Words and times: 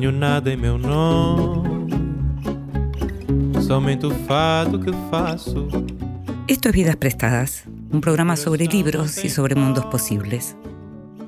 Nada 0.00 0.52
em 0.52 0.56
meu 0.56 0.78
nome, 0.78 1.92
somente 3.60 4.06
o 4.06 4.10
fado 4.10 4.78
que 4.78 4.92
faço. 5.10 5.66
Esto 6.46 6.68
es 6.68 6.74
Vidas 6.74 6.94
Prestadas, 6.96 7.64
un 7.90 8.00
programa 8.00 8.36
sobre 8.36 8.66
libros 8.66 9.24
y 9.24 9.28
sobre 9.28 9.56
mundos 9.56 9.84
posibles. 9.86 10.56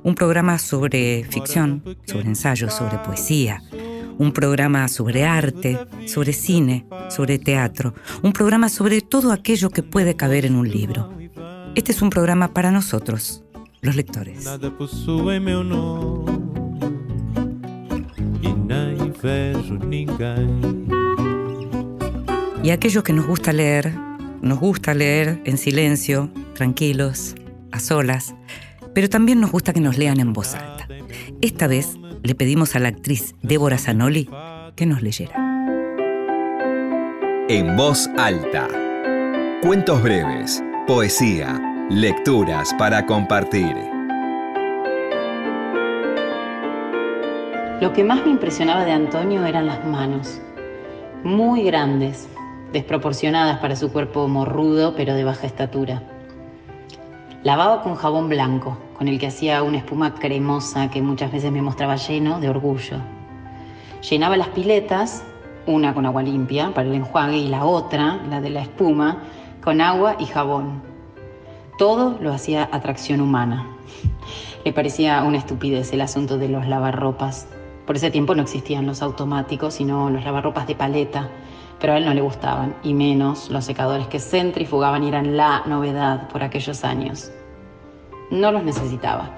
Un 0.05 0.14
programa 0.14 0.59
sobre 0.59 1.25
ficción, 1.25 1.83
sobre 2.06 2.28
ensayos, 2.28 2.73
sobre 2.73 2.98
poesía. 2.98 3.61
Un 4.19 4.33
programa 4.33 4.87
sobre 4.87 5.25
arte, 5.25 5.77
sobre 6.06 6.33
cine, 6.33 6.87
sobre 7.09 7.41
teatro. 7.41 7.92
Un 8.23 8.33
programa 8.33 8.69
sobre 8.69 9.00
todo 9.00 9.33
aquello 9.33 9.70
que 9.70 9.83
puede 9.83 10.14
caber 10.14 10.47
en 10.47 10.55
un 10.55 10.70
libro. 10.70 11.12
Este 11.75 11.91
es 11.91 12.02
un 12.02 12.11
programa 12.11 12.55
para 12.55 12.70
nosotros, 12.70 13.42
los 13.83 13.97
lectores. 13.97 14.45
Nada 14.45 14.70
Y 22.62 22.70
a 22.70 22.74
aquellos 22.74 23.05
que 23.05 23.12
nos 23.12 23.27
gusta 23.27 23.52
leer, 23.52 23.92
nos 24.42 24.59
gusta 24.59 24.95
leer 24.95 25.41
en 25.45 25.59
silencio, 25.59 26.30
tranquilos, 26.55 27.34
a 27.73 27.80
solas, 27.80 28.34
pero 28.95 29.09
también 29.09 29.41
nos 29.41 29.51
gusta 29.51 29.73
que 29.73 29.80
nos 29.80 29.98
lean 29.98 30.20
en 30.20 30.33
voz 30.33 30.55
alta. 30.55 30.88
Esta 31.41 31.66
vez 31.66 31.98
le 32.23 32.34
pedimos 32.34 32.77
a 32.77 32.78
la 32.78 32.88
actriz 32.88 33.34
Débora 33.42 33.78
Zanoli 33.78 34.28
que 34.77 34.86
nos 34.86 35.03
leyera. 35.03 35.34
En 37.48 37.77
voz 37.77 38.09
alta. 38.19 38.69
Cuentos 39.62 40.03
breves, 40.03 40.62
poesía, 40.87 41.61
lecturas 41.91 42.72
para 42.78 43.05
compartir. 43.06 44.00
Lo 47.81 47.95
que 47.95 48.05
más 48.05 48.23
me 48.27 48.31
impresionaba 48.31 48.84
de 48.84 48.92
Antonio 48.92 49.47
eran 49.47 49.64
las 49.64 49.86
manos, 49.86 50.39
muy 51.25 51.62
grandes, 51.62 52.28
desproporcionadas 52.75 53.59
para 53.59 53.75
su 53.75 53.91
cuerpo 53.91 54.28
morrudo 54.28 54.95
pero 54.95 55.14
de 55.14 55.25
baja 55.25 55.47
estatura. 55.47 56.03
Lavaba 57.42 57.83
con 57.83 57.95
jabón 57.95 58.28
blanco, 58.28 58.77
con 58.98 59.09
el 59.09 59.19
que 59.19 59.28
hacía 59.28 59.62
una 59.62 59.78
espuma 59.78 60.14
cremosa 60.14 60.91
que 60.91 61.00
muchas 61.00 61.33
veces 61.33 61.50
me 61.53 61.62
mostraba 61.62 61.97
lleno 61.97 62.39
de 62.39 62.50
orgullo. 62.50 62.98
Llenaba 64.11 64.37
las 64.37 64.48
piletas, 64.48 65.25
una 65.67 65.94
con 65.94 66.05
agua 66.05 66.22
limpia 66.22 66.75
para 66.75 66.87
el 66.87 66.94
enjuague 66.94 67.39
y 67.39 67.48
la 67.48 67.65
otra, 67.65 68.20
la 68.28 68.42
de 68.42 68.50
la 68.50 68.61
espuma, 68.61 69.22
con 69.65 69.81
agua 69.81 70.17
y 70.19 70.27
jabón. 70.27 70.83
Todo 71.78 72.19
lo 72.20 72.31
hacía 72.34 72.69
atracción 72.70 73.22
humana. 73.22 73.67
Le 74.67 74.75
parecía 74.75 75.22
una 75.22 75.39
estupidez 75.39 75.94
el 75.94 76.03
asunto 76.03 76.37
de 76.37 76.50
los 76.50 76.69
lavarropas. 76.69 77.48
Por 77.86 77.97
ese 77.97 78.11
tiempo 78.11 78.34
no 78.34 78.42
existían 78.42 78.86
los 78.86 79.03
automáticos, 79.03 79.75
sino 79.75 80.11
los 80.11 80.25
lavarropas 80.25 80.67
de 80.67 80.75
paleta, 80.75 81.28
pero 81.81 81.95
a 81.95 81.98
él 81.98 82.05
no 82.05 82.14
le 82.14 82.20
gustaban, 82.20 82.75
y 82.83 82.95
menos 82.95 83.50
los 83.50 83.64
secadores 83.64 84.06
que 84.06 84.20
centrifugaban 84.20 85.03
y 85.03 85.09
eran 85.09 85.37
la 85.37 85.62
novedad 85.67 86.28
por 86.28 86.42
aquellos 86.42 86.84
años. 86.84 87.33
No 88.31 88.53
los 88.53 88.62
necesitaba. 88.62 89.31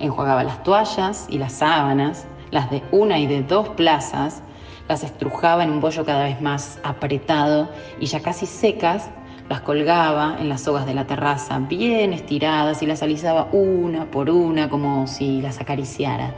Enjuagaba 0.00 0.44
las 0.44 0.62
toallas 0.62 1.26
y 1.30 1.38
las 1.38 1.52
sábanas, 1.52 2.26
las 2.50 2.70
de 2.70 2.82
una 2.90 3.18
y 3.18 3.26
de 3.26 3.42
dos 3.42 3.68
plazas, 3.70 4.42
las 4.88 5.04
estrujaba 5.04 5.64
en 5.64 5.70
un 5.70 5.80
bollo 5.80 6.04
cada 6.04 6.24
vez 6.24 6.40
más 6.40 6.78
apretado 6.82 7.68
y 8.00 8.06
ya 8.06 8.20
casi 8.20 8.46
secas, 8.46 9.10
las 9.48 9.60
colgaba 9.60 10.36
en 10.40 10.48
las 10.48 10.62
sogas 10.62 10.84
de 10.86 10.94
la 10.94 11.06
terraza, 11.06 11.58
bien 11.58 12.12
estiradas, 12.12 12.82
y 12.82 12.86
las 12.86 13.02
alisaba 13.02 13.48
una 13.52 14.04
por 14.10 14.28
una 14.30 14.68
como 14.68 15.06
si 15.06 15.40
las 15.40 15.60
acariciara, 15.60 16.34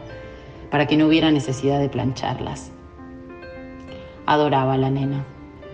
para 0.70 0.86
que 0.86 0.97
no 0.97 1.06
hubiera 1.06 1.31
necesidad 1.31 1.81
de 1.81 1.88
plancharlas. 1.88 2.70
Adoraba 4.26 4.75
a 4.75 4.78
la 4.78 4.91
nena. 4.91 5.25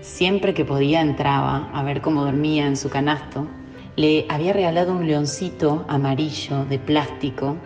Siempre 0.01 0.55
que 0.55 0.65
podía 0.65 1.01
entraba 1.01 1.69
a 1.73 1.83
ver 1.83 2.01
cómo 2.01 2.25
dormía 2.25 2.67
en 2.67 2.77
su 2.77 2.89
canasto. 2.89 3.47
Le 3.97 4.27
había 4.29 4.53
regalado 4.53 4.93
un 4.93 5.07
leoncito 5.07 5.85
amarillo 5.89 6.65
de 6.65 6.79
plástico 6.79 7.57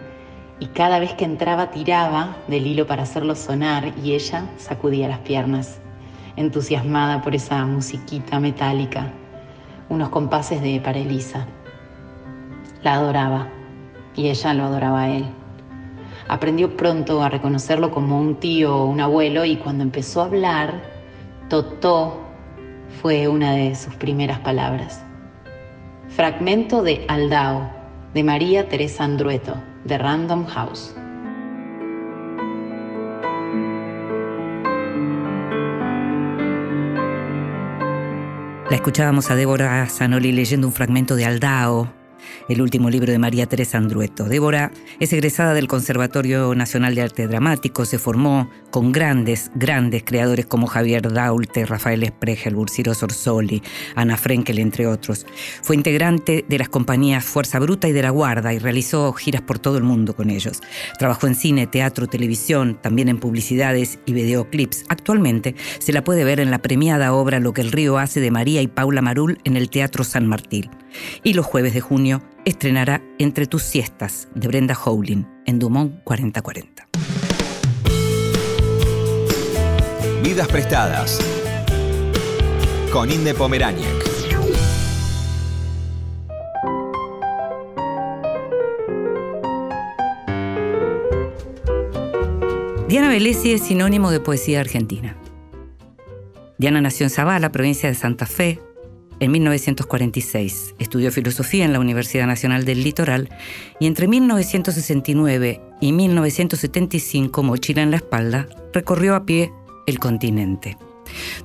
y 0.60 0.66
cada 0.66 0.98
vez 0.98 1.14
que 1.14 1.24
entraba 1.24 1.70
tiraba 1.70 2.36
del 2.46 2.66
hilo 2.66 2.86
para 2.86 3.02
hacerlo 3.02 3.34
sonar 3.34 3.92
y 4.04 4.12
ella 4.14 4.47
sacudía 4.58 5.08
las 5.08 5.20
piernas, 5.20 5.80
entusiasmada 6.36 7.22
por 7.22 7.34
esa 7.34 7.64
musiquita 7.64 8.38
metálica, 8.38 9.10
unos 9.88 10.10
compases 10.10 10.62
de 10.62 10.80
Parelisa. 10.80 11.47
La 12.82 12.94
adoraba 12.94 13.48
y 14.14 14.28
ella 14.28 14.54
lo 14.54 14.64
adoraba 14.64 15.02
a 15.02 15.08
él. 15.08 15.39
Aprendió 16.30 16.76
pronto 16.76 17.24
a 17.24 17.28
reconocerlo 17.28 17.91
como 17.91 18.16
un 18.16 18.36
tío 18.36 18.76
o 18.76 18.86
un 18.86 19.00
abuelo 19.00 19.44
y 19.44 19.56
cuando 19.56 19.82
empezó 19.82 20.22
a 20.22 20.26
hablar, 20.26 20.80
Totó 21.48 22.20
fue 23.02 23.26
una 23.26 23.54
de 23.54 23.74
sus 23.74 23.96
primeras 23.96 24.38
palabras. 24.38 25.04
Fragmento 26.08 26.84
de 26.84 27.04
Aldao, 27.08 27.68
de 28.14 28.22
María 28.22 28.68
Teresa 28.68 29.02
Andrueto, 29.02 29.56
de 29.82 29.98
Random 29.98 30.46
House. 30.46 30.94
La 38.70 38.76
escuchábamos 38.76 39.32
a 39.32 39.34
Débora 39.34 39.84
Zanoli 39.88 40.30
leyendo 40.30 40.68
un 40.68 40.72
fragmento 40.72 41.16
de 41.16 41.24
Aldao, 41.24 41.99
el 42.50 42.60
último 42.60 42.90
libro 42.90 43.12
de 43.12 43.18
María 43.18 43.46
Teresa 43.46 43.78
Andrueto. 43.78 44.24
Débora 44.24 44.72
es 44.98 45.12
egresada 45.12 45.54
del 45.54 45.68
Conservatorio 45.68 46.52
Nacional 46.56 46.96
de 46.96 47.02
Arte 47.02 47.28
Dramático, 47.28 47.84
se 47.84 47.96
formó 47.96 48.50
con 48.72 48.90
grandes, 48.90 49.52
grandes 49.54 50.02
creadores 50.04 50.46
como 50.46 50.66
Javier 50.66 51.12
Daulte, 51.12 51.64
Rafael 51.64 52.02
Esprejel, 52.02 52.56
Bursiro 52.56 52.92
Sorsoli, 52.92 53.62
Ana 53.94 54.16
Frenkel, 54.16 54.58
entre 54.58 54.88
otros. 54.88 55.26
Fue 55.62 55.76
integrante 55.76 56.44
de 56.48 56.58
las 56.58 56.68
compañías 56.68 57.24
Fuerza 57.24 57.60
Bruta 57.60 57.86
y 57.86 57.92
de 57.92 58.02
La 58.02 58.10
Guarda 58.10 58.52
y 58.52 58.58
realizó 58.58 59.12
giras 59.12 59.42
por 59.42 59.60
todo 59.60 59.78
el 59.78 59.84
mundo 59.84 60.16
con 60.16 60.28
ellos. 60.28 60.60
Trabajó 60.98 61.28
en 61.28 61.36
cine, 61.36 61.68
teatro, 61.68 62.08
televisión, 62.08 62.78
también 62.82 63.08
en 63.08 63.20
publicidades 63.20 64.00
y 64.06 64.12
videoclips. 64.12 64.86
Actualmente 64.88 65.54
se 65.78 65.92
la 65.92 66.02
puede 66.02 66.24
ver 66.24 66.40
en 66.40 66.50
la 66.50 66.58
premiada 66.58 67.12
obra 67.12 67.38
Lo 67.38 67.52
que 67.52 67.60
el 67.60 67.70
río 67.70 67.96
hace 67.98 68.18
de 68.18 68.32
María 68.32 68.60
y 68.60 68.66
Paula 68.66 69.02
Marul 69.02 69.38
en 69.44 69.56
el 69.56 69.70
Teatro 69.70 70.02
San 70.02 70.26
Martín. 70.26 70.68
Y 71.22 71.34
los 71.34 71.46
jueves 71.46 71.74
de 71.74 71.80
junio 71.80 72.22
estrenará 72.44 73.02
Entre 73.18 73.46
tus 73.46 73.62
siestas 73.62 74.28
de 74.34 74.48
Brenda 74.48 74.74
Howling 74.74 75.26
en 75.46 75.58
Dumont 75.58 76.02
4040. 76.04 76.88
Vidas 80.22 80.48
prestadas. 80.48 81.20
Con 82.92 83.10
Inde 83.10 83.34
Pomeráñez. 83.34 84.10
Diana 92.90 93.08
Velesi 93.08 93.52
es 93.52 93.62
sinónimo 93.62 94.10
de 94.10 94.18
poesía 94.18 94.58
argentina. 94.58 95.16
Diana 96.58 96.80
nació 96.80 97.06
en 97.06 97.10
Zavala, 97.10 97.52
provincia 97.52 97.88
de 97.88 97.94
Santa 97.94 98.26
Fe, 98.26 98.60
en 99.20 99.31
1946. 99.31 100.75
Estudió 100.78 101.12
filosofía 101.12 101.64
en 101.64 101.72
la 101.72 101.81
Universidad 101.81 102.26
Nacional 102.26 102.64
del 102.64 102.82
Litoral 102.82 103.28
y 103.78 103.86
entre 103.86 104.08
1969 104.08 105.60
y 105.81 105.92
1975, 105.92 107.42
mochila 107.42 107.83
en 107.83 107.91
la 107.91 107.98
espalda, 107.98 108.48
recorrió 108.72 109.15
a 109.15 109.24
pie 109.24 109.53
el 109.86 109.98
continente. 109.98 110.77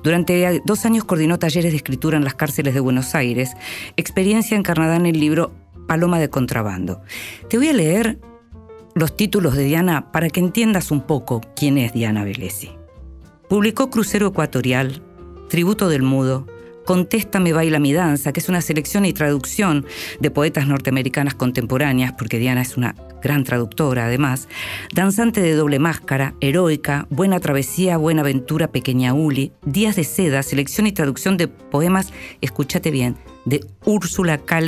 Durante 0.02 0.62
dos 0.64 0.84
años 0.84 1.04
coordinó 1.04 1.38
talleres 1.38 1.72
de 1.72 1.76
escritura 1.76 2.16
en 2.16 2.24
las 2.24 2.34
cárceles 2.34 2.74
de 2.74 2.80
Buenos 2.80 3.14
Aires, 3.14 3.52
experiencia 3.96 4.56
encarnada 4.56 4.96
en 4.96 5.06
el 5.06 5.18
libro 5.18 5.52
Paloma 5.86 6.18
de 6.18 6.30
Contrabando. 6.30 7.02
Te 7.48 7.58
voy 7.58 7.68
a 7.68 7.72
leer 7.72 8.18
los 8.94 9.16
títulos 9.16 9.56
de 9.56 9.64
Diana 9.64 10.10
para 10.12 10.30
que 10.30 10.40
entiendas 10.40 10.90
un 10.90 11.02
poco 11.02 11.42
quién 11.54 11.78
es 11.78 11.92
Diana 11.92 12.24
Velesi. 12.24 12.70
Publicó 13.48 13.90
Crucero 13.90 14.28
Ecuatorial, 14.28 15.02
Tributo 15.48 15.88
del 15.88 16.02
Mudo, 16.02 16.46
Contéstame 16.86 17.52
baila 17.52 17.80
mi 17.80 17.92
danza, 17.92 18.32
que 18.32 18.38
es 18.38 18.48
una 18.48 18.60
selección 18.60 19.04
y 19.04 19.12
traducción 19.12 19.84
de 20.20 20.30
poetas 20.30 20.68
norteamericanas 20.68 21.34
contemporáneas, 21.34 22.12
porque 22.12 22.38
Diana 22.38 22.62
es 22.62 22.76
una 22.76 22.94
gran 23.20 23.42
traductora 23.42 24.06
además, 24.06 24.48
Danzante 24.94 25.42
de 25.42 25.54
doble 25.54 25.80
máscara, 25.80 26.34
Heroica, 26.40 27.08
Buena 27.10 27.40
travesía, 27.40 27.96
Buena 27.96 28.20
aventura, 28.20 28.68
Pequeña 28.68 29.14
Uli, 29.14 29.50
Días 29.64 29.96
de 29.96 30.04
seda, 30.04 30.44
selección 30.44 30.86
y 30.86 30.92
traducción 30.92 31.36
de 31.36 31.48
poemas, 31.48 32.12
escúchate 32.40 32.92
bien, 32.92 33.16
de 33.44 33.66
Úrsula 33.84 34.38
K. 34.38 34.60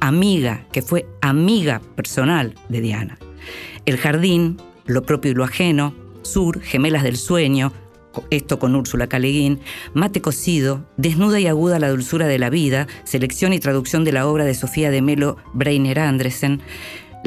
amiga, 0.00 0.66
que 0.72 0.82
fue 0.82 1.06
amiga 1.22 1.80
personal 1.96 2.54
de 2.68 2.82
Diana. 2.82 3.18
El 3.86 3.96
jardín, 3.96 4.58
Lo 4.84 5.04
propio 5.04 5.30
y 5.30 5.34
lo 5.34 5.44
ajeno, 5.44 5.94
Sur, 6.20 6.60
Gemelas 6.60 7.02
del 7.02 7.16
sueño, 7.16 7.72
esto 8.30 8.58
con 8.58 8.74
Úrsula 8.74 9.08
Caleguín, 9.08 9.60
Mate 9.94 10.20
cocido, 10.20 10.86
Desnuda 10.96 11.40
y 11.40 11.46
aguda 11.46 11.78
la 11.78 11.90
dulzura 11.90 12.26
de 12.26 12.38
la 12.38 12.50
vida, 12.50 12.86
selección 13.04 13.52
y 13.52 13.58
traducción 13.58 14.04
de 14.04 14.12
la 14.12 14.26
obra 14.26 14.44
de 14.44 14.54
Sofía 14.54 14.90
de 14.90 15.02
Melo 15.02 15.36
Breiner 15.52 16.00
Andresen, 16.00 16.60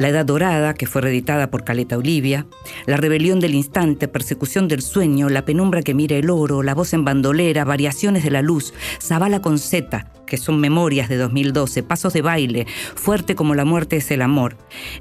La 0.00 0.08
Edad 0.08 0.24
Dorada, 0.24 0.72
que 0.72 0.86
fue 0.86 1.02
reeditada 1.02 1.50
por 1.50 1.62
Caleta 1.62 1.98
Olivia, 1.98 2.46
La 2.86 2.96
Rebelión 2.96 3.38
del 3.38 3.54
Instante, 3.54 4.08
Persecución 4.08 4.66
del 4.66 4.80
Sueño, 4.80 5.28
La 5.28 5.44
Penumbra 5.44 5.82
que 5.82 5.92
mira 5.92 6.16
el 6.16 6.30
oro, 6.30 6.62
La 6.62 6.74
Voz 6.74 6.94
en 6.94 7.04
Bandolera, 7.04 7.66
Variaciones 7.66 8.24
de 8.24 8.30
la 8.30 8.40
Luz, 8.40 8.72
Zabala 8.98 9.42
con 9.42 9.58
Z, 9.58 10.10
que 10.30 10.38
son 10.38 10.58
memorias 10.58 11.10
de 11.10 11.16
2012, 11.16 11.82
Pasos 11.82 12.14
de 12.14 12.22
baile, 12.22 12.66
Fuerte 12.94 13.34
como 13.34 13.54
la 13.54 13.66
muerte 13.66 13.96
es 13.96 14.10
el 14.10 14.22
amor. 14.22 14.56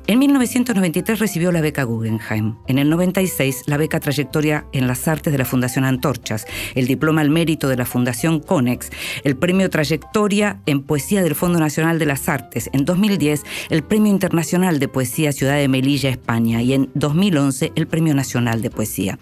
En 0.08 0.20
1993 0.20 1.20
recibió 1.20 1.54
la 1.54 1.62
beca 1.62 1.84
Guggenheim. 1.84 2.56
En 2.68 2.78
el 2.78 2.90
96 2.90 3.64
la 3.68 3.78
beca 3.78 4.02
Trayectoria 4.02 4.66
en 4.74 4.88
las 4.88 5.08
Artes 5.08 5.32
de 5.32 5.38
la 5.38 5.46
Fundación 5.46 5.86
Antorchas, 5.86 6.46
el 6.76 6.88
diploma 6.88 7.22
al 7.22 7.30
mérito 7.30 7.70
de 7.70 7.78
la 7.78 7.86
Fundación 7.86 8.42
Conex, 8.42 8.90
el 9.24 9.38
premio 9.38 9.70
Trayectoria 9.70 10.60
en 10.66 10.82
Poesía 10.82 11.22
del 11.22 11.36
Fondo 11.36 11.60
Nacional 11.60 12.00
de 12.00 12.06
las 12.08 12.28
Artes. 12.28 12.70
En 12.74 12.84
2010 12.84 13.44
el 13.70 13.84
Premio 13.84 14.12
Internacional 14.12 14.80
de 14.80 14.89
Poesía 14.90 15.32
Ciudad 15.32 15.56
de 15.56 15.68
Melilla, 15.68 16.10
España. 16.10 16.62
Y 16.62 16.74
en 16.74 16.90
2011 16.96 17.72
el 17.76 17.88
Premio 17.88 18.14
Nacional 18.14 18.62
de 18.62 18.70
Poesía. 18.70 19.20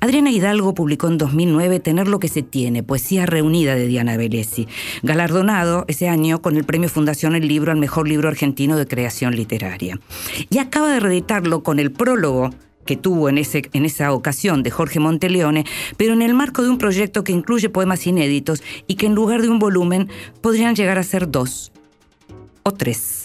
Adriana 0.00 0.30
Hidalgo 0.30 0.74
publicó 0.74 1.08
en 1.08 1.18
2009 1.18 1.80
Tener 1.80 2.08
lo 2.08 2.18
que 2.18 2.28
se 2.28 2.42
tiene, 2.42 2.82
Poesía 2.82 3.26
Reunida 3.26 3.74
de 3.74 3.86
Diana 3.86 4.16
Velesi. 4.16 4.66
Galardón 5.02 5.42
ese 5.88 6.08
año 6.08 6.40
con 6.40 6.56
el 6.56 6.64
premio 6.64 6.88
Fundación 6.88 7.34
El 7.34 7.48
Libro 7.48 7.72
al 7.72 7.78
mejor 7.78 8.08
libro 8.08 8.28
argentino 8.28 8.76
de 8.76 8.86
creación 8.86 9.34
literaria. 9.34 9.98
Y 10.50 10.58
acaba 10.58 10.92
de 10.92 11.00
reeditarlo 11.00 11.62
con 11.62 11.78
el 11.78 11.90
prólogo 11.90 12.50
que 12.86 12.96
tuvo 12.96 13.28
en, 13.28 13.38
ese, 13.38 13.62
en 13.72 13.84
esa 13.84 14.12
ocasión 14.12 14.62
de 14.62 14.70
Jorge 14.70 14.98
Monteleone, 14.98 15.64
pero 15.96 16.14
en 16.14 16.22
el 16.22 16.34
marco 16.34 16.62
de 16.62 16.70
un 16.70 16.78
proyecto 16.78 17.22
que 17.24 17.32
incluye 17.32 17.68
poemas 17.68 18.06
inéditos 18.06 18.62
y 18.86 18.96
que 18.96 19.06
en 19.06 19.14
lugar 19.14 19.42
de 19.42 19.48
un 19.48 19.58
volumen 19.58 20.08
podrían 20.40 20.74
llegar 20.74 20.98
a 20.98 21.02
ser 21.02 21.30
dos 21.30 21.72
o 22.62 22.72
tres. 22.72 23.21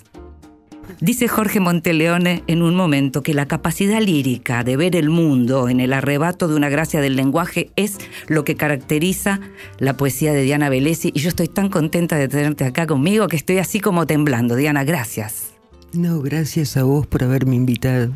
Dice 1.00 1.28
Jorge 1.28 1.60
Monteleone 1.60 2.44
en 2.48 2.64
un 2.64 2.76
momento 2.76 3.22
que 3.22 3.36
la 3.36 3.48
capacidad 3.48 4.02
lírica 4.02 4.64
de 4.64 4.78
ver 4.78 4.96
el 4.96 5.10
mundo 5.10 5.70
en 5.70 5.80
el 5.80 5.94
arrebato 5.94 6.48
de 6.48 6.56
una 6.56 6.70
gracia 6.70 7.02
del 7.02 7.16
lenguaje 7.16 7.70
es 7.76 7.98
lo 8.28 8.44
que 8.44 8.56
caracteriza 8.56 9.40
la 9.78 9.96
poesía 9.96 10.34
de 10.34 10.42
Diana 10.42 10.70
Velesi 10.70 11.12
y 11.14 11.20
yo 11.20 11.30
estoy 11.30 11.50
tan 11.50 11.70
contenta 11.70 12.16
de 12.16 12.28
tenerte 12.28 12.66
acá 12.66 12.88
conmigo 12.88 13.28
que 13.28 13.36
estoy 13.36 13.60
así 13.60 13.80
como 13.80 14.08
temblando. 14.08 14.56
Diana, 14.56 14.84
gracias. 14.84 15.54
No, 15.94 16.20
gracias 16.22 16.76
a 16.78 16.84
vos 16.84 17.06
por 17.06 17.24
haberme 17.24 17.56
invitado. 17.56 18.12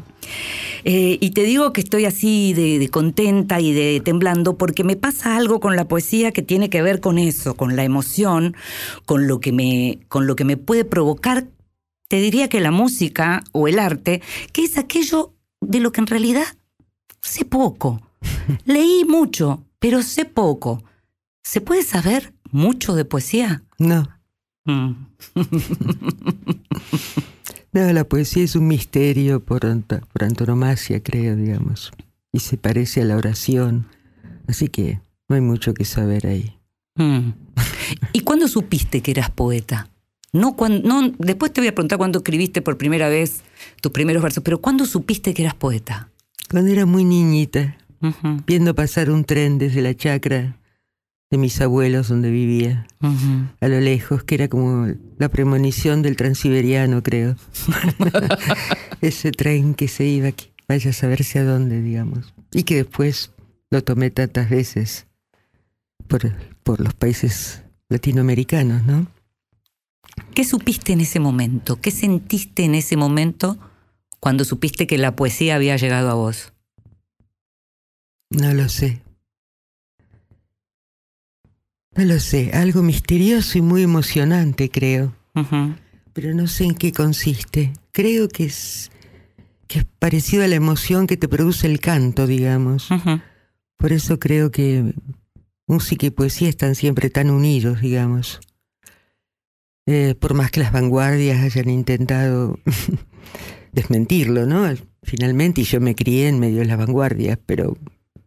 Eh, 0.84 1.20
y 1.22 1.30
te 1.32 1.44
digo 1.44 1.74
que 1.74 1.82
estoy 1.82 2.06
así 2.06 2.54
de, 2.54 2.80
de, 2.80 2.90
contenta 2.90 3.60
y 3.60 3.74
de 3.74 4.02
temblando 4.04 4.58
porque 4.58 4.84
me 4.84 4.96
pasa 4.96 5.38
algo 5.38 5.60
con 5.60 5.76
la 5.76 5.88
poesía 5.88 6.32
que 6.32 6.42
tiene 6.42 6.72
que 6.72 6.82
ver 6.82 7.00
con 7.00 7.20
eso, 7.20 7.56
con 7.56 7.76
la 7.76 7.84
emoción, 7.84 8.56
con 9.06 9.28
lo 9.28 9.40
que 9.40 9.52
me, 9.52 10.00
con 10.10 10.26
lo 10.26 10.36
que 10.36 10.46
me 10.46 10.58
puede 10.58 10.84
provocar 10.84 11.46
te 12.12 12.20
diría 12.20 12.50
que 12.50 12.60
la 12.60 12.72
música 12.72 13.42
o 13.54 13.70
el 13.70 13.80
arte, 13.80 14.22
que 14.52 14.66
es 14.66 14.78
aquello 14.78 15.34
de 15.62 15.80
lo 15.80 15.94
que 15.94 16.02
en 16.02 16.08
realidad 16.08 16.44
sé 17.22 17.46
poco. 17.46 18.02
Leí 18.66 19.06
mucho, 19.06 19.64
pero 19.80 20.04
sé 20.04 20.26
poco. 20.26 20.84
¿Se 21.42 21.62
puede 21.62 21.84
saber 21.84 22.34
mucho 22.52 22.96
de 22.96 23.06
poesía? 23.06 23.64
No. 23.80 24.10
Mm. 24.66 24.92
no, 27.72 27.94
la 27.94 28.04
poesía 28.04 28.44
es 28.44 28.58
un 28.58 28.68
misterio 28.68 29.40
por, 29.40 29.62
por 29.62 30.24
antonomasia, 30.26 31.02
creo, 31.02 31.38
digamos. 31.38 31.94
Y 32.34 32.40
se 32.40 32.58
parece 32.58 33.04
a 33.04 33.06
la 33.06 33.16
oración. 33.16 33.88
Así 34.50 34.68
que 34.68 35.00
no 35.30 35.38
hay 35.38 35.42
mucho 35.42 35.74
que 35.74 35.86
saber 35.86 36.28
ahí. 36.28 36.60
Mm. 36.96 37.30
¿Y 38.12 38.20
cuándo 38.20 38.50
supiste 38.50 39.02
que 39.02 39.12
eras 39.12 39.30
poeta? 39.30 39.88
No, 40.34 40.56
cuando, 40.56 40.88
no, 40.88 41.14
después 41.20 41.52
te 41.52 41.62
voy 41.62 41.68
a 41.68 41.76
preguntar 41.76 41.98
cuándo 41.98 42.20
escribiste 42.20 42.62
por 42.62 42.78
primera 42.78 43.10
vez 43.10 43.42
tus 43.82 43.92
primeros 43.92 44.24
versos, 44.24 44.44
pero 44.44 44.62
¿cuándo 44.62 44.86
supiste 44.86 45.34
que 45.34 45.44
eras 45.44 45.56
poeta? 45.56 46.10
Cuando 46.50 46.72
era 46.72 46.86
muy 46.86 47.04
niñita, 47.04 47.78
viendo 48.46 48.74
pasar 48.74 49.10
un 49.10 49.26
tren 49.26 49.58
desde 49.58 49.82
la 49.82 49.94
chacra 49.96 50.58
de 51.30 51.38
mis 51.38 51.60
abuelos 51.62 52.10
donde 52.10 52.30
vivía, 52.30 52.88
a 53.02 53.68
lo 53.68 53.80
lejos, 53.80 54.24
que 54.24 54.36
era 54.36 54.48
como 54.48 54.88
la 55.18 55.30
premonición 55.30 56.02
del 56.02 56.18
transiberiano, 56.18 57.04
creo. 57.04 57.36
Ese 59.02 59.32
tren 59.32 59.74
que 59.74 59.88
se 59.88 60.06
iba, 60.06 60.32
que 60.32 60.52
vaya 60.68 60.92
a 60.92 60.94
saberse 60.94 61.40
a 61.40 61.44
dónde, 61.44 61.82
digamos. 61.82 62.34
Y 62.52 62.64
que 62.64 62.76
después 62.76 63.32
lo 63.70 63.84
tomé 63.84 64.12
tantas 64.12 64.50
veces 64.50 65.08
por, 66.08 66.34
por 66.64 66.82
los 66.82 66.94
países 66.94 67.64
latinoamericanos, 67.88 68.84
¿no? 68.84 69.08
¿Qué 70.34 70.44
supiste 70.46 70.94
en 70.94 71.02
ese 71.02 71.20
momento? 71.20 71.82
¿Qué 71.82 71.92
sentiste 71.92 72.64
en 72.64 72.76
ese 72.76 72.96
momento 72.96 73.58
cuando 74.20 74.46
supiste 74.46 74.88
que 74.88 74.98
la 74.98 75.16
poesía 75.16 75.56
había 75.56 75.76
llegado 75.78 76.10
a 76.10 76.14
vos? 76.14 76.54
No 78.30 78.54
lo 78.54 78.70
sé. 78.70 79.02
No 81.96 82.06
lo 82.06 82.20
sé, 82.20 82.52
algo 82.54 82.82
misterioso 82.82 83.58
y 83.58 83.62
muy 83.62 83.84
emocionante, 83.84 84.70
creo. 84.70 85.14
Pero 86.14 86.34
no 86.34 86.48
sé 86.48 86.64
en 86.64 86.76
qué 86.76 86.94
consiste. 86.94 87.74
Creo 87.92 88.30
que 88.30 88.46
es, 88.46 88.92
que 89.68 89.80
es 89.80 89.86
parecido 90.00 90.44
a 90.44 90.48
la 90.48 90.56
emoción 90.56 91.08
que 91.08 91.18
te 91.18 91.28
produce 91.28 91.68
el 91.68 91.82
canto, 91.82 92.28
digamos. 92.28 92.88
Por 93.76 93.92
eso 93.92 94.20
creo 94.20 94.52
que 94.52 94.94
música 95.68 96.06
y 96.06 96.12
poesía 96.12 96.48
están 96.48 96.76
siempre 96.76 97.10
tan 97.10 97.30
unidos, 97.30 97.82
digamos. 97.82 98.40
Eh, 99.88 100.16
por 100.20 100.36
más 100.36 100.52
que 100.52 100.60
las 100.60 100.72
vanguardias 100.72 101.42
hayan 101.42 101.70
intentado 101.70 102.60
desmentirlo, 103.72 104.46
¿no? 104.46 104.72
Finalmente, 105.04 105.62
y 105.62 105.64
yo 105.64 105.82
me 105.82 105.96
crié 105.96 106.28
en 106.28 106.40
medio 106.40 106.60
de 106.60 106.66
las 106.66 106.78
vanguardias, 106.78 107.40
pero, 107.46 107.78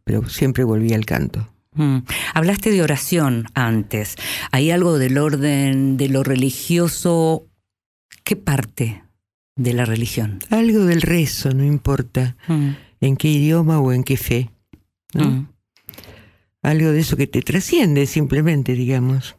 pero 0.03 0.29
siempre 0.29 0.65
volví 0.65 0.93
al 0.93 1.07
canto. 1.07 1.49
Mm. 1.75 1.99
Hablaste 2.35 2.71
de 2.71 2.83
oración 2.83 3.47
antes. 3.55 4.17
¿Hay 4.51 4.71
algo 4.71 4.99
del 4.99 5.19
orden 5.19 5.97
de 5.97 6.09
lo 6.09 6.25
religioso? 6.25 7.47
¿Qué 8.25 8.35
parte 8.35 9.05
de 9.55 9.75
la 9.75 9.85
religión? 9.85 10.41
Algo 10.51 10.85
del 10.85 11.03
rezo, 11.03 11.53
no 11.53 11.65
importa 11.65 12.37
mm. 12.49 12.71
en 13.01 13.17
qué 13.17 13.29
idioma 13.29 13.79
o 13.79 13.93
en 13.93 14.03
qué 14.03 14.17
fe. 14.17 14.51
Mm. 15.15 15.47
Algo 16.63 16.91
de 16.91 17.01
eso 17.01 17.17
que 17.17 17.29
te 17.29 17.43
trasciende 17.43 18.07
simplemente, 18.07 18.73
digamos 18.73 19.37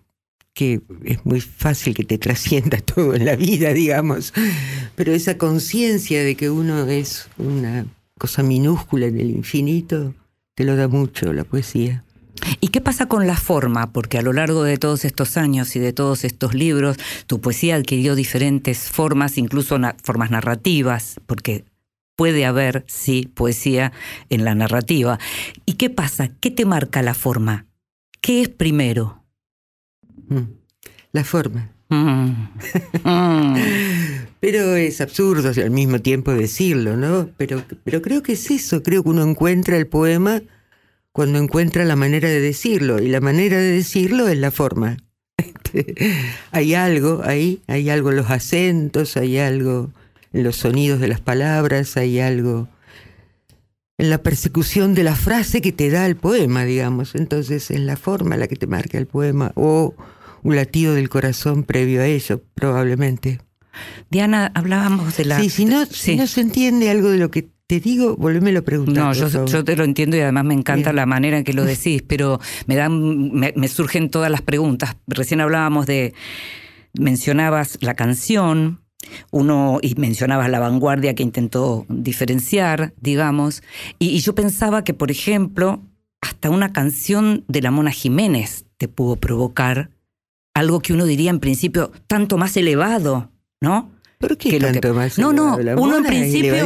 que 0.56 0.82
es 1.04 1.24
muy 1.26 1.42
fácil 1.42 1.94
que 1.94 2.06
te 2.06 2.18
trascienda 2.18 2.78
todo 2.96 3.14
en 3.14 3.26
la 3.26 3.36
vida, 3.36 3.74
digamos, 3.74 4.34
pero 4.96 5.14
esa 5.14 5.38
conciencia 5.38 6.24
de 6.24 6.36
que 6.36 6.50
uno 6.50 6.88
es 6.88 7.28
una 7.38 7.86
cosa 8.18 8.42
minúscula 8.42 9.06
en 9.06 9.20
el 9.20 9.30
infinito, 9.30 10.16
te 10.56 10.64
lo 10.64 10.76
da 10.76 10.88
mucho 10.88 11.32
la 11.34 11.44
poesía. 11.44 12.04
¿Y 12.62 12.70
qué 12.70 12.80
pasa 12.82 13.08
con 13.08 13.28
la 13.28 13.36
forma? 13.36 13.92
Porque 13.92 14.18
a 14.18 14.22
lo 14.22 14.32
largo 14.34 14.64
de 14.64 14.78
todos 14.78 15.04
estos 15.06 15.36
años 15.38 15.76
y 15.76 15.80
de 15.80 15.94
todos 15.94 16.24
estos 16.24 16.54
libros, 16.54 16.98
tu 17.28 17.42
poesía 17.42 17.76
adquirió 17.76 18.16
diferentes 18.16 18.90
formas, 18.90 19.38
incluso 19.38 19.78
formas 20.04 20.32
narrativas, 20.32 21.20
porque 21.26 21.66
puede 22.16 22.46
haber, 22.46 22.86
sí, 22.88 23.30
poesía 23.34 23.92
en 24.30 24.46
la 24.46 24.56
narrativa. 24.56 25.20
¿Y 25.66 25.74
qué 25.74 25.90
pasa? 25.90 26.30
¿Qué 26.40 26.52
te 26.52 26.66
marca 26.66 27.02
la 27.02 27.14
forma? 27.14 27.66
¿Qué 28.22 28.42
es 28.42 28.50
primero? 28.50 29.25
Mm. 30.28 30.44
La 31.12 31.24
forma. 31.24 31.72
Mm. 31.90 32.48
pero 34.40 34.76
es 34.76 35.02
absurdo 35.02 35.52
al 35.56 35.72
mismo 35.72 36.00
tiempo 36.02 36.32
decirlo, 36.32 36.98
¿no? 36.98 37.30
Pero, 37.38 37.64
pero 37.84 38.02
creo 38.02 38.24
que 38.24 38.34
es 38.34 38.52
eso, 38.52 38.84
creo 38.84 39.04
que 39.04 39.10
uno 39.10 39.24
encuentra 39.24 39.78
el 39.78 39.88
poema 39.88 40.42
cuando 41.12 41.40
encuentra 41.40 41.86
la 41.86 41.96
manera 41.96 42.28
de 42.28 42.42
decirlo, 42.42 43.02
y 43.02 43.08
la 43.08 43.22
manera 43.22 43.58
de 43.58 43.72
decirlo 43.72 44.28
es 44.28 44.38
la 44.38 44.52
forma. 44.52 44.98
hay 46.52 46.74
algo 46.74 47.22
ahí, 47.24 47.62
hay 47.68 47.90
algo 47.90 48.10
en 48.10 48.18
los 48.18 48.30
acentos, 48.30 49.16
hay 49.16 49.38
algo 49.38 49.92
en 50.34 50.44
los 50.44 50.58
sonidos 50.58 51.00
de 51.00 51.08
las 51.08 51.22
palabras, 51.22 51.96
hay 51.98 52.20
algo 52.20 52.68
en 53.98 54.10
la 54.10 54.18
persecución 54.20 54.94
de 54.94 55.04
la 55.04 55.16
frase 55.16 55.62
que 55.62 55.72
te 55.72 55.90
da 55.90 56.06
el 56.06 56.16
poema, 56.16 56.66
digamos. 56.66 57.16
Entonces 57.16 57.72
es 57.72 57.80
la 57.80 57.98
forma 57.98 58.38
la 58.38 58.48
que 58.48 58.56
te 58.56 58.68
marca 58.68 58.98
el 58.98 59.08
poema, 59.08 59.52
o 59.56 59.96
un 60.44 60.56
latido 60.56 60.94
del 60.94 61.10
corazón 61.10 61.64
previo 61.64 62.02
a 62.02 62.06
ello, 62.06 62.42
probablemente. 62.54 63.42
Diana, 64.10 64.52
hablábamos 64.54 65.18
de 65.18 65.26
la... 65.26 65.40
Sí, 65.40 65.50
si 65.50 65.66
no, 65.66 65.86
Si 65.86 66.16
no 66.16 66.28
se 66.28 66.42
entiende 66.42 66.90
algo 66.90 67.10
de 67.10 67.18
lo 67.18 67.32
que 67.32 67.50
te 67.68 67.80
digo, 67.80 68.16
volvémelo 68.16 68.60
a 68.60 68.62
preguntar. 68.62 69.04
No, 69.04 69.14
yo, 69.14 69.64
te 69.64 69.76
lo 69.76 69.84
entiendo 69.84 70.16
y 70.16 70.20
además 70.20 70.46
me 70.46 70.54
encanta 70.54 70.94
la 70.94 71.06
manera 71.06 71.38
en 71.38 71.44
que 71.44 71.54
lo 71.54 71.66
decís, 71.66 72.04
pero 72.04 72.40
me, 72.68 72.76
dan, 72.76 73.32
me, 73.32 73.68
surgen 73.68 74.12
todas 74.12 74.30
las 74.30 74.42
preguntas. 74.42 74.98
Recién 75.08 75.42
hablábamos 75.42 75.88
de, 75.88 76.14
mencionabas 76.94 77.80
la 77.82 77.96
canción, 77.96 78.82
uno 79.32 79.80
y 79.82 79.96
mencionabas 79.96 80.50
la 80.50 80.60
vanguardia 80.60 81.16
que 81.16 81.24
intentó 81.24 81.86
diferenciar, 81.90 82.94
digamos, 83.02 83.64
y, 84.00 84.20
yo 84.20 84.36
pensaba 84.36 84.84
que, 84.84 84.94
por 84.94 85.12
ejemplo, 85.12 85.82
hasta 86.22 86.50
una 86.50 86.74
canción 86.74 87.44
de 87.48 87.62
la 87.62 87.72
Mona 87.72 87.92
Jiménez 87.92 88.66
te 88.78 88.88
pudo 88.88 89.16
provocar 89.16 89.90
algo 90.54 90.80
que 90.80 90.94
uno 90.94 91.06
diría 91.06 91.30
en 91.30 91.40
principio 91.40 91.92
tanto 92.08 92.38
más 92.38 92.56
elevado, 92.58 93.30
¿no? 93.62 93.92
¿Por 94.20 94.38
qué 94.38 94.50
que 94.52 94.60
lo 94.60 94.68
que- 94.68 94.80
tanto 94.80 94.94
más? 94.94 95.20
No, 95.20 95.34
no? 95.34 95.60
La 95.60 95.76
uno 95.76 95.98
en 95.98 96.04
principio-. 96.06 96.66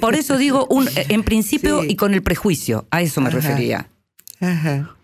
Por 0.00 0.14
eso 0.14 0.36
digo, 0.38 0.66
un- 0.70 0.88
en 0.96 1.22
principio 1.22 1.82
Sí. 1.82 1.88
y 1.90 1.96
con 1.96 2.14
el 2.14 2.22
prejuicio, 2.22 2.86
a 2.90 3.02
eso 3.02 3.20
me 3.20 3.28
Ajá. 3.28 3.36
refería. 3.36 3.88
Ajá. 4.40 4.94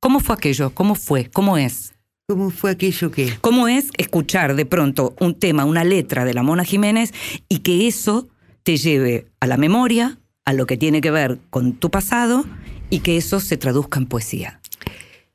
¿Cómo 0.00 0.20
fue 0.20 0.34
aquello? 0.34 0.70
¿Cómo 0.74 0.94
fue? 0.94 1.26
¿Cómo 1.30 1.58
es? 1.58 1.92
¿Cómo 2.30 2.50
fue 2.50 2.70
aquello 2.70 3.10
que? 3.10 3.28
¿Cómo 3.40 3.66
es 3.66 3.90
escuchar 3.98 4.54
de 4.54 4.64
pronto 4.64 5.16
un 5.18 5.34
tema, 5.34 5.64
una 5.64 5.82
letra 5.82 6.24
de 6.24 6.32
la 6.32 6.44
Mona 6.44 6.62
Jiménez 6.62 7.12
y 7.48 7.58
que 7.58 7.88
eso 7.88 8.28
te 8.62 8.76
lleve 8.76 9.26
a 9.40 9.48
la 9.48 9.56
memoria, 9.56 10.20
a 10.44 10.52
lo 10.52 10.64
que 10.64 10.76
tiene 10.76 11.00
que 11.00 11.10
ver 11.10 11.40
con 11.50 11.72
tu 11.72 11.90
pasado 11.90 12.44
y 12.88 13.00
que 13.00 13.16
eso 13.16 13.40
se 13.40 13.56
traduzca 13.56 13.98
en 13.98 14.06
poesía? 14.06 14.60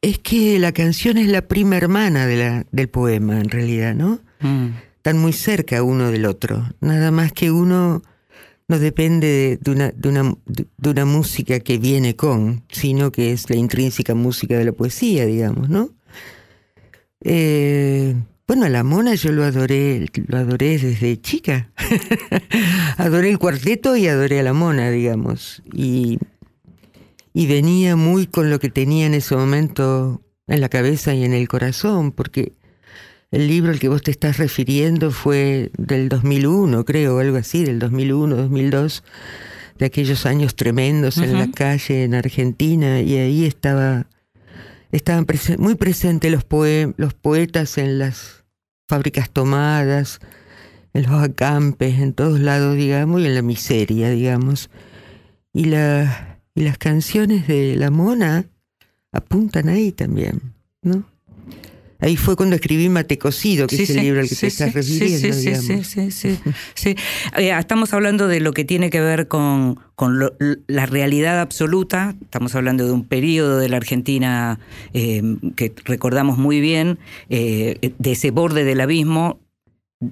Es 0.02 0.20
que 0.20 0.58
la 0.58 0.72
canción 0.72 1.18
es 1.18 1.28
la 1.28 1.42
prima 1.42 1.76
hermana 1.76 2.28
de 2.28 2.38
la, 2.38 2.66
del 2.72 2.88
poema, 2.88 3.42
en 3.42 3.50
realidad, 3.50 3.94
¿no? 3.94 4.22
Mm. 4.40 4.68
Están 4.96 5.18
muy 5.18 5.34
cerca 5.34 5.84
uno 5.84 6.12
del 6.12 6.26
otro. 6.26 6.64
Nada 6.80 7.12
más 7.12 7.34
que 7.34 7.52
uno 7.52 8.04
no 8.70 8.80
depende 8.80 9.28
de, 9.28 9.58
de 9.58 9.72
una, 9.72 9.92
de, 9.92 10.08
una, 10.08 10.34
de 10.46 10.90
una 10.90 11.04
música 11.04 11.60
que 11.60 11.78
viene 11.78 12.16
con, 12.16 12.64
sino 12.70 13.12
que 13.12 13.34
es 13.34 13.50
la 13.50 13.58
intrínseca 13.58 14.16
música 14.16 14.58
de 14.58 14.64
la 14.64 14.72
poesía, 14.72 15.26
digamos, 15.26 15.68
¿no? 15.68 15.90
Eh, 17.26 18.16
bueno, 18.48 18.66
a 18.66 18.70
la 18.70 18.84
mona 18.84 19.16
yo 19.16 19.32
lo 19.32 19.44
adoré, 19.44 20.06
lo 20.28 20.38
adoré 20.38 20.78
desde 20.78 21.20
chica. 21.20 21.72
adoré 22.98 23.32
el 23.32 23.40
cuarteto 23.40 23.98
y 23.98 24.08
adoré 24.08 24.40
a 24.40 24.44
la 24.44 24.54
mona, 24.54 24.92
digamos. 24.92 25.64
Y, 25.74 26.20
y 27.34 27.48
venía 27.48 27.96
muy 27.96 28.28
con 28.28 28.52
lo 28.52 28.60
que 28.60 28.70
tenía 28.70 29.08
en 29.08 29.16
ese 29.16 29.36
momento 29.36 30.22
en 30.48 30.62
la 30.62 30.70
cabeza 30.70 31.16
y 31.16 31.24
en 31.24 31.34
el 31.34 31.48
corazón, 31.48 32.12
porque 32.12 32.54
el 33.32 33.48
libro 33.48 33.72
al 33.72 33.80
que 33.80 33.90
vos 33.90 34.04
te 34.04 34.12
estás 34.12 34.38
refiriendo 34.38 35.10
fue 35.10 35.72
del 35.78 36.08
2001, 36.08 36.86
creo, 36.86 37.16
o 37.16 37.20
algo 37.20 37.38
así, 37.38 37.66
del 37.66 37.80
2001, 37.80 38.36
2002, 38.36 39.04
de 39.80 39.86
aquellos 39.86 40.26
años 40.28 40.56
tremendos 40.56 41.18
en 41.18 41.34
la 41.34 41.50
calle 41.52 42.04
en 42.04 42.14
Argentina, 42.14 43.02
y 43.02 43.18
ahí 43.18 43.46
estaba, 43.46 44.06
estaban 44.96 45.26
muy 45.58 45.76
presentes 45.76 46.32
los, 46.32 46.46
los 46.98 47.14
poetas 47.14 47.78
en 47.78 48.00
las 48.00 48.46
fábricas 48.88 49.30
tomadas, 49.30 50.20
en 50.94 51.04
los 51.04 51.22
acampes, 51.22 52.00
en 52.00 52.14
todos 52.14 52.40
lados, 52.40 52.78
digamos, 52.78 53.22
y 53.22 53.26
en 53.26 53.36
la 53.36 53.42
miseria, 53.42 54.10
digamos. 54.10 54.70
Y, 55.54 55.68
y 55.68 56.62
las 56.64 56.78
canciones 56.78 57.48
de 57.48 57.76
La 57.76 57.92
Mona 57.92 58.46
apuntan 59.12 59.68
ahí 59.68 59.92
también, 59.92 60.54
¿no? 60.82 61.04
Ahí 62.00 62.18
fue 62.18 62.36
cuando 62.36 62.56
escribí 62.56 62.90
Mate 62.90 63.18
Cocido, 63.18 63.68
que 63.68 63.76
es 63.84 63.90
el 63.90 63.98
libro 64.04 64.20
al 64.22 64.28
que 64.30 64.36
te 64.36 64.48
estás 64.48 64.74
refiriendo, 64.74 65.28
sí, 65.28 65.34
sí, 65.34 65.40
digamos. 65.50 65.66
sí, 65.88 66.12
sí, 66.12 66.12
sí, 66.12 66.40
sí. 66.74 66.96
Eh, 67.38 67.52
estamos 67.58 67.94
hablando 67.94 68.28
de 68.28 68.40
lo 68.42 68.52
que 68.54 68.66
tiene 68.66 68.90
que 68.90 69.00
ver 69.00 69.28
con, 69.28 69.80
con 69.96 70.20
lo- 70.20 70.36
la 70.68 70.86
realidad 70.86 71.40
absoluta. 71.40 72.16
Estamos 72.22 72.54
hablando 72.56 72.86
de 72.86 72.92
un 72.92 73.06
periodo 73.06 73.58
de 73.60 73.70
la 73.70 73.78
Argentina 73.78 74.60
eh, 74.94 75.22
que 75.56 75.74
recordamos 75.86 76.38
muy 76.38 76.60
bien, 76.60 77.00
eh, 77.30 77.94
de 77.98 78.12
ese 78.12 78.32
borde 78.32 78.64
del 78.66 78.82
abismo 78.82 79.40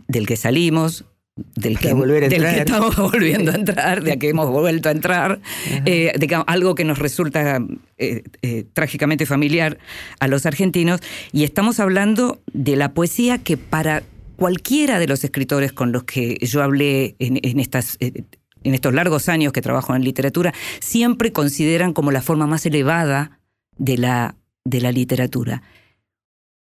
del 0.07 0.25
que 0.25 0.37
salimos. 0.37 1.05
Del 1.35 1.79
que, 1.79 1.89
Para 1.89 1.95
volver 1.95 2.25
a 2.25 2.27
del 2.29 2.41
que 2.41 2.47
entrar. 2.47 2.59
estamos 2.59 2.95
volviendo 3.11 3.51
a 3.51 3.55
entrar, 3.55 4.03
de 4.03 4.19
que 4.19 4.29
hemos 4.29 4.49
vuelto 4.51 4.89
a 4.89 4.91
entrar, 4.91 5.41
eh, 5.85 6.13
de 6.15 6.43
algo 6.45 6.75
que 6.75 6.83
nos 6.83 6.99
resulta 6.99 7.59
eh, 7.97 8.23
eh, 8.43 8.65
trágicamente 8.73 9.25
familiar 9.25 9.79
a 10.19 10.27
los 10.27 10.45
argentinos, 10.45 10.99
y 11.31 11.43
estamos 11.43 11.79
hablando 11.79 12.39
de 12.53 12.75
la 12.75 12.93
poesía 12.93 13.39
que 13.39 13.57
para 13.57 14.03
cualquiera 14.35 14.99
de 14.99 15.07
los 15.07 15.23
escritores 15.23 15.73
con 15.73 15.91
los 15.91 16.03
que 16.03 16.37
yo 16.41 16.61
hablé 16.61 17.15
en, 17.17 17.39
en 17.41 17.59
estas... 17.59 17.97
en 17.99 18.27
estos 18.63 18.93
largos 18.93 19.27
años 19.27 19.51
que 19.51 19.61
trabajo 19.61 19.93
en 19.93 20.05
literatura, 20.05 20.53
siempre 20.79 21.33
consideran 21.33 21.91
como 21.91 22.11
la 22.11 22.21
forma 22.21 22.47
más 22.47 22.65
elevada 22.65 23.39
de 23.75 23.97
la, 23.97 24.35
de 24.63 24.79
la 24.79 24.91
literatura. 24.93 25.63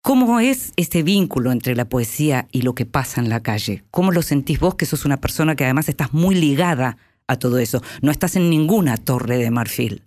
¿Cómo 0.06 0.40
es 0.40 0.72
ese 0.76 1.02
vínculo 1.02 1.52
entre 1.52 1.76
la 1.76 1.90
poesía 1.90 2.48
y 2.52 2.62
lo 2.62 2.76
que 2.76 2.86
pasa 2.86 3.20
en 3.20 3.28
la 3.28 3.42
calle? 3.42 3.84
¿Cómo 3.90 4.12
lo 4.12 4.22
sentís 4.22 4.60
vos 4.60 4.76
que 4.76 4.86
sos 4.86 5.04
una 5.04 5.18
persona 5.18 5.56
que 5.56 5.64
además 5.64 5.90
estás 5.90 6.14
muy 6.14 6.36
ligada 6.36 6.98
a 7.26 7.38
todo 7.38 7.58
eso? 7.58 7.82
No 8.04 8.12
estás 8.12 8.36
en 8.36 8.52
ninguna 8.52 8.98
torre 8.98 9.38
de 9.38 9.50
marfil. 9.50 10.04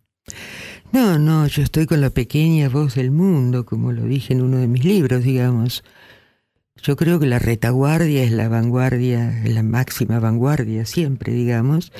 No, 0.92 1.18
no, 1.18 1.48
yo 1.48 1.64
estoy 1.64 1.86
con 1.86 2.00
la 2.00 2.10
pequeña 2.10 2.68
voz 2.68 2.94
del 2.94 3.10
mundo, 3.10 3.66
como 3.66 3.90
lo 3.90 4.04
dije 4.04 4.34
en 4.34 4.42
uno 4.42 4.58
de 4.58 4.68
mis 4.68 4.84
libros, 4.84 5.24
digamos. 5.24 5.82
Yo 6.80 6.94
creo 6.94 7.18
que 7.18 7.26
la 7.26 7.40
retaguardia 7.40 8.22
es 8.22 8.30
la 8.30 8.48
vanguardia, 8.48 9.42
la 9.46 9.64
máxima 9.64 10.20
vanguardia 10.20 10.86
siempre, 10.86 11.32
digamos, 11.32 11.90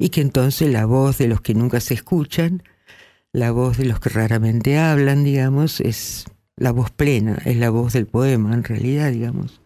y 0.00 0.08
que 0.08 0.22
entonces 0.22 0.72
la 0.72 0.86
voz 0.86 1.18
de 1.18 1.28
los 1.28 1.40
que 1.40 1.54
nunca 1.54 1.78
se 1.78 1.94
escuchan, 1.94 2.64
la 3.30 3.52
voz 3.52 3.78
de 3.78 3.84
los 3.84 4.00
que 4.00 4.08
raramente 4.08 4.76
hablan, 4.76 5.22
digamos, 5.22 5.80
es 5.80 6.24
la 6.56 6.70
voz 6.70 6.90
plena, 6.90 7.38
es 7.44 7.56
la 7.56 7.70
voz 7.70 7.92
del 7.92 8.06
poema, 8.06 8.54
en 8.54 8.64
realidad, 8.64 9.10
digamos. 9.10 9.60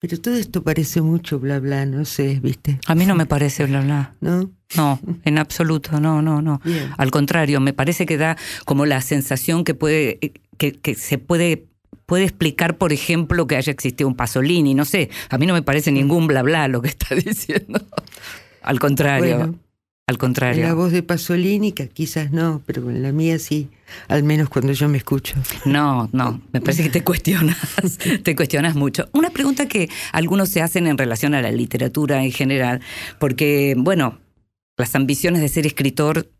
Pero 0.00 0.18
todo 0.18 0.34
esto 0.34 0.62
parece 0.62 1.02
mucho 1.02 1.38
bla 1.38 1.60
bla, 1.60 1.84
no 1.84 2.06
sé, 2.06 2.40
¿viste? 2.42 2.80
A 2.86 2.94
mí 2.94 3.04
no 3.04 3.14
me 3.14 3.26
parece 3.26 3.66
bla 3.66 3.82
bla. 3.82 4.14
¿No? 4.20 4.50
No, 4.76 4.98
en 5.24 5.38
absoluto, 5.38 6.00
no, 6.00 6.22
no, 6.22 6.40
no. 6.40 6.60
Bien. 6.64 6.90
Al 6.96 7.10
contrario, 7.10 7.60
me 7.60 7.74
parece 7.74 8.06
que 8.06 8.16
da 8.16 8.36
como 8.64 8.86
la 8.86 9.02
sensación 9.02 9.62
que 9.62 9.74
puede, 9.74 10.18
que, 10.56 10.72
que 10.72 10.94
se 10.94 11.18
puede, 11.18 11.66
puede 12.06 12.24
explicar, 12.24 12.78
por 12.78 12.94
ejemplo, 12.94 13.46
que 13.46 13.56
haya 13.56 13.72
existido 13.72 14.08
un 14.08 14.16
Pasolini, 14.16 14.74
no 14.74 14.86
sé, 14.86 15.10
a 15.28 15.36
mí 15.36 15.46
no 15.46 15.52
me 15.52 15.62
parece 15.62 15.92
ningún 15.92 16.26
bla 16.26 16.42
bla 16.42 16.66
lo 16.66 16.80
que 16.80 16.88
está 16.88 17.14
diciendo. 17.24 17.86
Al 18.62 18.80
contrario, 18.80 19.36
Bueno, 19.36 19.58
al 20.10 20.16
En 20.16 20.18
la 20.18 20.20
contrario. 20.20 20.76
voz 20.76 20.92
de 20.92 21.02
Pasolini, 21.02 21.72
que 21.72 21.88
quizás 21.88 22.32
no, 22.32 22.62
pero 22.66 22.90
en 22.90 23.02
la 23.02 23.12
mía 23.12 23.38
sí, 23.38 23.68
al 24.08 24.22
menos 24.22 24.48
cuando 24.48 24.72
yo 24.72 24.88
me 24.88 24.98
escucho. 24.98 25.36
No, 25.64 26.10
no, 26.12 26.42
me 26.52 26.60
parece 26.60 26.82
que 26.82 26.90
te 26.90 27.04
cuestionas, 27.04 27.56
te 28.22 28.36
cuestionas 28.36 28.74
mucho. 28.74 29.08
Una 29.12 29.30
pregunta 29.30 29.66
que 29.66 29.88
algunos 30.12 30.48
se 30.48 30.62
hacen 30.62 30.86
en 30.86 30.98
relación 30.98 31.34
a 31.34 31.42
la 31.42 31.50
literatura 31.52 32.22
en 32.24 32.32
general, 32.32 32.80
porque, 33.18 33.74
bueno, 33.76 34.18
las 34.76 34.94
ambiciones 34.94 35.40
de 35.40 35.48
ser 35.48 35.66
escritor, 35.66 36.30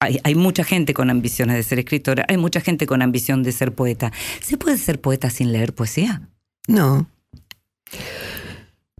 hay, 0.00 0.20
hay 0.22 0.34
mucha 0.34 0.64
gente 0.64 0.94
con 0.94 1.10
ambiciones 1.10 1.56
de 1.56 1.62
ser 1.62 1.78
escritora, 1.80 2.24
hay 2.28 2.36
mucha 2.36 2.60
gente 2.60 2.86
con 2.86 3.02
ambición 3.02 3.42
de 3.42 3.52
ser 3.52 3.74
poeta. 3.74 4.12
¿Se 4.40 4.56
puede 4.56 4.78
ser 4.78 5.00
poeta 5.00 5.30
sin 5.30 5.52
leer 5.52 5.74
poesía? 5.74 6.28
No. 6.68 7.08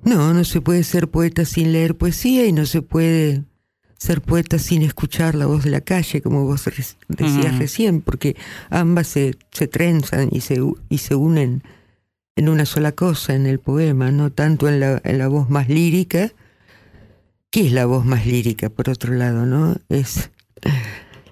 No, 0.02 0.34
no 0.34 0.44
se 0.44 0.60
puede 0.60 0.84
ser 0.84 1.08
poeta 1.08 1.44
sin 1.44 1.72
leer 1.72 1.96
poesía 1.96 2.44
y 2.46 2.52
no 2.52 2.66
se 2.66 2.82
puede 2.82 3.44
ser 3.98 4.20
poeta 4.20 4.58
sin 4.58 4.82
escuchar 4.82 5.34
la 5.34 5.46
voz 5.46 5.64
de 5.64 5.70
la 5.70 5.80
calle, 5.80 6.20
como 6.20 6.44
vos 6.44 6.64
decías 7.08 7.58
recién, 7.58 8.00
porque 8.00 8.36
ambas 8.70 9.08
se, 9.08 9.36
se 9.52 9.66
trenzan 9.66 10.28
y 10.32 10.40
se, 10.40 10.60
y 10.88 10.98
se 10.98 11.14
unen 11.14 11.62
en 12.36 12.48
una 12.48 12.66
sola 12.66 12.92
cosa 12.92 13.34
en 13.34 13.46
el 13.46 13.60
poema, 13.60 14.10
no 14.10 14.30
tanto 14.30 14.68
en 14.68 14.80
la, 14.80 15.00
en 15.04 15.18
la 15.18 15.28
voz 15.28 15.48
más 15.50 15.68
lírica. 15.68 16.32
¿Qué 17.50 17.66
es 17.66 17.72
la 17.72 17.86
voz 17.86 18.04
más 18.04 18.26
lírica, 18.26 18.68
por 18.68 18.90
otro 18.90 19.14
lado, 19.14 19.46
no? 19.46 19.76
Es 19.88 20.30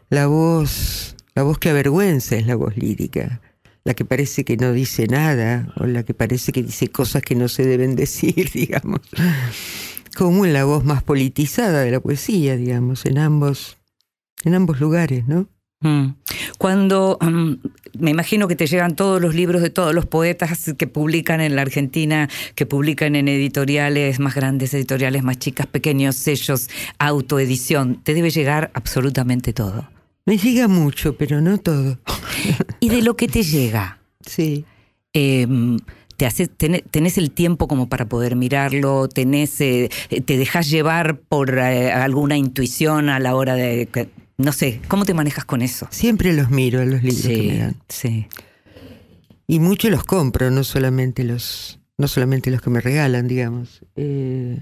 la 0.08 0.26
voz, 0.26 1.16
la 1.34 1.42
voz 1.42 1.58
que 1.58 1.70
avergüenza 1.70 2.36
es 2.36 2.46
la 2.46 2.54
voz 2.54 2.76
lírica 2.76 3.40
la 3.84 3.94
que 3.94 4.04
parece 4.04 4.44
que 4.44 4.56
no 4.56 4.72
dice 4.72 5.06
nada 5.06 5.72
o 5.76 5.86
la 5.86 6.04
que 6.04 6.14
parece 6.14 6.52
que 6.52 6.62
dice 6.62 6.88
cosas 6.88 7.22
que 7.22 7.34
no 7.34 7.48
se 7.48 7.66
deben 7.66 7.96
decir, 7.96 8.50
digamos. 8.54 9.00
Como 10.16 10.44
en 10.44 10.52
la 10.52 10.64
voz 10.64 10.84
más 10.84 11.02
politizada 11.02 11.80
de 11.82 11.90
la 11.90 12.00
poesía, 12.00 12.56
digamos, 12.56 13.06
en 13.06 13.18
ambos, 13.18 13.78
en 14.44 14.54
ambos 14.54 14.80
lugares, 14.80 15.26
¿no? 15.26 15.48
Mm. 15.80 16.14
Cuando 16.58 17.18
mm, 17.20 17.52
me 17.98 18.10
imagino 18.10 18.46
que 18.46 18.54
te 18.54 18.66
llegan 18.68 18.94
todos 18.94 19.20
los 19.20 19.34
libros 19.34 19.62
de 19.62 19.70
todos 19.70 19.94
los 19.94 20.06
poetas 20.06 20.74
que 20.78 20.86
publican 20.86 21.40
en 21.40 21.56
la 21.56 21.62
Argentina, 21.62 22.28
que 22.54 22.66
publican 22.66 23.16
en 23.16 23.26
editoriales 23.26 24.20
más 24.20 24.34
grandes, 24.34 24.72
editoriales 24.74 25.24
más 25.24 25.38
chicas, 25.38 25.66
pequeños 25.66 26.14
sellos, 26.14 26.68
autoedición, 26.98 27.96
te 28.02 28.14
debe 28.14 28.30
llegar 28.30 28.70
absolutamente 28.74 29.52
todo. 29.52 29.88
Me 30.24 30.38
llega 30.38 30.68
mucho, 30.68 31.16
pero 31.16 31.40
no 31.40 31.58
todo. 31.58 31.98
Y 32.78 32.88
de 32.88 33.02
lo 33.02 33.16
que 33.16 33.26
te 33.26 33.42
llega, 33.42 33.98
Sí. 34.24 34.64
eh, 35.14 35.48
te 36.16 36.26
hace, 36.26 36.46
tené- 36.48 36.82
tenés 36.90 37.18
el 37.18 37.30
tiempo 37.30 37.68
como 37.68 37.88
para 37.88 38.06
poder 38.08 38.36
mirarlo, 38.36 39.08
tenés, 39.08 39.60
eh, 39.60 39.88
te 40.24 40.36
dejas 40.36 40.68
llevar 40.70 41.18
por 41.18 41.58
eh, 41.58 41.92
alguna 41.92 42.36
intuición 42.36 43.08
a 43.08 43.18
la 43.18 43.34
hora 43.34 43.54
de, 43.54 43.88
no 44.38 44.52
sé, 44.52 44.80
¿cómo 44.88 45.04
te 45.04 45.14
manejas 45.14 45.44
con 45.44 45.62
eso? 45.62 45.86
Siempre 45.90 46.32
los 46.32 46.50
miro 46.50 46.84
los 46.84 47.02
libros 47.02 47.22
que 47.26 47.42
me 47.42 47.58
dan. 47.58 47.76
sí. 47.88 48.26
Y 49.48 49.58
muchos 49.58 49.90
los 49.90 50.04
compro, 50.04 50.50
no 50.50 50.64
solamente 50.64 51.24
los, 51.24 51.78
no 51.98 52.08
solamente 52.08 52.50
los 52.50 52.62
que 52.62 52.70
me 52.70 52.80
regalan, 52.80 53.28
digamos. 53.28 53.82
Eh, 53.96 54.60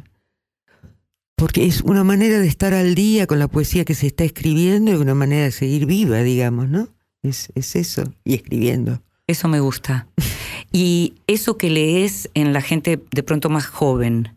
porque 1.37 1.65
es 1.67 1.81
una 1.83 2.05
manera 2.05 2.39
de 2.39 2.47
estar 2.49 2.75
al 2.75 2.95
día 2.95 3.27
con 3.27 3.39
la 3.39 3.49
poesía 3.49 3.85
que 3.85 3.95
se 3.95 4.07
está 4.09 4.25
escribiendo 4.25 4.91
y 4.91 4.95
una 4.97 5.15
manera 5.15 5.45
de 5.45 5.53
seguir 5.53 5.87
viva, 5.87 6.19
digamos, 6.23 6.69
¿no? 6.69 6.89
Es, 7.23 7.51
es 7.55 7.77
eso, 7.77 8.13
y 8.25 8.35
escribiendo. 8.35 9.03
Eso 9.27 9.49
me 9.49 9.61
gusta. 9.61 10.07
Y 10.73 11.15
eso 11.27 11.57
que 11.59 11.69
lees 11.71 12.31
en 12.35 12.53
la 12.53 12.61
gente 12.63 13.03
de 13.11 13.23
pronto 13.23 13.49
más 13.51 13.67
joven, 13.67 14.35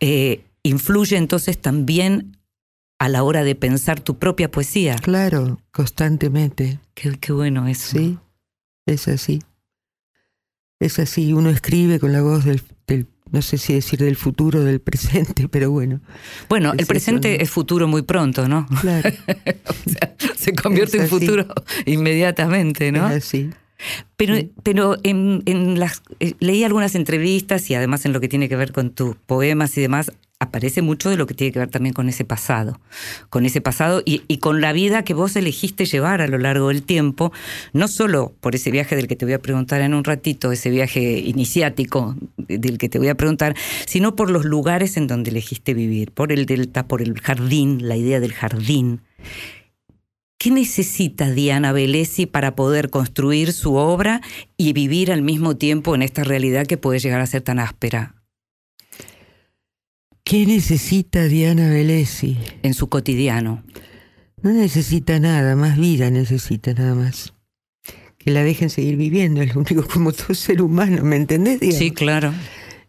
eh, 0.00 0.44
influye 0.62 1.16
entonces 1.16 1.58
también 1.58 2.36
a 2.98 3.08
la 3.08 3.22
hora 3.22 3.44
de 3.44 3.54
pensar 3.54 4.00
tu 4.00 4.18
propia 4.18 4.50
poesía. 4.50 4.96
Claro, 4.96 5.60
constantemente. 5.72 6.78
Qué, 6.94 7.12
qué 7.18 7.32
bueno 7.32 7.66
eso. 7.66 7.96
Sí, 7.98 8.18
es 8.86 9.08
así. 9.08 9.40
Es 10.80 10.98
así, 10.98 11.32
uno 11.32 11.50
escribe 11.50 11.98
con 11.98 12.12
la 12.12 12.20
voz 12.20 12.44
del, 12.44 12.60
del- 12.86 13.06
no 13.30 13.40
sé 13.42 13.58
si 13.58 13.72
decir 13.74 13.98
del 14.00 14.16
futuro 14.16 14.60
o 14.60 14.62
del 14.64 14.80
presente, 14.80 15.48
pero 15.50 15.70
bueno, 15.70 16.00
Bueno, 16.48 16.72
el 16.72 16.80
eso, 16.80 16.88
presente 16.88 17.36
¿no? 17.36 17.42
es 17.42 17.50
futuro 17.50 17.88
muy 17.88 18.02
pronto, 18.02 18.48
¿no? 18.48 18.66
claro, 18.80 19.08
O 19.86 19.90
sea, 19.90 20.14
se 20.36 20.54
convierte 20.54 20.98
en 20.98 21.08
futuro 21.08 21.46
inmediatamente, 21.86 22.92
¿no? 22.92 23.08
es 23.08 23.24
así. 23.24 23.50
Pero, 24.16 24.36
pero 24.62 24.96
en, 25.02 25.42
en 25.46 25.78
las 25.78 26.02
eh, 26.20 26.34
leí 26.40 26.64
algunas 26.64 26.94
entrevistas 26.94 27.68
y 27.70 27.74
además 27.74 28.04
en 28.04 28.12
lo 28.12 28.20
que 28.20 28.28
tiene 28.28 28.48
que 28.48 28.56
ver 28.56 28.72
con 28.72 28.90
tus 28.90 29.16
poemas 29.16 29.76
y 29.76 29.80
demás, 29.80 30.12
aparece 30.44 30.82
mucho 30.82 31.10
de 31.10 31.16
lo 31.16 31.26
que 31.26 31.34
tiene 31.34 31.52
que 31.52 31.58
ver 31.58 31.68
también 31.68 31.92
con 31.92 32.08
ese 32.08 32.24
pasado, 32.24 32.80
con 33.30 33.46
ese 33.46 33.60
pasado 33.60 34.02
y, 34.04 34.22
y 34.28 34.38
con 34.38 34.60
la 34.60 34.72
vida 34.72 35.02
que 35.02 35.14
vos 35.14 35.36
elegiste 35.36 35.84
llevar 35.84 36.20
a 36.20 36.28
lo 36.28 36.38
largo 36.38 36.68
del 36.68 36.82
tiempo, 36.82 37.32
no 37.72 37.88
solo 37.88 38.32
por 38.40 38.54
ese 38.54 38.70
viaje 38.70 38.96
del 38.96 39.06
que 39.06 39.16
te 39.16 39.24
voy 39.24 39.34
a 39.34 39.38
preguntar 39.40 39.80
en 39.80 39.94
un 39.94 40.04
ratito, 40.04 40.52
ese 40.52 40.70
viaje 40.70 41.18
iniciático 41.18 42.16
del 42.36 42.78
que 42.78 42.88
te 42.88 42.98
voy 42.98 43.08
a 43.08 43.16
preguntar, 43.16 43.56
sino 43.86 44.16
por 44.16 44.30
los 44.30 44.44
lugares 44.44 44.96
en 44.96 45.06
donde 45.06 45.30
elegiste 45.30 45.74
vivir, 45.74 46.12
por 46.12 46.32
el 46.32 46.46
delta, 46.46 46.86
por 46.86 47.02
el 47.02 47.18
jardín, 47.20 47.88
la 47.88 47.96
idea 47.96 48.20
del 48.20 48.32
jardín. 48.32 49.00
¿Qué 50.44 50.50
necesita 50.50 51.30
Diana 51.30 51.72
Velesi 51.72 52.26
para 52.26 52.54
poder 52.54 52.90
construir 52.90 53.54
su 53.54 53.76
obra 53.76 54.20
y 54.58 54.74
vivir 54.74 55.10
al 55.10 55.22
mismo 55.22 55.56
tiempo 55.56 55.94
en 55.94 56.02
esta 56.02 56.22
realidad 56.22 56.66
que 56.66 56.76
puede 56.76 56.98
llegar 56.98 57.22
a 57.22 57.26
ser 57.26 57.40
tan 57.40 57.58
áspera 57.58 58.16
¿Qué 60.22 60.44
necesita 60.44 61.24
Diana 61.28 61.70
Velesi? 61.70 62.36
en 62.62 62.74
su 62.74 62.90
cotidiano? 62.90 63.64
No 64.42 64.52
necesita 64.52 65.18
nada, 65.18 65.56
más 65.56 65.78
vida 65.78 66.10
necesita 66.10 66.74
nada 66.74 66.94
más. 66.94 67.32
Que 68.18 68.30
la 68.30 68.44
dejen 68.44 68.68
seguir 68.68 68.96
viviendo, 68.96 69.40
es 69.40 69.54
lo 69.54 69.62
único 69.62 69.88
como 69.90 70.12
todo 70.12 70.34
ser 70.34 70.60
humano, 70.60 71.04
¿me 71.04 71.16
entendés? 71.16 71.58
Digamos? 71.58 71.78
Sí, 71.78 71.90
claro. 71.90 72.34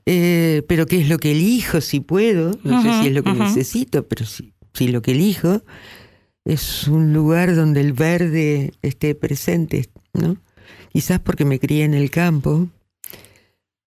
Eh, 0.05 0.62
pero 0.67 0.88
¿qué 0.88 1.00
es 1.00 1.07
lo 1.07 1.19
que 1.19 1.31
elijo 1.31 1.79
si 1.79 2.01
puedo? 2.01 2.59
No 2.65 2.83
sé 2.83 3.01
si 3.01 3.07
es 3.07 3.13
lo 3.13 3.24
que 3.24 3.31
necesito, 3.31 4.05
pero 4.09 4.25
si, 4.25 4.53
si 4.74 4.89
lo 4.89 5.01
que 5.01 5.12
elijo 5.12 5.63
es 6.45 6.87
un 6.87 7.11
lugar 7.11 7.55
donde 7.55 7.81
el 7.81 7.93
verde 7.93 8.73
esté 8.81 9.15
presente, 9.15 9.89
¿no? 10.13 10.37
Quizás 10.93 11.19
porque 11.19 11.43
me 11.43 11.59
crié 11.59 11.83
en 11.83 11.93
el 11.93 12.09
campo 12.09 12.69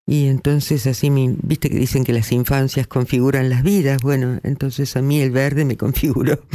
y 0.05 0.27
entonces 0.27 0.87
así, 0.87 1.09
mi, 1.09 1.35
viste 1.41 1.69
que 1.69 1.77
dicen 1.77 2.03
que 2.03 2.13
las 2.13 2.31
infancias 2.31 2.87
configuran 2.87 3.49
las 3.49 3.61
vidas, 3.61 4.01
bueno, 4.01 4.39
entonces 4.43 4.95
a 4.95 5.01
mí 5.01 5.19
el 5.19 5.31
verde 5.31 5.65
me 5.65 5.77
configuró. 5.77 6.41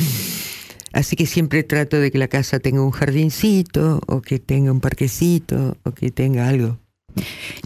Así 0.95 1.17
que 1.17 1.25
siempre 1.25 1.63
trato 1.63 1.99
de 1.99 2.11
que 2.11 2.19
la 2.19 2.29
casa 2.29 2.59
tenga 2.59 2.83
un 2.83 2.91
jardincito 2.91 4.01
o 4.07 4.21
que 4.21 4.39
tenga 4.39 4.73
un 4.73 4.81
parquecito 4.81 5.79
o 5.85 5.93
que 5.93 6.11
tenga 6.11 6.49
algo. 6.49 6.79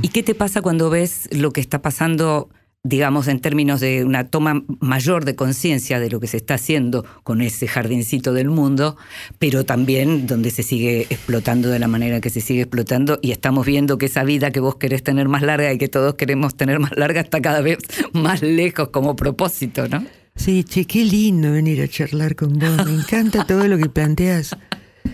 ¿Y 0.01 0.09
qué 0.09 0.23
te 0.23 0.37
pasa 0.37 0.63
cuando 0.63 0.91
ves 0.91 1.29
lo 1.33 1.53
que 1.53 1.61
está 1.61 1.83
pasando, 1.83 2.49
digamos, 2.89 3.27
en 3.29 3.41
términos 3.41 3.81
de 3.81 4.05
una 4.05 4.29
toma 4.29 4.63
mayor 4.81 5.25
de 5.25 5.35
conciencia 5.35 5.99
de 5.99 6.09
lo 6.09 6.21
que 6.21 6.27
se 6.27 6.37
está 6.37 6.55
haciendo 6.55 7.05
con 7.25 7.41
ese 7.41 7.67
jardincito 7.67 8.33
del 8.33 8.49
mundo, 8.49 8.97
pero 9.39 9.65
también 9.65 10.27
donde 10.27 10.51
se 10.51 10.63
sigue 10.63 11.07
explotando 11.11 11.69
de 11.69 11.79
la 11.79 11.89
manera 11.89 12.21
que 12.21 12.31
se 12.31 12.41
sigue 12.41 12.63
explotando 12.63 13.19
y 13.23 13.33
estamos 13.33 13.67
viendo 13.67 13.99
que 13.99 14.07
esa 14.07 14.23
vida 14.23 14.53
que 14.53 14.61
vos 14.61 14.77
querés 14.77 15.03
tener 15.03 15.29
más 15.29 15.43
larga 15.43 15.73
y 15.73 15.79
que 15.79 15.89
todos 15.89 16.15
queremos 16.15 16.55
tener 16.57 16.79
más 16.79 16.93
larga 16.97 17.21
está 17.21 17.43
cada 17.43 17.61
vez 17.61 17.79
más 18.13 18.43
lejos 18.43 18.89
como 18.91 19.17
propósito, 19.17 19.89
¿no? 19.89 20.05
Sí, 20.37 20.65
che, 20.65 20.85
qué 20.85 21.05
lindo 21.05 21.51
venir 21.51 21.83
a 21.83 21.89
charlar 21.89 22.37
con 22.37 22.59
vos. 22.59 22.85
Me 22.85 22.93
encanta 22.93 23.47
todo 23.47 23.67
lo 23.67 23.79
que 23.79 23.89
planteas. 23.89 24.57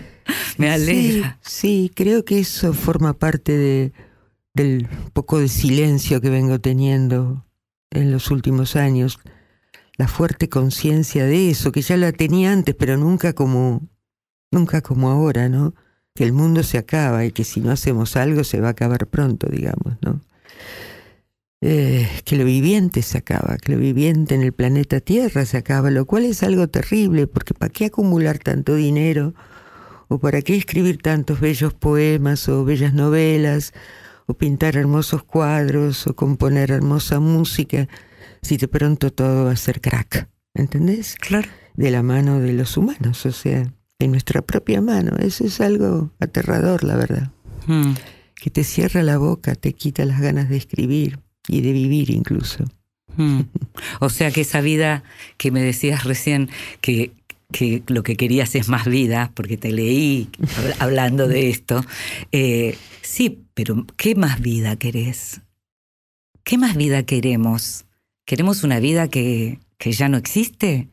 Me 0.57 0.69
alegra. 0.69 1.39
Sí, 1.41 1.87
sí, 1.87 1.91
creo 1.95 2.23
que 2.25 2.39
eso 2.39 2.73
forma 2.73 3.13
parte 3.13 3.57
de, 3.57 3.93
del 4.53 4.87
poco 5.13 5.39
de 5.39 5.47
silencio 5.47 6.21
que 6.21 6.29
vengo 6.29 6.59
teniendo 6.59 7.42
en 7.93 8.11
los 8.11 8.31
últimos 8.31 8.75
años. 8.75 9.19
La 9.97 10.07
fuerte 10.07 10.49
conciencia 10.49 11.25
de 11.25 11.49
eso, 11.49 11.71
que 11.71 11.81
ya 11.81 11.95
la 11.97 12.11
tenía 12.11 12.51
antes, 12.51 12.75
pero 12.75 12.97
nunca 12.97 13.33
como, 13.33 13.87
nunca 14.51 14.81
como 14.81 15.09
ahora, 15.09 15.49
¿no? 15.49 15.75
Que 16.15 16.23
el 16.23 16.33
mundo 16.33 16.63
se 16.63 16.77
acaba 16.77 17.25
y 17.25 17.31
que 17.31 17.43
si 17.43 17.61
no 17.61 17.71
hacemos 17.71 18.15
algo 18.15 18.43
se 18.43 18.59
va 18.59 18.69
a 18.69 18.71
acabar 18.71 19.07
pronto, 19.07 19.47
digamos, 19.49 19.97
¿no? 20.01 20.21
Eh, 21.65 22.09
que 22.25 22.35
lo 22.35 22.43
viviente 22.43 23.01
se 23.03 23.19
acaba, 23.19 23.57
que 23.57 23.71
lo 23.71 23.77
viviente 23.77 24.35
en 24.35 24.41
el 24.41 24.51
planeta 24.51 24.99
Tierra 24.99 25.45
se 25.45 25.55
acaba, 25.55 25.91
lo 25.91 26.05
cual 26.05 26.25
es 26.25 26.43
algo 26.43 26.67
terrible, 26.67 27.25
porque 27.25 27.53
¿para 27.53 27.71
qué 27.71 27.85
acumular 27.85 28.37
tanto 28.37 28.75
dinero? 28.75 29.33
¿O 30.09 30.19
para 30.19 30.41
qué 30.41 30.57
escribir 30.57 31.01
tantos 31.01 31.39
bellos 31.39 31.73
poemas 31.73 32.49
o 32.49 32.65
bellas 32.65 32.93
novelas? 32.93 33.73
¿O 34.25 34.33
pintar 34.35 34.75
hermosos 34.77 35.23
cuadros? 35.23 36.07
¿O 36.07 36.15
componer 36.15 36.71
hermosa 36.71 37.19
música? 37.19 37.87
Si 38.41 38.57
de 38.57 38.67
pronto 38.67 39.11
todo 39.11 39.45
va 39.45 39.51
a 39.51 39.55
ser 39.55 39.81
crack, 39.81 40.27
¿entendés? 40.53 41.15
Claro. 41.15 41.47
De 41.75 41.91
la 41.91 42.03
mano 42.03 42.39
de 42.39 42.53
los 42.53 42.77
humanos, 42.77 43.25
o 43.25 43.31
sea, 43.31 43.71
de 43.99 44.07
nuestra 44.07 44.41
propia 44.41 44.81
mano. 44.81 45.15
Eso 45.17 45.45
es 45.45 45.59
algo 45.61 46.11
aterrador, 46.19 46.83
la 46.83 46.95
verdad. 46.95 47.31
Mm. 47.67 47.93
Que 48.35 48.49
te 48.49 48.63
cierra 48.63 49.01
la 49.03 49.17
boca, 49.17 49.55
te 49.55 49.73
quita 49.73 50.03
las 50.05 50.19
ganas 50.19 50.49
de 50.49 50.57
escribir 50.57 51.19
y 51.47 51.61
de 51.61 51.71
vivir 51.71 52.09
incluso. 52.09 52.65
Mm. 53.17 53.41
O 53.99 54.09
sea 54.09 54.31
que 54.31 54.41
esa 54.41 54.61
vida 54.61 55.03
que 55.37 55.51
me 55.51 55.61
decías 55.61 56.03
recién, 56.03 56.49
que, 56.81 57.11
que 57.51 57.83
lo 57.87 58.03
que 58.03 58.15
querías 58.17 58.53
es 58.55 58.67
más 58.69 58.85
vida, 58.85 59.31
porque 59.35 59.57
te 59.57 59.71
leí 59.71 60.29
hab- 60.39 60.75
hablando 60.79 61.27
de 61.27 61.49
esto, 61.49 61.83
eh, 62.31 62.75
sí, 63.03 63.45
pero 63.53 63.85
¿qué 63.97 64.15
más 64.15 64.41
vida 64.41 64.75
querés? 64.77 65.41
¿Qué 66.43 66.57
más 66.57 66.75
vida 66.75 67.03
queremos? 67.03 67.85
¿Queremos 68.25 68.63
una 68.63 68.79
vida 68.79 69.07
que, 69.07 69.59
que 69.77 69.91
ya 69.91 70.09
no 70.09 70.17
existe? 70.17 70.89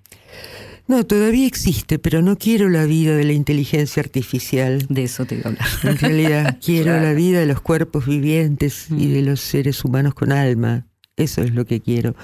No, 0.86 1.04
todavía 1.06 1.46
existe, 1.46 1.98
pero 2.00 2.20
no 2.20 2.36
quiero 2.36 2.68
la 2.68 2.84
vida 2.84 3.16
de 3.16 3.22
la 3.24 3.32
inteligencia 3.32 4.02
artificial. 4.02 4.86
De 4.88 5.04
eso 5.04 5.24
te 5.24 5.36
iba 5.36 5.44
a 5.44 5.48
hablar. 5.52 5.68
En 5.84 5.98
realidad, 5.98 6.58
quiero 6.64 6.86
Claro. 6.86 7.02
la 7.04 7.12
vida 7.14 7.38
de 7.40 7.46
los 7.46 7.60
cuerpos 7.60 8.06
vivientes 8.06 8.86
y 8.90 9.08
de 9.08 9.22
los 9.22 9.40
seres 9.40 9.84
humanos 9.84 10.14
con 10.14 10.32
alma. 10.32 10.86
Eso 11.16 11.42
es 11.42 11.54
lo 11.54 11.64
que 11.64 11.80
quiero. 11.80 12.16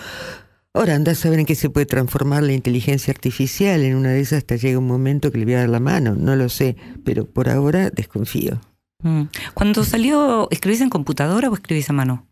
Ahora, 0.75 0.95
andás 0.97 1.19
a 1.19 1.23
saber 1.23 1.39
en 1.39 1.47
qué 1.47 1.55
se 1.55 1.71
puede 1.71 1.87
transformar 1.87 2.43
la 2.43 2.53
inteligencia 2.53 3.13
artificial. 3.13 3.83
En 3.83 3.95
una 3.95 4.11
de 4.11 4.21
esas 4.21 4.39
hasta 4.39 4.57
llega 4.57 4.79
un 4.79 4.87
momento 4.87 5.31
que 5.31 5.39
le 5.39 5.45
voy 5.45 5.55
a 5.55 5.59
dar 5.61 5.69
la 5.69 5.81
mano. 5.81 6.17
No 6.17 6.35
lo 6.35 6.49
sé, 6.49 6.77
pero 7.05 7.25
por 7.25 7.49
ahora 7.49 7.91
desconfío. 7.91 8.61
Mm. 9.07 9.29
Cuando 9.55 9.85
salió, 9.85 10.49
¿escribís 10.51 10.81
en 10.81 10.91
computadora 10.91 11.49
o 11.49 11.55
escribís 11.55 11.89
a 11.91 11.93
mano? 11.93 12.27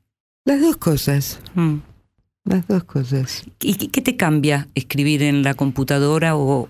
Las 0.44 0.60
dos 0.60 0.76
cosas, 0.76 1.40
Mm. 1.54 1.76
las 2.44 2.66
dos 2.66 2.84
cosas. 2.84 3.44
¿Y 3.60 3.74
qué- 3.76 3.88
qué 3.90 4.00
te 4.02 4.16
cambia 4.16 4.68
escribir 4.74 5.22
en 5.22 5.42
la 5.42 5.54
computadora 5.54 6.36
o, 6.36 6.68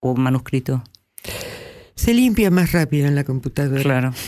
o 0.00 0.14
manuscrito? 0.14 0.84
Se 1.94 2.12
limpia 2.12 2.50
más 2.50 2.72
rápido 2.72 3.06
en 3.06 3.14
la 3.14 3.24
computadora. 3.24 3.82
Claro. 3.82 4.12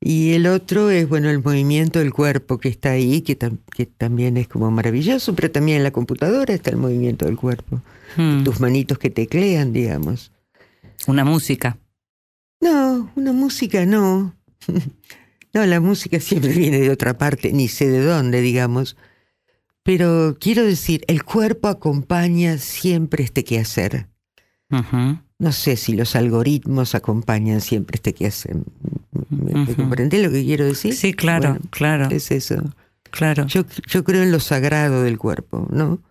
Y 0.00 0.34
el 0.34 0.46
otro 0.46 0.90
es, 0.90 1.08
bueno, 1.08 1.30
el 1.30 1.42
movimiento 1.42 1.98
del 1.98 2.12
cuerpo 2.12 2.58
que 2.58 2.68
está 2.68 2.90
ahí, 2.92 3.22
que, 3.22 3.36
tam- 3.36 3.58
que 3.74 3.86
también 3.86 4.36
es 4.36 4.46
como 4.46 4.70
maravilloso, 4.70 5.34
pero 5.34 5.50
también 5.50 5.78
en 5.78 5.82
la 5.84 5.90
computadora 5.90 6.54
está 6.54 6.70
el 6.70 6.76
movimiento 6.76 7.24
del 7.24 7.36
cuerpo. 7.36 7.80
Mm. 8.16 8.44
Tus 8.44 8.60
manitos 8.60 8.98
que 8.98 9.10
teclean, 9.10 9.72
digamos. 9.72 10.30
Una 11.08 11.24
música. 11.24 11.78
No, 12.66 13.10
una 13.14 13.32
música 13.32 13.86
no. 13.86 14.34
No, 15.54 15.64
la 15.64 15.80
música 15.80 16.20
siempre 16.20 16.52
viene 16.52 16.80
de 16.80 16.90
otra 16.90 17.16
parte, 17.16 17.50
ni 17.50 17.68
sé 17.68 17.88
de 17.88 18.04
dónde, 18.04 18.42
digamos. 18.42 18.94
Pero 19.82 20.36
quiero 20.38 20.62
decir, 20.62 21.02
el 21.08 21.24
cuerpo 21.24 21.68
acompaña 21.68 22.58
siempre 22.58 23.24
este 23.24 23.42
quehacer. 23.42 24.06
No 25.38 25.52
sé 25.52 25.76
si 25.76 25.94
los 25.94 26.14
algoritmos 26.14 26.94
acompañan 26.94 27.62
siempre 27.62 27.94
este 27.94 28.12
quehacer. 28.12 28.56
¿Me, 29.30 29.74
comprendés 29.74 30.22
lo 30.22 30.30
que 30.30 30.44
quiero 30.44 30.66
decir? 30.66 30.94
Sí, 30.94 31.14
claro, 31.14 31.52
Bueno, 31.52 31.64
claro, 31.70 32.08
Es 32.10 32.30
eso. 32.30 32.74
claro. 33.10 33.46
Yo, 33.46 33.64
yo 33.86 34.04
creo 34.04 34.24
en 34.24 34.32
lo 34.32 34.40
sagrado 34.40 35.04
del 35.04 35.16
cuerpo, 35.16 35.66
¿no? 35.70 36.02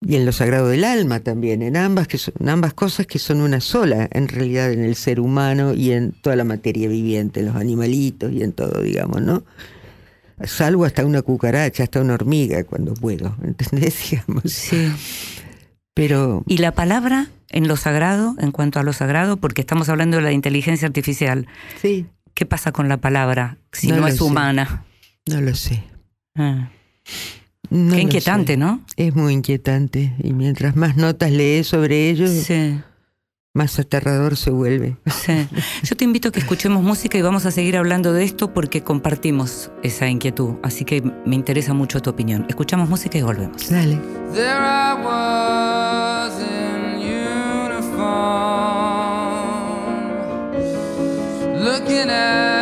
Y 0.00 0.14
en 0.14 0.24
lo 0.24 0.30
sagrado 0.32 0.68
del 0.68 0.84
alma 0.84 1.20
también, 1.20 1.60
en 1.62 1.76
ambas, 1.76 2.06
que 2.06 2.18
son, 2.18 2.34
en 2.38 2.48
ambas 2.48 2.72
cosas 2.72 3.06
que 3.06 3.18
son 3.18 3.40
una 3.40 3.60
sola, 3.60 4.08
en 4.12 4.28
realidad, 4.28 4.72
en 4.72 4.84
el 4.84 4.94
ser 4.94 5.18
humano 5.18 5.74
y 5.74 5.90
en 5.90 6.12
toda 6.12 6.36
la 6.36 6.44
materia 6.44 6.88
viviente, 6.88 7.40
en 7.40 7.46
los 7.46 7.56
animalitos 7.56 8.30
y 8.32 8.42
en 8.44 8.52
todo, 8.52 8.80
digamos, 8.80 9.20
¿no? 9.22 9.42
Salvo 10.44 10.84
hasta 10.84 11.04
una 11.04 11.22
cucaracha, 11.22 11.82
hasta 11.82 12.00
una 12.00 12.14
hormiga, 12.14 12.62
cuando 12.62 12.94
puedo, 12.94 13.36
¿entendés? 13.42 13.96
Digamos. 14.10 14.44
Sí. 14.52 14.92
Pero 15.94 16.44
¿Y 16.46 16.58
la 16.58 16.72
palabra? 16.72 17.26
en 17.50 17.66
lo 17.66 17.76
sagrado, 17.76 18.36
en 18.38 18.52
cuanto 18.52 18.78
a 18.78 18.82
lo 18.84 18.92
sagrado, 18.92 19.38
porque 19.38 19.62
estamos 19.62 19.88
hablando 19.88 20.18
de 20.18 20.22
la 20.22 20.32
inteligencia 20.32 20.86
artificial. 20.86 21.46
Sí, 21.82 22.06
¿Qué 22.34 22.46
pasa 22.46 22.70
con 22.70 22.88
la 22.88 22.98
palabra 22.98 23.58
si 23.72 23.88
No 23.88 24.06
es 24.06 24.18
sé. 24.18 24.22
humana? 24.22 24.84
no 25.26 25.40
lo 25.40 25.56
sé. 25.56 25.82
Ah, 26.36 26.70
No 27.70 27.94
Qué 27.94 28.00
inquietante, 28.02 28.52
sé. 28.54 28.56
¿no? 28.56 28.80
Es 28.96 29.14
muy 29.14 29.32
inquietante. 29.34 30.14
Y 30.22 30.32
mientras 30.32 30.74
más 30.76 30.96
notas 30.96 31.30
lees 31.30 31.66
sobre 31.66 32.08
ello, 32.10 32.26
Sí, 32.28 32.80
más 33.54 33.78
aterrador 33.78 34.36
se 34.36 34.50
vuelve. 34.50 34.96
sí. 35.06 35.32
Yo 35.82 35.96
te 35.96 36.04
invito 36.04 36.28
a 36.28 36.32
que 36.32 36.38
escuchemos 36.40 36.82
música 36.82 37.18
y 37.18 37.22
vamos 37.22 37.44
a 37.46 37.50
seguir 37.50 37.76
hablando 37.76 38.12
de 38.12 38.24
esto 38.24 38.54
porque 38.54 38.82
compartimos 38.82 39.70
esa 39.82 40.08
inquietud. 40.08 40.54
Así 40.62 40.84
que 40.84 41.02
me 41.26 41.34
interesa 41.34 41.74
mucho 41.74 42.00
tu 42.00 42.10
opinión. 42.10 42.46
Escuchamos 42.48 42.88
música 42.88 43.18
y 43.18 43.22
volvemos. 43.22 43.68
Dale. 43.68 43.98
There 44.32 44.48
I 44.48 44.94
was 45.04 46.40
in 46.40 47.00
uniform, 49.88 51.64
looking 51.64 52.08
at 52.10 52.57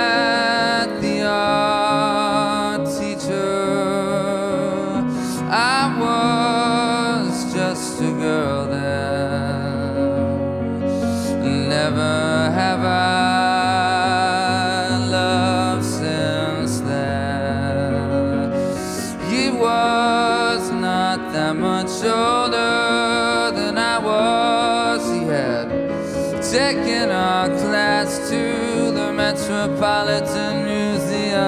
Metropolitan 29.97 30.65
Museum. 30.67 31.41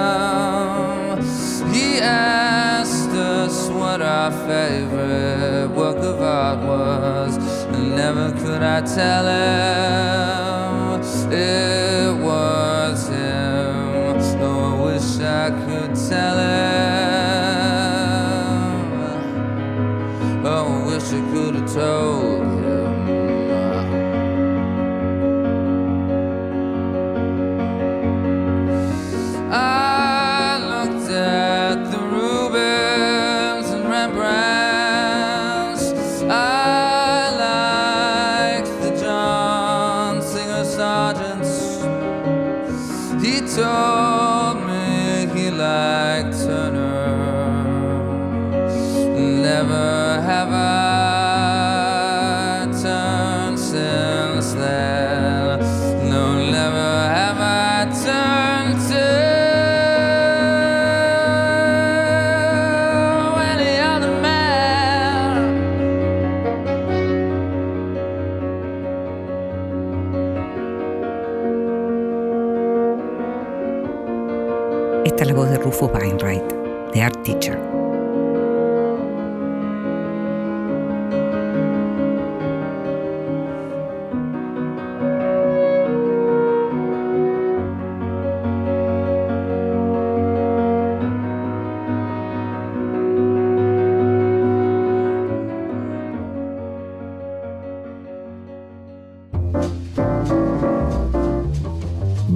He 1.70 2.00
asked 2.00 3.10
us 3.10 3.68
what 3.68 4.00
our 4.00 4.30
favorite 4.30 5.68
work 5.76 5.98
of 5.98 6.22
art 6.22 6.60
was, 6.60 7.36
and 7.36 7.94
never 7.94 8.32
could 8.40 8.62
I 8.62 8.80
tell 8.80 9.26
him 9.26 9.97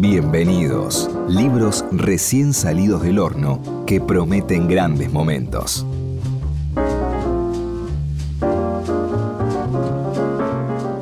Bienvenidos. 0.03 1.09
Libros 1.29 1.85
recién 1.93 2.55
salidos 2.55 3.05
del 3.05 3.21
horno 3.21 3.85
que 3.87 4.01
prometen 4.01 4.67
grandes 4.67 5.13
momentos. 5.13 5.87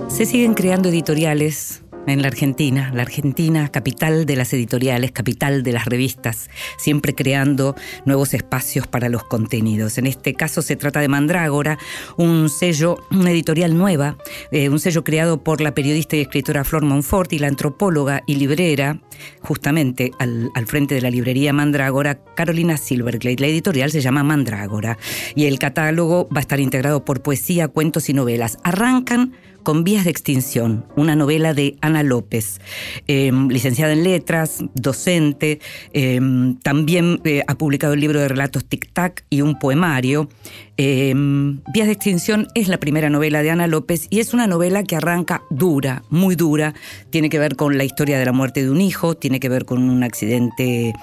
Se 0.08 0.26
siguen 0.26 0.52
creando 0.52 0.90
editoriales 0.90 1.82
en 2.06 2.22
la 2.22 2.28
Argentina, 2.28 2.90
la 2.94 3.02
Argentina, 3.02 3.68
capital 3.68 4.26
de 4.26 4.36
las 4.36 4.52
editoriales, 4.52 5.12
capital 5.12 5.62
de 5.62 5.72
las 5.72 5.84
revistas, 5.86 6.50
siempre 6.78 7.14
creando 7.14 7.74
nuevos 8.04 8.34
espacios 8.34 8.86
para 8.86 9.08
los 9.08 9.24
contenidos. 9.24 9.98
En 9.98 10.06
este 10.06 10.34
caso 10.34 10.62
se 10.62 10.76
trata 10.76 11.00
de 11.00 11.08
Mandrágora, 11.08 11.78
un 12.16 12.48
sello, 12.48 12.96
una 13.10 13.30
editorial 13.30 13.76
nueva, 13.76 14.16
eh, 14.50 14.68
un 14.68 14.78
sello 14.78 15.04
creado 15.04 15.42
por 15.42 15.60
la 15.60 15.74
periodista 15.74 16.16
y 16.16 16.20
escritora 16.20 16.64
Flor 16.64 16.84
Monfort 16.84 17.32
y 17.32 17.38
la 17.38 17.48
antropóloga 17.48 18.22
y 18.26 18.36
librera, 18.36 19.00
justamente 19.40 20.12
al, 20.18 20.50
frente 20.66 20.94
de 20.94 21.00
la 21.00 21.10
librería 21.10 21.52
Mandrágora, 21.52 22.22
Carolina 22.34 22.76
Silverglade. 22.76 23.36
La 23.38 23.46
editorial 23.46 23.90
se 23.90 24.00
llama 24.00 24.22
Mandrágora 24.22 24.98
y 25.34 25.46
el 25.46 25.58
catálogo 25.58 26.28
va 26.34 26.38
a 26.38 26.40
estar 26.40 26.60
integrado 26.60 27.04
por 27.04 27.22
poesía, 27.22 27.68
cuentos 27.68 28.08
y 28.08 28.14
novelas. 28.14 28.58
Arrancan 28.62 29.32
con 29.62 29.85
Vías 29.85 30.05
de 30.05 30.11
Extinción, 30.11 30.87
una 30.96 31.16
novela 31.16 31.55
de 31.55 31.77
Ana 31.81 32.03
López, 32.03 32.61
eh, 33.09 33.33
licenciada 33.49 33.92
en 33.92 34.05
letras, 34.05 34.64
docente, 34.75 35.61
eh, 35.92 36.20
también 36.62 37.20
eh, 37.25 37.42
ha 37.46 37.55
publicado 37.57 37.94
el 37.94 38.01
libro 38.01 38.20
de 38.20 38.29
relatos 38.29 38.64
Tic 38.64 38.92
Tac 38.92 39.25
y 39.31 39.42
un 39.42 39.59
poemario. 39.59 40.29
Eh, 40.77 41.12
Vías 41.14 41.87
de 41.87 41.92
Extinción 41.92 42.49
es 42.55 42.68
la 42.68 42.79
primera 42.79 43.11
novela 43.11 43.42
de 43.42 43.51
Ana 43.51 43.66
López 43.66 44.07
y 44.11 44.20
es 44.20 44.33
una 44.33 44.46
novela 44.46 44.83
que 44.83 44.96
arranca 44.96 45.42
dura, 45.51 46.03
muy 46.09 46.37
dura, 46.37 46.75
tiene 47.11 47.29
que 47.29 47.38
ver 47.38 47.57
con 47.57 47.77
la 47.77 47.85
historia 47.85 48.18
de 48.18 48.25
la 48.25 48.33
muerte 48.33 48.62
de 48.62 48.70
un 48.70 48.81
hijo, 48.81 49.14
tiene 49.14 49.40
que 49.40 49.49
ver 49.49 49.64
con 49.64 49.88
un 49.88 50.03
accidente 50.03 50.94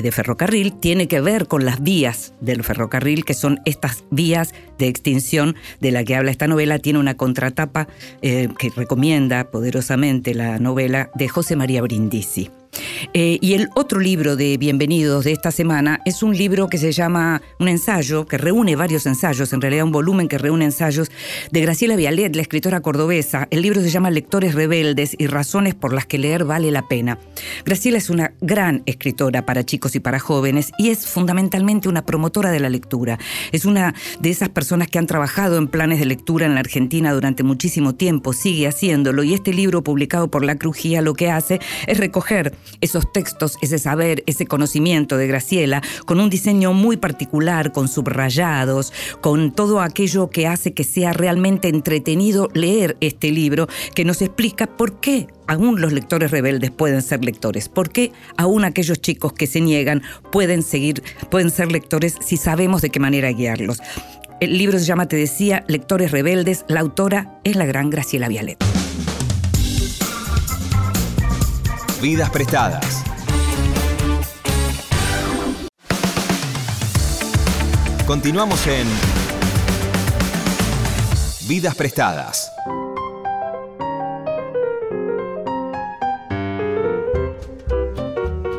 de 0.00 0.12
ferrocarril 0.12 0.72
tiene 0.72 1.08
que 1.08 1.20
ver 1.20 1.48
con 1.48 1.64
las 1.64 1.82
vías 1.82 2.32
del 2.40 2.64
ferrocarril, 2.64 3.24
que 3.24 3.34
son 3.34 3.60
estas 3.66 4.04
vías 4.10 4.54
de 4.78 4.88
extinción 4.88 5.56
de 5.80 5.90
la 5.90 6.04
que 6.04 6.14
habla 6.16 6.30
esta 6.30 6.46
novela. 6.46 6.78
Tiene 6.78 6.98
una 6.98 7.16
contratapa 7.16 7.88
eh, 8.22 8.48
que 8.58 8.70
recomienda 8.70 9.50
poderosamente 9.50 10.34
la 10.34 10.58
novela 10.58 11.10
de 11.14 11.28
José 11.28 11.56
María 11.56 11.82
Brindisi. 11.82 12.50
Eh, 13.14 13.38
y 13.40 13.54
el 13.54 13.68
otro 13.74 14.00
libro 14.00 14.36
de 14.36 14.56
Bienvenidos 14.56 15.24
de 15.24 15.32
esta 15.32 15.50
semana 15.50 16.00
es 16.06 16.22
un 16.22 16.36
libro 16.36 16.68
que 16.68 16.78
se 16.78 16.92
llama 16.92 17.42
un 17.58 17.68
ensayo, 17.68 18.26
que 18.26 18.38
reúne 18.38 18.76
varios 18.76 19.04
ensayos, 19.06 19.52
en 19.52 19.60
realidad 19.60 19.84
un 19.84 19.92
volumen 19.92 20.28
que 20.28 20.38
reúne 20.38 20.64
ensayos 20.64 21.10
de 21.50 21.60
Graciela 21.60 21.96
Vialet, 21.96 22.34
la 22.34 22.42
escritora 22.42 22.80
cordobesa. 22.80 23.48
El 23.50 23.62
libro 23.62 23.80
se 23.82 23.90
llama 23.90 24.10
Lectores 24.10 24.54
Rebeldes 24.54 25.14
y 25.18 25.26
Razones 25.26 25.74
por 25.74 25.92
las 25.92 26.06
que 26.06 26.18
leer 26.18 26.44
vale 26.44 26.70
la 26.70 26.88
pena. 26.88 27.18
Graciela 27.64 27.98
es 27.98 28.08
una 28.08 28.32
gran 28.40 28.82
escritora 28.86 29.44
para 29.44 29.64
chicos 29.64 29.94
y 29.94 30.00
para 30.00 30.18
jóvenes 30.18 30.72
y 30.78 30.88
es 30.88 31.06
fundamentalmente 31.06 31.88
una 31.88 32.06
promotora 32.06 32.50
de 32.50 32.60
la 32.60 32.70
lectura. 32.70 33.18
Es 33.52 33.64
una 33.64 33.94
de 34.20 34.30
esas 34.30 34.48
personas 34.48 34.88
que 34.88 34.98
han 34.98 35.06
trabajado 35.06 35.58
en 35.58 35.68
planes 35.68 35.98
de 35.98 36.06
lectura 36.06 36.46
en 36.46 36.54
la 36.54 36.60
Argentina 36.60 37.12
durante 37.12 37.42
muchísimo 37.42 37.94
tiempo, 37.94 38.32
sigue 38.32 38.66
haciéndolo 38.66 39.22
y 39.22 39.34
este 39.34 39.52
libro 39.52 39.84
publicado 39.84 40.30
por 40.30 40.44
La 40.44 40.56
Crujía 40.56 41.02
lo 41.02 41.14
que 41.14 41.30
hace 41.30 41.60
es 41.86 41.98
recoger 41.98 42.54
esos 42.80 43.10
textos, 43.12 43.56
ese 43.62 43.78
saber, 43.78 44.22
ese 44.26 44.46
conocimiento 44.46 45.16
de 45.16 45.26
Graciela, 45.26 45.82
con 46.06 46.20
un 46.20 46.30
diseño 46.30 46.72
muy 46.72 46.96
particular, 46.96 47.72
con 47.72 47.88
subrayados, 47.88 48.92
con 49.20 49.52
todo 49.52 49.80
aquello 49.80 50.30
que 50.30 50.46
hace 50.46 50.74
que 50.74 50.84
sea 50.84 51.12
realmente 51.12 51.68
entretenido 51.68 52.48
leer 52.54 52.96
este 53.00 53.30
libro, 53.30 53.68
que 53.94 54.04
nos 54.04 54.22
explica 54.22 54.66
por 54.66 55.00
qué 55.00 55.28
aún 55.46 55.80
los 55.80 55.92
lectores 55.92 56.30
rebeldes 56.30 56.70
pueden 56.70 57.02
ser 57.02 57.24
lectores, 57.24 57.68
por 57.68 57.90
qué 57.90 58.12
aún 58.36 58.64
aquellos 58.64 59.00
chicos 59.00 59.32
que 59.32 59.46
se 59.46 59.60
niegan 59.60 60.02
pueden 60.30 60.62
seguir, 60.62 61.02
pueden 61.30 61.50
ser 61.50 61.70
lectores 61.70 62.16
si 62.24 62.36
sabemos 62.36 62.82
de 62.82 62.90
qué 62.90 63.00
manera 63.00 63.30
guiarlos. 63.30 63.78
El 64.40 64.58
libro 64.58 64.76
se 64.76 64.84
llama 64.84 65.06
Te 65.06 65.14
decía, 65.14 65.64
Lectores 65.68 66.10
Rebeldes. 66.10 66.64
La 66.66 66.80
autora 66.80 67.38
es 67.44 67.54
la 67.54 67.64
gran 67.64 67.90
Graciela 67.90 68.26
Vialet. 68.26 68.71
Vidas 72.02 72.30
prestadas. 72.30 73.04
Continuamos 78.08 78.66
en 78.66 78.88
Vidas 81.46 81.76
prestadas. 81.76 82.50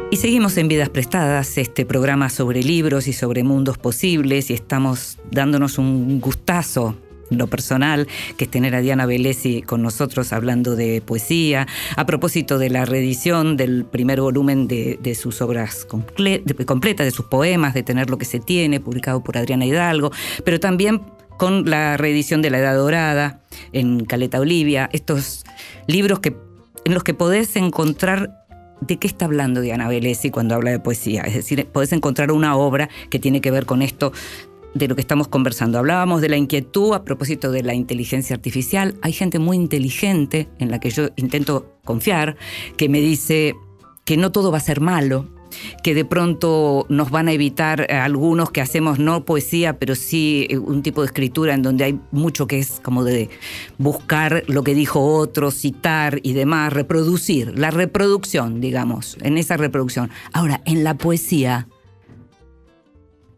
Y 0.09 0.15
seguimos 0.15 0.55
en 0.55 0.69
Vidas 0.69 0.87
Prestadas, 0.87 1.57
este 1.57 1.85
programa 1.85 2.29
sobre 2.29 2.63
libros 2.63 3.09
y 3.09 3.13
sobre 3.13 3.43
mundos 3.43 3.77
posibles, 3.77 4.51
y 4.51 4.53
estamos 4.53 5.17
dándonos 5.31 5.77
un 5.77 6.21
gustazo 6.21 6.95
lo 7.37 7.47
personal, 7.47 8.07
que 8.37 8.45
es 8.45 8.51
tener 8.51 8.75
a 8.75 8.81
Diana 8.81 9.05
Velesi 9.05 9.61
con 9.61 9.81
nosotros 9.81 10.33
hablando 10.33 10.75
de 10.75 11.01
poesía, 11.01 11.67
a 11.95 12.05
propósito 12.05 12.57
de 12.57 12.69
la 12.69 12.85
reedición 12.85 13.57
del 13.57 13.85
primer 13.85 14.21
volumen 14.21 14.67
de, 14.67 14.99
de 15.01 15.15
sus 15.15 15.41
obras 15.41 15.85
completas, 15.85 17.05
de 17.05 17.11
sus 17.11 17.25
poemas, 17.25 17.73
de 17.73 17.83
Tener 17.83 18.09
lo 18.09 18.17
que 18.17 18.25
se 18.25 18.39
tiene, 18.39 18.79
publicado 18.79 19.23
por 19.23 19.37
Adriana 19.37 19.65
Hidalgo, 19.65 20.11
pero 20.45 20.59
también 20.59 21.01
con 21.37 21.69
la 21.69 21.97
reedición 21.97 22.41
de 22.41 22.49
La 22.49 22.59
Edad 22.59 22.75
Dorada 22.75 23.41
en 23.71 24.05
Caleta 24.05 24.39
Olivia, 24.39 24.89
estos 24.93 25.43
libros 25.87 26.19
que, 26.19 26.35
en 26.85 26.93
los 26.93 27.03
que 27.03 27.13
podés 27.13 27.55
encontrar 27.55 28.45
de 28.81 28.97
qué 28.97 29.07
está 29.07 29.25
hablando 29.25 29.61
Diana 29.61 29.87
Velesi 29.87 30.29
cuando 30.29 30.55
habla 30.55 30.71
de 30.71 30.79
poesía. 30.79 31.21
Es 31.23 31.35
decir, 31.35 31.65
podés 31.67 31.91
encontrar 31.93 32.31
una 32.31 32.55
obra 32.55 32.89
que 33.09 33.19
tiene 33.19 33.41
que 33.41 33.51
ver 33.51 33.65
con 33.65 33.81
esto 33.81 34.11
de 34.73 34.87
lo 34.87 34.95
que 34.95 35.01
estamos 35.01 35.27
conversando. 35.27 35.79
Hablábamos 35.79 36.21
de 36.21 36.29
la 36.29 36.37
inquietud 36.37 36.93
a 36.93 37.03
propósito 37.03 37.51
de 37.51 37.63
la 37.63 37.73
inteligencia 37.73 38.35
artificial. 38.35 38.95
Hay 39.01 39.13
gente 39.13 39.39
muy 39.39 39.57
inteligente 39.57 40.47
en 40.59 40.71
la 40.71 40.79
que 40.79 40.89
yo 40.89 41.09
intento 41.15 41.77
confiar, 41.83 42.35
que 42.77 42.89
me 42.89 42.99
dice 42.99 43.55
que 44.05 44.17
no 44.17 44.31
todo 44.31 44.51
va 44.51 44.57
a 44.57 44.61
ser 44.61 44.81
malo, 44.81 45.29
que 45.83 45.93
de 45.93 46.05
pronto 46.05 46.85
nos 46.89 47.11
van 47.11 47.27
a 47.27 47.33
evitar 47.33 47.85
eh, 47.89 47.93
algunos 47.93 48.51
que 48.51 48.61
hacemos 48.61 48.99
no 48.99 49.25
poesía, 49.25 49.77
pero 49.77 49.95
sí 49.95 50.47
eh, 50.49 50.57
un 50.57 50.81
tipo 50.81 51.01
de 51.01 51.07
escritura 51.07 51.53
en 51.53 51.61
donde 51.61 51.83
hay 51.83 51.99
mucho 52.11 52.47
que 52.47 52.59
es 52.59 52.79
como 52.81 53.03
de 53.03 53.29
buscar 53.77 54.43
lo 54.47 54.63
que 54.63 54.73
dijo 54.73 54.99
otro, 54.99 55.51
citar 55.51 56.19
y 56.23 56.33
demás, 56.33 56.73
reproducir, 56.73 57.57
la 57.57 57.71
reproducción, 57.71 58.61
digamos, 58.61 59.17
en 59.21 59.37
esa 59.37 59.57
reproducción. 59.57 60.09
Ahora, 60.33 60.61
en 60.65 60.83
la 60.83 60.95
poesía 60.95 61.67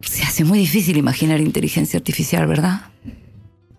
se 0.06 0.24
hace 0.24 0.44
muy 0.44 0.60
difícil 0.60 0.98
imaginar 0.98 1.39
inteligencia 1.41 1.98
artificial, 1.98 2.48
¿verdad? 2.48 2.82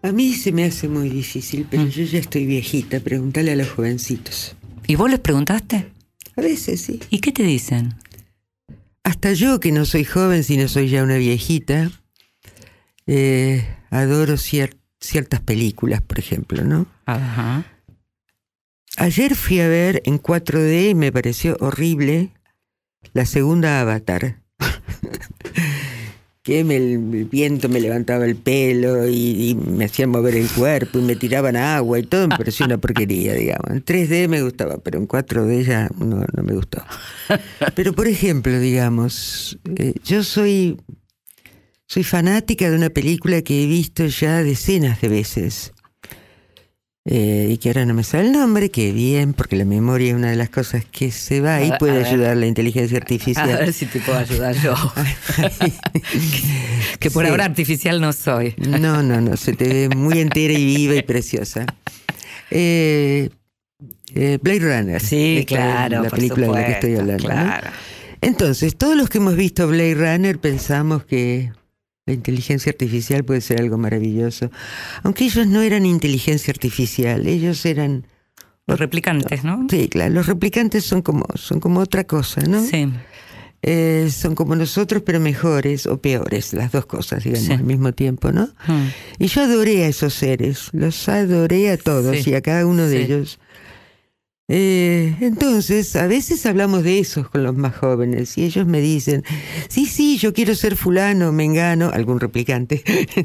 A 0.03 0.13
mí 0.13 0.35
se 0.35 0.53
me 0.53 0.65
hace 0.65 0.89
muy 0.89 1.09
difícil, 1.09 1.67
pero 1.71 1.87
yo 1.87 2.05
ya 2.05 2.19
estoy 2.19 2.47
viejita. 2.47 3.01
Pregúntale 3.01 3.53
a 3.53 3.57
los 3.57 3.69
jovencitos. 3.71 4.55
¿Y 4.87 4.95
vos 4.95 5.11
les 5.11 5.19
preguntaste? 5.21 5.91
A 6.37 6.41
veces 6.41 6.81
sí. 6.81 7.01
¿Y 7.11 7.19
qué 7.21 7.33
te 7.33 7.43
dicen? 7.43 7.95
Hasta 9.03 9.33
yo, 9.33 9.59
que 9.61 9.73
no 9.73 9.85
soy 9.85 10.05
joven, 10.05 10.45
sino 10.45 10.69
soy 10.69 10.89
ya 10.89 11.03
una 11.03 11.17
viejita, 11.17 11.91
eh, 13.07 13.67
adoro 13.91 14.35
cier- 14.35 14.77
ciertas 15.01 15.41
películas, 15.41 16.03
por 16.03 16.19
ejemplo, 16.19 16.65
¿no? 16.65 16.87
Ajá. 17.07 17.65
Ayer 18.97 19.35
fui 19.35 19.61
a 19.61 19.69
ver 19.69 20.03
en 20.07 20.19
4D 20.19 20.91
y 20.91 20.95
me 20.95 21.13
pareció 21.13 21.57
horrible 21.61 22.31
la 23.13 23.27
segunda 23.27 23.81
Avatar. 23.81 24.41
Que 26.47 26.61
el 26.61 27.25
viento 27.25 27.69
me 27.69 27.81
levantaba 27.81 28.25
el 28.25 28.37
pelo 28.37 29.09
y, 29.09 29.51
y 29.51 29.55
me 29.57 29.87
hacían 29.87 30.11
mover 30.11 30.37
el 30.37 30.49
cuerpo 30.49 31.01
y 31.01 31.03
me 31.03 31.17
tiraban 31.17 31.57
agua 31.57 31.99
y 31.99 32.05
todo 32.05 32.29
me 32.29 32.37
pareció 32.37 32.67
una 32.67 32.79
porquería, 32.79 33.35
digamos. 33.35 33.69
En 33.69 33.85
3D 33.85 34.29
me 34.29 34.43
gustaba, 34.43 34.79
pero 34.79 35.01
en 35.01 35.09
4D 35.09 35.65
ya 35.65 35.89
no, 35.99 36.25
no 36.33 36.43
me 36.45 36.55
gustó. 36.55 36.85
Pero 37.75 37.95
por 37.95 38.07
ejemplo, 38.07 38.61
digamos, 38.61 39.59
eh, 39.77 39.95
yo 40.05 40.23
soy, 40.23 40.81
soy 41.89 42.05
fanática 42.05 42.71
de 42.71 42.77
una 42.77 42.91
película 42.91 43.43
que 43.43 43.65
he 43.65 43.67
visto 43.67 44.07
ya 44.07 44.45
decenas 44.45 45.01
de 45.01 45.09
veces. 45.09 45.73
Eh, 47.09 47.51
y 47.53 47.59
que 47.59 47.69
ahora 47.69 47.87
no 47.87 47.95
me 47.95 48.03
sale 48.03 48.27
el 48.27 48.33
nombre, 48.33 48.69
que 48.73 48.91
bien, 48.91 49.33
porque 49.33 49.55
la 49.55 49.65
memoria 49.65 50.09
es 50.09 50.15
una 50.15 50.29
de 50.31 50.35
las 50.37 50.51
cosas 50.51 50.85
que 50.85 51.13
se 51.13 51.41
va 51.41 51.63
y 51.63 51.71
A- 51.71 51.79
puede 51.79 51.93
a 51.93 51.97
ver. 51.99 52.07
ayudar 52.07 52.37
la 52.37 52.47
inteligencia 52.47 52.99
A 52.99 53.01
artificial. 53.01 53.47
ver 53.49 53.73
si 53.73 53.87
te 53.87 54.01
puedo 54.01 54.19
ayudar 54.19 54.57
yo. 54.61 54.75
que 56.99 57.11
por 57.11 57.25
Sí. 57.25 57.31
ahora 57.31 57.45
artificial 57.45 58.01
no 58.01 58.13
soy. 58.13 58.55
No, 58.59 59.03
no, 59.03 59.21
no, 59.21 59.37
se 59.37 59.53
te 59.53 59.69
ve 59.89 59.89
muy 59.97 60.19
entera 60.19 60.53
y 60.53 60.65
viva 60.65 60.95
y 60.97 61.03
preciosa. 61.03 61.65
Eh, 62.51 63.31
eh, 64.15 64.39
Blade 64.43 64.59
Runner. 64.81 65.01
Sí, 65.01 65.45
claro. 65.47 66.03
La 66.03 66.11
película 66.11 66.47
de 66.49 66.53
la 66.53 66.67
que 66.67 66.73
estoy 66.73 66.97
hablando. 66.97 67.29
¿no? 67.29 67.35
Claro. 67.35 67.71
Entonces, 68.21 68.77
todos 68.77 68.97
los 68.97 69.09
que 69.09 69.19
hemos 69.19 69.37
visto 69.37 69.69
Blade 69.69 69.95
Runner 69.95 70.39
pensamos 70.39 71.05
que 71.05 71.53
la 72.07 72.13
inteligencia 72.15 72.71
artificial 72.71 73.25
puede 73.25 73.41
ser 73.41 73.61
algo 73.61 73.79
maravilloso. 73.79 74.51
Aunque 75.03 75.25
ellos 75.25 75.47
no 75.49 75.61
eran 75.63 75.85
inteligencia 75.85 76.53
artificial, 76.53 77.27
ellos 77.27 77.67
eran... 77.67 78.07
Los 78.69 78.79
replicantes, 78.79 79.45
¿no? 79.45 79.67
Sí, 79.69 79.89
claro, 79.89 80.15
los 80.15 80.27
replicantes 80.27 80.85
son 80.85 81.03
como, 81.03 81.25
son 81.35 81.61
como 81.61 81.81
otra 81.81 82.05
cosa, 82.05 82.41
¿no? 82.43 82.65
Sí. 82.65 82.89
Eh, 83.63 84.09
son 84.13 84.37
como 84.37 84.55
nosotros, 84.55 85.03
pero 85.05 85.19
mejores 85.19 85.87
o 85.87 86.01
peores, 86.01 86.53
las 86.53 86.71
dos 86.71 86.87
cosas, 86.87 87.25
digamos, 87.25 87.47
Sí. 87.47 87.53
al 87.53 87.65
mismo 87.65 87.93
tiempo, 87.93 88.31
¿no? 88.31 88.47
Mm. 88.69 88.87
Y 89.19 89.27
yo 89.27 89.43
adoré 89.43 89.85
a 89.85 89.89
esos 89.89 90.15
seres, 90.15 90.69
los 90.73 91.09
adoré 91.09 91.71
a 91.73 91.77
todos 91.77 92.17
Sí, 92.19 92.31
y 92.31 92.35
a 92.35 92.41
cada 92.41 92.67
uno 92.67 92.87
de 92.87 93.03
ellos. 93.03 93.41
Eh, 94.49 95.17
entonces, 95.23 95.97
a 95.97 96.07
veces 96.07 96.47
hablamos 96.47 96.85
de 96.85 97.01
esos 97.01 97.29
con 97.29 97.43
los 97.43 97.57
más 97.57 97.75
jóvenes 97.77 98.39
y 98.39 98.45
ellos 98.45 98.65
me 98.67 98.81
dicen, 98.81 99.25
sí, 99.69 99.87
sí, 99.87 100.19
yo 100.19 100.33
quiero 100.33 100.55
ser 100.55 100.77
fulano, 100.77 101.33
mengano, 101.33 101.91
algún 101.93 102.21
replicante, 102.21 102.85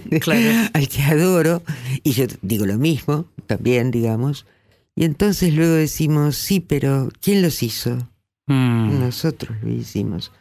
Claro. 0.21 0.69
al 0.73 0.87
que 0.87 1.03
adoro, 1.03 1.61
y 2.03 2.13
yo 2.13 2.25
digo 2.41 2.65
lo 2.65 2.77
mismo, 2.79 3.25
también, 3.45 3.91
digamos. 3.91 4.47
Y 4.95 5.03
entonces 5.05 5.53
luego 5.53 5.73
decimos, 5.73 6.35
sí, 6.37 6.59
pero 6.59 7.09
¿quién 7.21 7.43
los 7.43 7.61
hizo? 7.61 8.09
Mm. 8.47 8.99
Nosotros 8.99 9.55
lo 9.61 9.69
hicimos. 9.71 10.31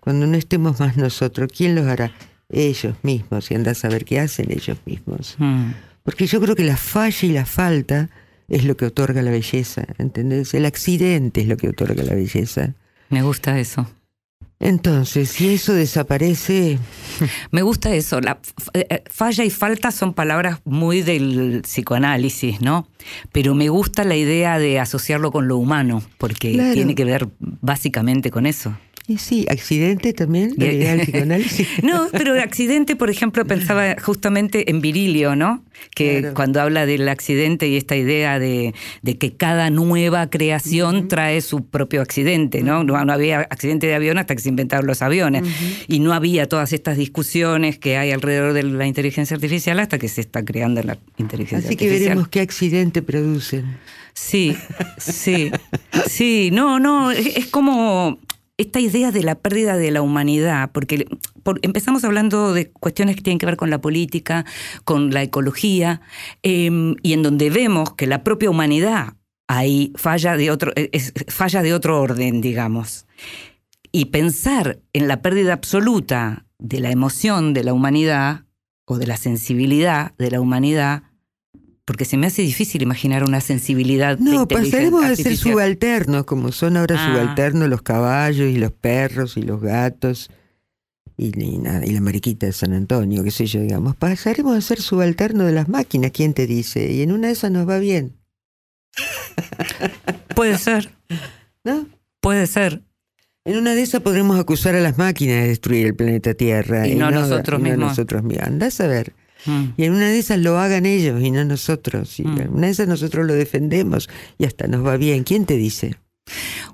Cuando 0.00 0.26
no 0.26 0.36
estemos 0.38 0.80
más 0.80 0.96
nosotros, 0.96 1.50
¿quién 1.54 1.74
los 1.74 1.86
hará? 1.86 2.12
Ellos 2.48 2.94
mismos, 3.02 3.50
y 3.50 3.54
andás 3.54 3.78
a 3.78 3.80
saber 3.82 4.06
qué 4.06 4.18
hacen 4.20 4.50
ellos 4.50 4.78
mismos. 4.86 5.36
Mm. 5.38 5.72
Porque 6.02 6.26
yo 6.26 6.40
creo 6.40 6.56
que 6.56 6.64
la 6.64 6.78
falla 6.78 7.28
y 7.28 7.32
la 7.32 7.44
falta 7.44 8.08
es 8.50 8.64
lo 8.64 8.76
que 8.76 8.84
otorga 8.86 9.22
la 9.22 9.30
belleza, 9.30 9.84
¿entendés? 9.98 10.52
El 10.54 10.66
accidente 10.66 11.40
es 11.40 11.46
lo 11.48 11.56
que 11.56 11.68
otorga 11.70 12.02
la 12.02 12.14
belleza. 12.14 12.74
Me 13.08 13.22
gusta 13.22 13.58
eso. 13.58 13.86
Entonces, 14.62 15.30
si 15.30 15.54
eso 15.54 15.72
desaparece, 15.72 16.78
Me 17.50 17.62
gusta 17.62 17.94
eso. 17.94 18.20
La 18.20 18.32
f- 18.42 18.70
eh, 18.74 19.02
falla 19.10 19.42
y 19.44 19.48
falta 19.50 19.90
son 19.90 20.12
palabras 20.12 20.60
muy 20.66 21.00
del 21.00 21.62
psicoanálisis, 21.62 22.60
¿no? 22.60 22.86
Pero 23.32 23.54
me 23.54 23.70
gusta 23.70 24.04
la 24.04 24.16
idea 24.16 24.58
de 24.58 24.78
asociarlo 24.78 25.32
con 25.32 25.48
lo 25.48 25.56
humano, 25.56 26.02
porque 26.18 26.52
Claro. 26.52 26.74
tiene 26.74 26.94
que 26.94 27.06
ver 27.06 27.28
básicamente 27.38 28.30
con 28.30 28.44
eso. 28.44 28.76
Y 29.10 29.18
sí, 29.18 29.44
accidente 29.50 30.12
también, 30.12 30.54
la 30.56 30.66
idea 30.72 30.92
del 30.92 31.00
psicoanálisis. 31.00 31.66
No, 31.82 32.06
pero 32.12 32.40
accidente, 32.40 32.94
por 32.94 33.10
ejemplo, 33.10 33.44
pensaba 33.44 33.96
justamente 34.00 34.70
en 34.70 34.80
Virilio, 34.80 35.34
¿no? 35.34 35.64
Que 35.94 36.20
Claro. 36.20 36.34
cuando 36.34 36.60
habla 36.60 36.86
del 36.86 37.08
accidente 37.08 37.66
y 37.66 37.76
esta 37.76 37.96
idea 37.96 38.38
de, 38.38 38.72
de 39.02 39.18
que 39.18 39.34
cada 39.34 39.70
nueva 39.70 40.30
creación 40.30 41.08
trae 41.08 41.40
su 41.40 41.64
propio 41.66 42.02
accidente, 42.02 42.62
¿no? 42.62 42.84
¿no? 42.84 43.04
no 43.04 43.12
había 43.12 43.40
accidente 43.40 43.86
de 43.88 43.94
avión 43.94 44.18
hasta 44.18 44.36
que 44.36 44.42
se 44.42 44.48
inventaron 44.48 44.86
los 44.86 45.02
aviones. 45.02 45.42
Y 45.88 45.98
no 46.00 46.12
había 46.12 46.46
todas 46.48 46.72
estas 46.72 46.96
discusiones 46.96 47.78
que 47.78 47.96
hay 47.96 48.12
alrededor 48.12 48.52
de 48.52 48.62
la 48.62 48.86
inteligencia 48.86 49.34
artificial 49.34 49.80
hasta 49.80 49.98
que 49.98 50.08
se 50.08 50.20
está 50.20 50.44
creando 50.44 50.82
la 50.82 50.98
inteligencia 51.18 51.66
Así 51.66 51.76
que 51.76 51.86
artificial. 51.86 52.08
veremos 52.10 52.28
qué 52.28 52.40
accidente 52.40 53.02
producen. 53.02 53.64
Sí, 54.12 54.56
sí, 54.98 55.50
sí, 56.06 56.50
no, 56.52 56.78
no, 56.78 57.10
es, 57.10 57.36
es 57.36 57.46
como 57.46 58.18
esta 58.60 58.80
idea 58.80 59.10
de 59.10 59.22
la 59.22 59.36
pérdida 59.36 59.76
de 59.76 59.90
la 59.90 60.02
humanidad, 60.02 60.70
porque 60.72 61.06
por- 61.42 61.58
empezamos 61.62 62.04
hablando 62.04 62.52
de 62.52 62.70
cuestiones 62.70 63.16
que 63.16 63.22
tienen 63.22 63.38
que 63.38 63.46
ver 63.46 63.56
con 63.56 63.70
la 63.70 63.80
política, 63.80 64.44
con 64.84 65.10
la 65.10 65.22
ecología, 65.22 66.00
eh, 66.42 66.70
y 67.02 67.12
en 67.12 67.22
donde 67.22 67.50
vemos 67.50 67.94
que 67.94 68.06
la 68.06 68.22
propia 68.22 68.50
humanidad 68.50 69.14
ahí 69.48 69.92
falla 69.96 70.36
de 70.36 70.50
otro, 70.50 70.72
es- 70.76 71.12
falla 71.28 71.62
de 71.62 71.74
otro 71.74 72.00
orden, 72.00 72.40
digamos. 72.40 73.06
Y 73.92 74.06
pensar 74.06 74.78
en 74.92 75.08
la 75.08 75.22
pérdida 75.22 75.52
absoluta 75.52 76.46
de 76.58 76.80
la 76.80 76.90
emoción 76.90 77.54
de 77.54 77.64
la 77.64 77.72
humanidad 77.72 78.44
o 78.84 78.98
de 78.98 79.06
la 79.06 79.16
sensibilidad 79.16 80.12
de 80.18 80.30
la 80.30 80.40
humanidad, 80.40 81.02
porque 81.90 82.04
se 82.04 82.16
me 82.16 82.28
hace 82.28 82.42
difícil 82.42 82.82
imaginar 82.82 83.24
una 83.24 83.40
sensibilidad. 83.40 84.16
No, 84.20 84.46
pasaremos 84.46 85.04
a 85.04 85.16
ser 85.16 85.36
subalternos, 85.36 86.24
como 86.24 86.52
son 86.52 86.76
ahora 86.76 86.94
Ah. 86.96 87.04
subalternos 87.12 87.68
los 87.68 87.82
caballos 87.82 88.48
y 88.48 88.58
los 88.58 88.70
perros 88.70 89.36
y 89.36 89.42
los 89.42 89.60
gatos 89.60 90.30
y, 91.16 91.36
y 91.36 91.58
nada, 91.58 91.84
y 91.84 91.90
la 91.90 92.00
mariquita 92.00 92.46
de 92.46 92.52
San 92.52 92.74
Antonio, 92.74 93.24
qué 93.24 93.32
sé 93.32 93.46
yo, 93.46 93.60
digamos, 93.60 93.96
pasaremos 93.96 94.56
a 94.56 94.60
ser 94.60 94.80
subalterno 94.80 95.42
de 95.46 95.50
las 95.50 95.68
máquinas, 95.68 96.12
¿quién 96.12 96.32
te 96.32 96.46
dice? 96.46 96.92
Y 96.92 97.02
en 97.02 97.10
una 97.10 97.26
de 97.26 97.32
esas 97.32 97.50
nos 97.50 97.68
va 97.68 97.80
bien, 97.80 98.14
Puede 100.36 100.58
ser, 100.58 100.92
¿no? 101.64 101.86
puede 102.20 102.46
ser. 102.46 102.82
En 103.44 103.56
una 103.56 103.74
de 103.74 103.82
esas 103.82 104.00
podremos 104.02 104.38
acusar 104.38 104.76
a 104.76 104.80
las 104.80 104.96
máquinas 104.96 105.42
de 105.42 105.48
destruir 105.48 105.86
el 105.86 105.96
planeta 105.96 106.34
Tierra. 106.34 106.86
Y 106.86 106.94
no 106.94 107.10
nosotros 107.10 107.58
y 107.58 107.62
no 107.64 107.68
mismos. 107.70 107.88
nosotros 107.88 108.22
mismos. 108.22 108.46
Andás 108.46 108.80
a 108.80 108.86
ver. 108.86 109.12
Mm. 109.46 109.64
Y 109.76 109.84
en 109.84 109.92
una 109.92 110.08
de 110.08 110.18
esas 110.18 110.38
lo 110.38 110.58
hagan 110.58 110.86
ellos 110.86 111.22
y 111.22 111.30
no 111.30 111.44
nosotros. 111.44 112.18
Y 112.20 112.24
Mm. 112.24 112.40
en 112.40 112.50
una 112.50 112.66
de 112.66 112.72
esas 112.72 112.88
nosotros 112.88 113.26
lo 113.26 113.34
defendemos 113.34 114.08
y 114.38 114.44
hasta 114.44 114.66
nos 114.66 114.84
va 114.84 114.96
bien. 114.96 115.24
¿Quién 115.24 115.46
te 115.46 115.56
dice? 115.56 115.96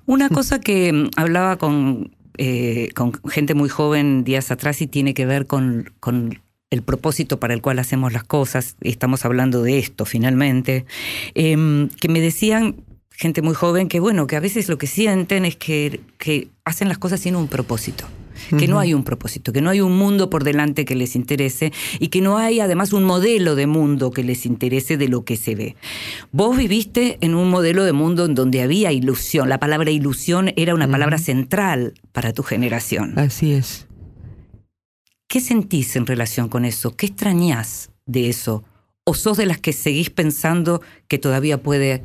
Una 0.06 0.28
cosa 0.28 0.60
que 0.60 0.92
mm, 0.92 1.10
hablaba 1.16 1.56
con, 1.56 2.10
eh, 2.36 2.90
con 2.94 3.12
gente 3.28 3.54
muy 3.54 3.68
joven 3.68 4.24
días 4.24 4.50
atrás 4.50 4.80
y 4.82 4.86
tiene 4.86 5.14
que 5.14 5.26
ver 5.26 5.46
con, 5.46 5.92
con 6.00 6.40
el 6.70 6.82
propósito 6.82 7.38
para 7.38 7.54
el 7.54 7.62
cual 7.62 7.78
hacemos 7.78 8.12
las 8.12 8.24
cosas, 8.24 8.76
y 8.82 8.90
estamos 8.90 9.24
hablando 9.24 9.62
de 9.62 9.78
esto 9.78 10.04
finalmente, 10.04 10.84
em, 11.34 11.88
que 11.88 12.08
me 12.08 12.20
decían 12.20 12.76
gente 13.10 13.40
muy 13.40 13.54
joven 13.54 13.88
que 13.88 14.00
bueno, 14.00 14.26
que 14.26 14.36
a 14.36 14.40
veces 14.40 14.68
lo 14.68 14.76
que 14.76 14.86
sienten 14.86 15.44
es 15.44 15.56
que, 15.56 16.00
que 16.18 16.48
hacen 16.64 16.88
las 16.88 16.98
cosas 16.98 17.20
sin 17.20 17.36
un 17.36 17.48
propósito. 17.48 18.04
Que 18.58 18.68
no 18.68 18.78
hay 18.78 18.94
un 18.94 19.04
propósito, 19.04 19.52
que 19.52 19.60
no 19.60 19.70
hay 19.70 19.80
un 19.80 19.96
mundo 19.96 20.30
por 20.30 20.44
delante 20.44 20.84
que 20.84 20.94
les 20.94 21.16
interese 21.16 21.72
y 21.98 22.08
que 22.08 22.20
no 22.20 22.38
hay 22.38 22.60
además 22.60 22.92
un 22.92 23.04
modelo 23.04 23.54
de 23.54 23.66
mundo 23.66 24.10
que 24.10 24.22
les 24.22 24.46
interese 24.46 24.96
de 24.96 25.08
lo 25.08 25.24
que 25.24 25.36
se 25.36 25.54
ve. 25.54 25.76
Vos 26.32 26.56
viviste 26.56 27.18
en 27.20 27.34
un 27.34 27.50
modelo 27.50 27.84
de 27.84 27.92
mundo 27.92 28.24
en 28.24 28.34
donde 28.34 28.62
había 28.62 28.92
ilusión. 28.92 29.48
La 29.48 29.58
palabra 29.58 29.90
ilusión 29.90 30.52
era 30.56 30.74
una 30.74 30.88
palabra 30.88 31.18
central 31.18 31.94
para 32.12 32.32
tu 32.32 32.42
generación. 32.42 33.18
Así 33.18 33.52
es. 33.52 33.86
¿Qué 35.28 35.40
sentís 35.40 35.96
en 35.96 36.06
relación 36.06 36.48
con 36.48 36.64
eso? 36.64 36.94
¿Qué 36.94 37.06
extrañás 37.06 37.90
de 38.06 38.28
eso? 38.28 38.64
¿O 39.04 39.14
sos 39.14 39.36
de 39.36 39.46
las 39.46 39.58
que 39.58 39.72
seguís 39.72 40.10
pensando 40.10 40.82
que 41.08 41.18
todavía 41.18 41.62
puede, 41.62 42.04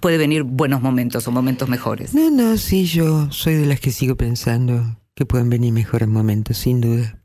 puede 0.00 0.18
venir 0.18 0.42
buenos 0.42 0.82
momentos 0.82 1.26
o 1.26 1.32
momentos 1.32 1.68
mejores? 1.68 2.14
No, 2.14 2.30
no, 2.30 2.56
sí, 2.58 2.84
yo 2.84 3.30
soy 3.30 3.54
de 3.54 3.66
las 3.66 3.80
que 3.80 3.90
sigo 3.90 4.16
pensando 4.16 4.98
que 5.14 5.26
pueden 5.26 5.50
venir 5.50 5.72
mejores 5.72 6.08
momentos, 6.08 6.58
sin 6.58 6.80
duda. 6.80 7.20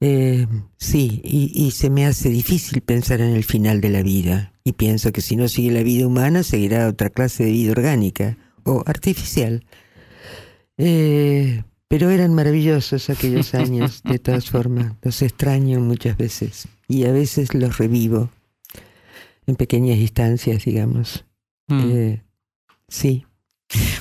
Eh, 0.00 0.46
sí, 0.76 1.20
y, 1.24 1.52
y 1.54 1.72
se 1.72 1.90
me 1.90 2.06
hace 2.06 2.28
difícil 2.28 2.80
pensar 2.82 3.20
en 3.20 3.34
el 3.34 3.44
final 3.44 3.80
de 3.80 3.90
la 3.90 4.02
vida. 4.02 4.52
Y 4.64 4.72
pienso 4.72 5.12
que 5.12 5.20
si 5.20 5.36
no 5.36 5.48
sigue 5.48 5.72
la 5.72 5.82
vida 5.82 6.06
humana, 6.06 6.42
seguirá 6.42 6.88
otra 6.88 7.10
clase 7.10 7.44
de 7.44 7.52
vida 7.52 7.72
orgánica 7.72 8.36
o 8.64 8.82
artificial. 8.86 9.64
Eh, 10.76 11.64
pero 11.88 12.10
eran 12.10 12.34
maravillosos 12.34 13.10
aquellos 13.10 13.54
años, 13.54 14.02
de 14.04 14.18
todas 14.18 14.50
formas. 14.50 14.94
Los 15.02 15.22
extraño 15.22 15.80
muchas 15.80 16.16
veces. 16.16 16.68
Y 16.86 17.04
a 17.04 17.12
veces 17.12 17.54
los 17.54 17.78
revivo 17.78 18.30
en 19.46 19.56
pequeñas 19.56 19.98
distancias, 19.98 20.64
digamos. 20.64 21.24
Mm. 21.66 21.90
Eh, 21.90 22.22
sí. 22.88 23.24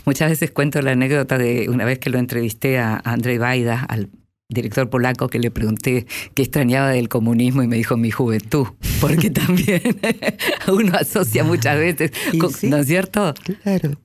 Muchas 0.05 0.29
veces 0.29 0.51
cuento 0.51 0.81
la 0.81 0.91
anécdota 0.91 1.37
de 1.37 1.67
una 1.69 1.85
vez 1.85 1.99
que 1.99 2.09
lo 2.09 2.17
entrevisté 2.17 2.79
a 2.79 3.01
Andrzej 3.03 3.39
Wajda, 3.39 3.81
al 3.87 4.09
director 4.49 4.89
polaco, 4.89 5.27
que 5.27 5.39
le 5.39 5.51
pregunté 5.51 6.05
qué 6.33 6.43
extrañaba 6.43 6.89
del 6.89 7.09
comunismo 7.09 7.63
y 7.63 7.67
me 7.67 7.75
dijo 7.75 7.97
mi 7.97 8.11
juventud, 8.11 8.67
porque 9.01 9.29
también 9.29 9.81
uno 10.71 10.93
asocia 10.95 11.43
muchas 11.43 11.77
veces, 11.77 12.11
con- 12.39 12.53
sí. 12.53 12.69
¿no 12.69 12.77
es 12.77 12.87
cierto? 12.87 13.33
Claro. 13.63 13.99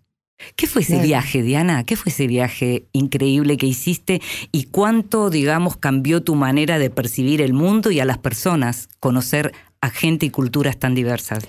¿Qué 0.57 0.67
fue 0.67 0.83
ese 0.83 0.95
Claro. 0.95 1.07
viaje, 1.07 1.43
Diana? 1.45 1.85
¿Qué 1.85 1.95
fue 1.95 2.11
ese 2.11 2.27
viaje 2.27 2.87
increíble 2.93 3.57
que 3.57 3.67
hiciste 3.69 4.21
y 4.51 4.65
cuánto, 4.65 5.31
digamos, 5.31 5.77
cambió 5.77 6.25
tu 6.25 6.35
manera 6.35 6.81
de 6.81 6.91
percibir 6.91 7.41
el 7.41 7.53
mundo 7.53 7.93
y 7.93 8.01
a 8.01 8.05
las 8.05 8.19
personas, 8.19 8.89
conocer 8.99 9.53
a 9.81 9.91
gente 9.91 10.27
y 10.27 10.31
culturas 10.31 10.77
tan 10.81 10.97
diversas? 10.97 11.45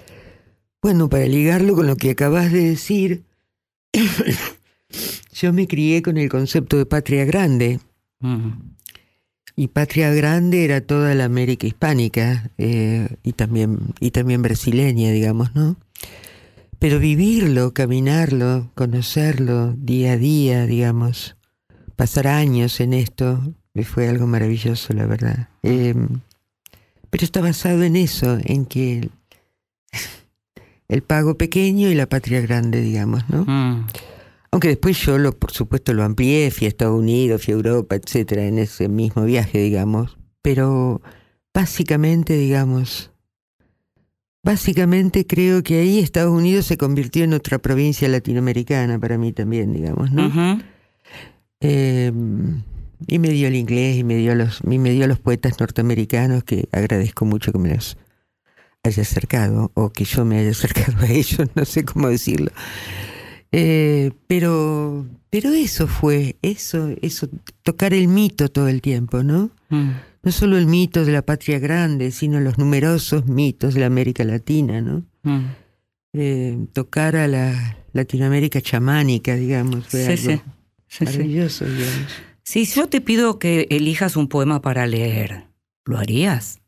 Bueno, 0.84 1.10
para 1.10 1.26
ligarlo 1.26 1.73
con 1.73 1.88
lo 1.88 1.95
que 1.95 2.12
acabas 2.12 2.52
de 2.52 2.69
decir, 2.69 3.23
yo 5.34 5.54
me 5.54 5.68
crié 5.68 6.02
con 6.02 6.18
el 6.18 6.30
concepto 6.30 6.78
de 6.78 6.86
patria 6.86 7.26
grande. 7.26 7.80
Y 9.56 9.68
patria 9.68 10.12
grande 10.14 10.64
era 10.64 10.82
toda 10.82 11.14
la 11.14 11.26
América 11.26 11.68
hispánica 11.68 12.50
eh, 12.58 13.08
y, 13.22 13.34
también, 13.34 13.80
y 14.00 14.12
también 14.12 14.42
brasileña, 14.42 15.12
digamos, 15.12 15.54
¿no? 15.54 15.78
Pero 16.80 17.00
vivirlo, 17.00 17.74
caminarlo, 17.74 18.72
conocerlo 18.76 19.74
día 19.78 20.14
a 20.14 20.18
día, 20.18 20.66
digamos, 20.66 21.36
pasar 21.96 22.28
años 22.28 22.80
en 22.80 22.94
esto, 22.94 23.54
me 23.74 23.84
fue 23.84 24.08
algo 24.08 24.26
maravilloso, 24.26 24.94
la 24.94 25.06
verdad. 25.06 25.50
Eh, 25.62 25.94
pero 27.10 27.24
está 27.24 27.42
basado 27.42 27.84
en 27.84 27.96
eso, 27.96 28.40
en 28.44 28.66
que 28.66 29.10
el, 30.94 31.04
pago 31.04 31.38
pequeño 31.38 31.90
y 31.90 31.96
la 31.96 32.08
patria 32.08 32.42
grande, 32.42 32.82
digamos, 32.82 33.28
¿no? 33.30 33.46
Mm. 33.46 33.88
Aunque 34.52 34.68
después 34.68 34.98
yo, 35.04 35.18
lo, 35.18 35.38
por 35.38 35.52
supuesto, 35.52 35.94
lo 35.94 36.04
amplié, 36.04 36.52
fui 36.52 36.66
a 36.66 36.68
Estados 36.68 37.00
Unidos, 37.00 37.44
fui 37.44 37.54
a 37.54 37.58
Europa, 37.58 37.96
etcétera, 37.96 38.46
en 38.46 38.60
ese 38.60 38.88
mismo 38.88 39.24
viaje, 39.24 39.60
digamos. 39.60 40.18
Pero 40.44 41.02
básicamente, 41.54 42.38
digamos, 42.38 43.12
básicamente 44.44 45.26
creo 45.26 45.64
que 45.64 45.80
ahí 45.80 46.00
Estados 46.00 46.32
Unidos 46.32 46.66
se 46.66 46.78
convirtió 46.78 47.24
en 47.24 47.34
otra 47.34 47.58
provincia 47.58 48.08
latinoamericana 48.08 49.00
para 49.00 49.18
mí 49.18 49.34
también, 49.34 49.74
digamos, 49.74 50.12
¿no? 50.12 50.62
Eh, 51.62 52.12
y 53.08 53.20
me 53.20 53.30
dio 53.30 53.48
el 53.48 53.56
inglés 53.56 53.98
y 53.98 54.04
me 54.04 54.16
dio 54.16 54.36
los, 54.36 54.62
y 54.70 54.78
me 54.78 54.92
dio 54.92 55.08
los 55.08 55.20
poetas 55.20 55.60
norteamericanos 55.60 56.44
que 56.44 56.68
agradezco 56.72 57.26
mucho 57.26 57.52
que 57.52 57.58
me 57.58 57.74
los 57.74 57.98
haya 58.84 59.02
acercado 59.02 59.72
o 59.76 59.91
que 59.91 60.04
yo 60.04 60.26
me 60.26 60.39
haya 60.39 60.52
acercado 60.52 60.98
a 61.06 61.10
ellos, 61.10 61.48
no 61.56 61.65
sé 61.65 61.86
cómo 61.86 62.10
decirlo. 62.10 62.52
Eh, 63.52 64.12
pero, 64.28 65.06
pero 65.30 65.52
eso 65.52 65.88
fue, 65.88 66.38
eso, 66.41 66.89
eso, 67.02 67.30
tocar 67.62 67.93
el 67.93 68.08
mito 68.08 68.50
todo 68.50 68.67
el 68.67 68.82
tiempo, 68.82 69.24
¿no? 69.24 69.52
Mm. 69.69 69.91
No 70.24 70.32
solo 70.32 70.58
el 70.58 70.65
mito 70.67 71.06
de 71.06 71.12
la 71.12 71.22
patria 71.22 71.60
grande, 71.60 72.12
sino 72.12 72.39
los 72.39 72.58
numerosos 72.58 73.26
mitos 73.28 73.74
de 73.74 73.82
la 73.82 73.86
América 73.88 74.24
Latina, 74.24 74.82
¿no? 74.82 75.04
Mm. 75.24 75.46
Eh, 76.13 76.58
tocar 76.74 77.15
a 77.15 77.28
la 77.28 77.78
Latinoamérica 77.93 78.62
chamánica, 78.62 79.36
digamos, 79.36 79.88
fue 79.88 80.17
Sí, 80.17 80.28
algo 80.30 80.43
sí. 80.43 80.50
Sí, 80.88 80.98
sí. 80.98 81.06
maravilloso, 81.06 81.65
digamos. 81.65 82.12
Si 82.43 82.65
yo 82.65 82.88
te 82.88 83.02
pido 83.02 83.39
que 83.39 83.67
elijas 83.69 84.15
un 84.15 84.28
poema 84.28 84.62
para 84.62 84.86
leer, 84.88 85.46
¿lo 85.86 85.98
harías? 85.98 86.60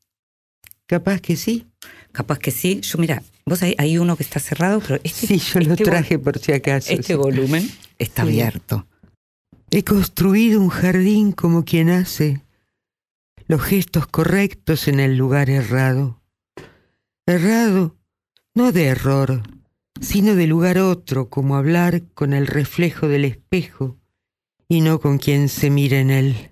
Capaz 0.87 1.19
que 1.19 1.35
sí. 1.35 1.65
Capaz 2.15 2.39
que 2.39 2.51
sí. 2.51 2.79
Yo, 2.81 2.97
mira, 2.97 3.21
vos 3.45 3.61
hay, 3.61 3.75
hay 3.77 3.97
uno 3.97 4.15
que 4.15 4.23
está 4.23 4.39
cerrado, 4.39 4.79
pero 4.79 4.99
este, 5.03 5.27
Sí, 5.27 5.37
yo 5.37 5.59
lo 5.59 5.73
este 5.73 5.83
traje 5.83 6.17
por 6.17 6.39
si 6.39 6.53
acaso. 6.53 6.91
este 6.93 7.03
sí. 7.03 7.13
volumen 7.15 7.69
está 7.99 8.23
Sí. 8.23 8.29
abierto. 8.29 8.87
He 9.69 9.83
construido 9.83 10.61
un 10.61 10.69
jardín 10.69 11.33
como 11.33 11.65
quien 11.65 11.89
hace 11.89 12.41
los 13.47 13.61
gestos 13.61 14.07
correctos 14.07 14.87
en 14.87 14.99
el 15.01 15.17
lugar 15.17 15.49
errado. 15.49 16.21
Errado, 17.27 17.97
no 18.53 18.71
de 18.71 18.85
error, 18.85 19.43
sino 19.99 20.35
de 20.35 20.47
lugar 20.47 20.77
otro, 20.77 21.29
como 21.29 21.57
hablar 21.57 22.03
con 22.13 22.33
el 22.33 22.47
reflejo 22.47 23.07
del 23.09 23.25
espejo 23.25 23.97
y 24.69 24.81
no 24.81 24.99
con 25.01 25.17
quien 25.17 25.49
se 25.49 25.69
mira 25.69 25.99
en 25.99 26.11
él. 26.11 26.51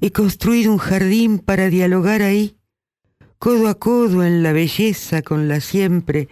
He 0.00 0.10
construido 0.10 0.72
un 0.72 0.78
jardín 0.78 1.38
para 1.38 1.68
dialogar 1.70 2.22
ahí, 2.22 2.56
codo 3.38 3.68
a 3.68 3.74
codo 3.74 4.24
en 4.24 4.42
la 4.42 4.52
belleza 4.52 5.22
con 5.22 5.48
la 5.48 5.60
siempre 5.60 6.28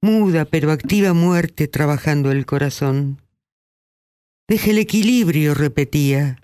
muda 0.00 0.44
pero 0.44 0.70
activa 0.70 1.12
muerte 1.14 1.68
trabajando 1.68 2.30
el 2.30 2.44
corazón. 2.44 3.20
Deja 4.48 4.70
el 4.70 4.78
equilibrio, 4.78 5.54
repetía. 5.54 6.38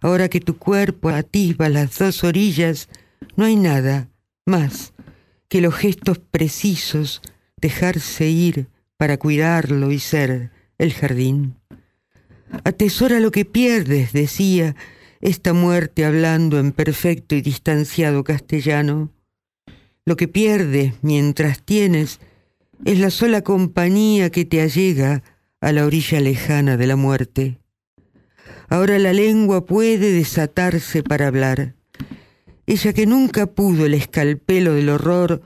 Ahora 0.00 0.28
que 0.28 0.40
tu 0.40 0.58
cuerpo 0.58 1.08
atisba 1.08 1.68
las 1.68 1.98
dos 1.98 2.22
orillas, 2.24 2.88
no 3.36 3.44
hay 3.44 3.56
nada 3.56 4.08
más 4.44 4.92
que 5.48 5.60
los 5.60 5.74
gestos 5.74 6.18
precisos, 6.18 7.22
dejarse 7.56 8.28
ir 8.28 8.68
para 8.96 9.16
cuidarlo 9.16 9.90
y 9.92 9.98
ser 10.00 10.50
el 10.78 10.92
jardín. 10.92 11.56
Atesora 12.64 13.20
lo 13.20 13.30
que 13.30 13.44
pierdes, 13.44 14.12
decía 14.12 14.76
esta 15.20 15.52
muerte 15.52 16.04
hablando 16.04 16.58
en 16.58 16.72
perfecto 16.72 17.34
y 17.34 17.40
distanciado 17.40 18.22
castellano. 18.22 19.10
Lo 20.06 20.16
que 20.16 20.28
pierdes 20.28 20.94
mientras 21.02 21.62
tienes 21.64 22.20
es 22.84 23.00
la 23.00 23.10
sola 23.10 23.42
compañía 23.42 24.30
que 24.30 24.44
te 24.44 24.60
allega 24.60 25.24
a 25.60 25.72
la 25.72 25.84
orilla 25.84 26.20
lejana 26.20 26.76
de 26.76 26.86
la 26.86 26.94
muerte. 26.94 27.58
Ahora 28.68 29.00
la 29.00 29.12
lengua 29.12 29.66
puede 29.66 30.12
desatarse 30.12 31.02
para 31.02 31.26
hablar. 31.26 31.74
Ella 32.66 32.92
que 32.92 33.04
nunca 33.06 33.46
pudo 33.46 33.86
el 33.86 33.94
escalpelo 33.94 34.74
del 34.74 34.90
horror, 34.90 35.42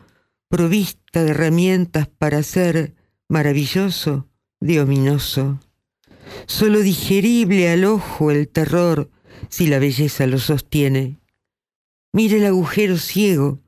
provista 0.49 1.25
de 1.25 1.31
herramientas 1.31 2.09
para 2.09 2.43
ser 2.43 2.95
maravilloso, 3.29 4.29
de 4.61 4.83
ominoso. 4.83 5.59
Solo 6.47 6.81
digerible 6.81 7.71
al 7.71 7.87
ojo 7.87 8.31
el 8.31 8.47
terror 8.47 9.11
si 9.49 9.69
la 9.69 9.79
belleza 9.79 10.27
lo 10.27 10.39
sostiene. 10.39 11.19
Mire 12.13 12.39
el 12.39 12.47
agujero 12.47 12.99
ciego, 12.99 13.61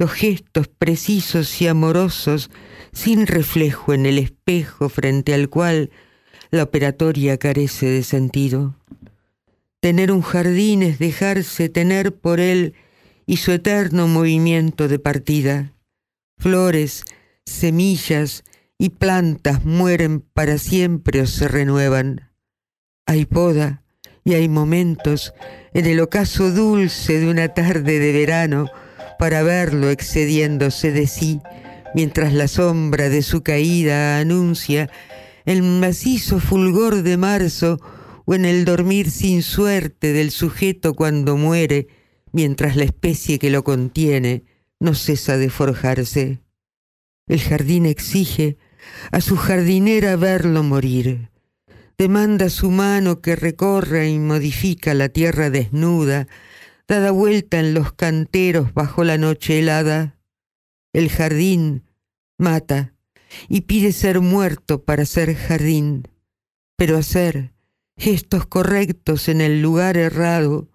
los 0.00 0.12
gestos 0.12 0.66
precisos 0.66 1.60
y 1.60 1.68
amorosos, 1.68 2.50
sin 2.90 3.26
reflejo 3.26 3.92
en 3.92 4.06
el 4.06 4.16
espejo 4.16 4.88
frente 4.88 5.34
al 5.34 5.50
cual 5.50 5.90
la 6.50 6.62
operatoria 6.62 7.36
carece 7.36 7.84
de 7.84 8.02
sentido. 8.02 8.76
Tener 9.78 10.10
un 10.10 10.22
jardín 10.22 10.82
es 10.82 10.98
dejarse 10.98 11.68
tener 11.68 12.16
por 12.16 12.40
él 12.40 12.72
y 13.26 13.36
su 13.36 13.52
eterno 13.52 14.08
movimiento 14.08 14.88
de 14.88 14.98
partida. 14.98 15.74
Flores, 16.38 17.04
semillas 17.44 18.42
y 18.78 18.88
plantas 18.88 19.66
mueren 19.66 20.20
para 20.20 20.56
siempre 20.56 21.20
o 21.20 21.26
se 21.26 21.46
renuevan. 21.46 22.30
Hay 23.04 23.26
poda 23.26 23.82
y 24.24 24.32
hay 24.32 24.48
momentos 24.48 25.34
en 25.74 25.84
el 25.84 26.00
ocaso 26.00 26.50
dulce 26.52 27.20
de 27.20 27.28
una 27.28 27.48
tarde 27.48 27.98
de 27.98 28.12
verano 28.12 28.70
para 29.20 29.42
verlo 29.42 29.90
excediéndose 29.90 30.92
de 30.92 31.06
sí, 31.06 31.40
mientras 31.94 32.32
la 32.32 32.48
sombra 32.48 33.10
de 33.10 33.20
su 33.20 33.42
caída 33.42 34.18
anuncia 34.18 34.90
el 35.44 35.62
macizo 35.62 36.40
fulgor 36.40 37.02
de 37.02 37.18
marzo 37.18 37.78
o 38.24 38.34
en 38.34 38.46
el 38.46 38.64
dormir 38.64 39.10
sin 39.10 39.42
suerte 39.42 40.14
del 40.14 40.30
sujeto 40.30 40.94
cuando 40.94 41.36
muere, 41.36 41.88
mientras 42.32 42.76
la 42.76 42.84
especie 42.84 43.38
que 43.38 43.50
lo 43.50 43.62
contiene 43.62 44.44
no 44.78 44.94
cesa 44.94 45.36
de 45.36 45.50
forjarse. 45.50 46.40
El 47.26 47.40
jardín 47.40 47.84
exige 47.84 48.56
a 49.12 49.20
su 49.20 49.36
jardinera 49.36 50.16
verlo 50.16 50.62
morir. 50.62 51.28
Demanda 51.98 52.48
su 52.48 52.70
mano 52.70 53.20
que 53.20 53.36
recorra 53.36 54.06
y 54.06 54.18
modifica 54.18 54.94
la 54.94 55.10
tierra 55.10 55.50
desnuda, 55.50 56.26
dada 56.90 57.12
vuelta 57.12 57.60
en 57.60 57.72
los 57.72 57.92
canteros 57.92 58.74
bajo 58.74 59.04
la 59.04 59.16
noche 59.16 59.60
helada. 59.60 60.18
El 60.92 61.08
jardín 61.08 61.84
mata 62.36 62.94
y 63.48 63.60
pide 63.60 63.92
ser 63.92 64.20
muerto 64.20 64.82
para 64.82 65.06
ser 65.06 65.36
jardín, 65.36 66.08
pero 66.76 66.98
hacer 66.98 67.52
gestos 67.96 68.44
correctos 68.46 69.28
en 69.28 69.40
el 69.40 69.62
lugar 69.62 69.96
errado 69.96 70.68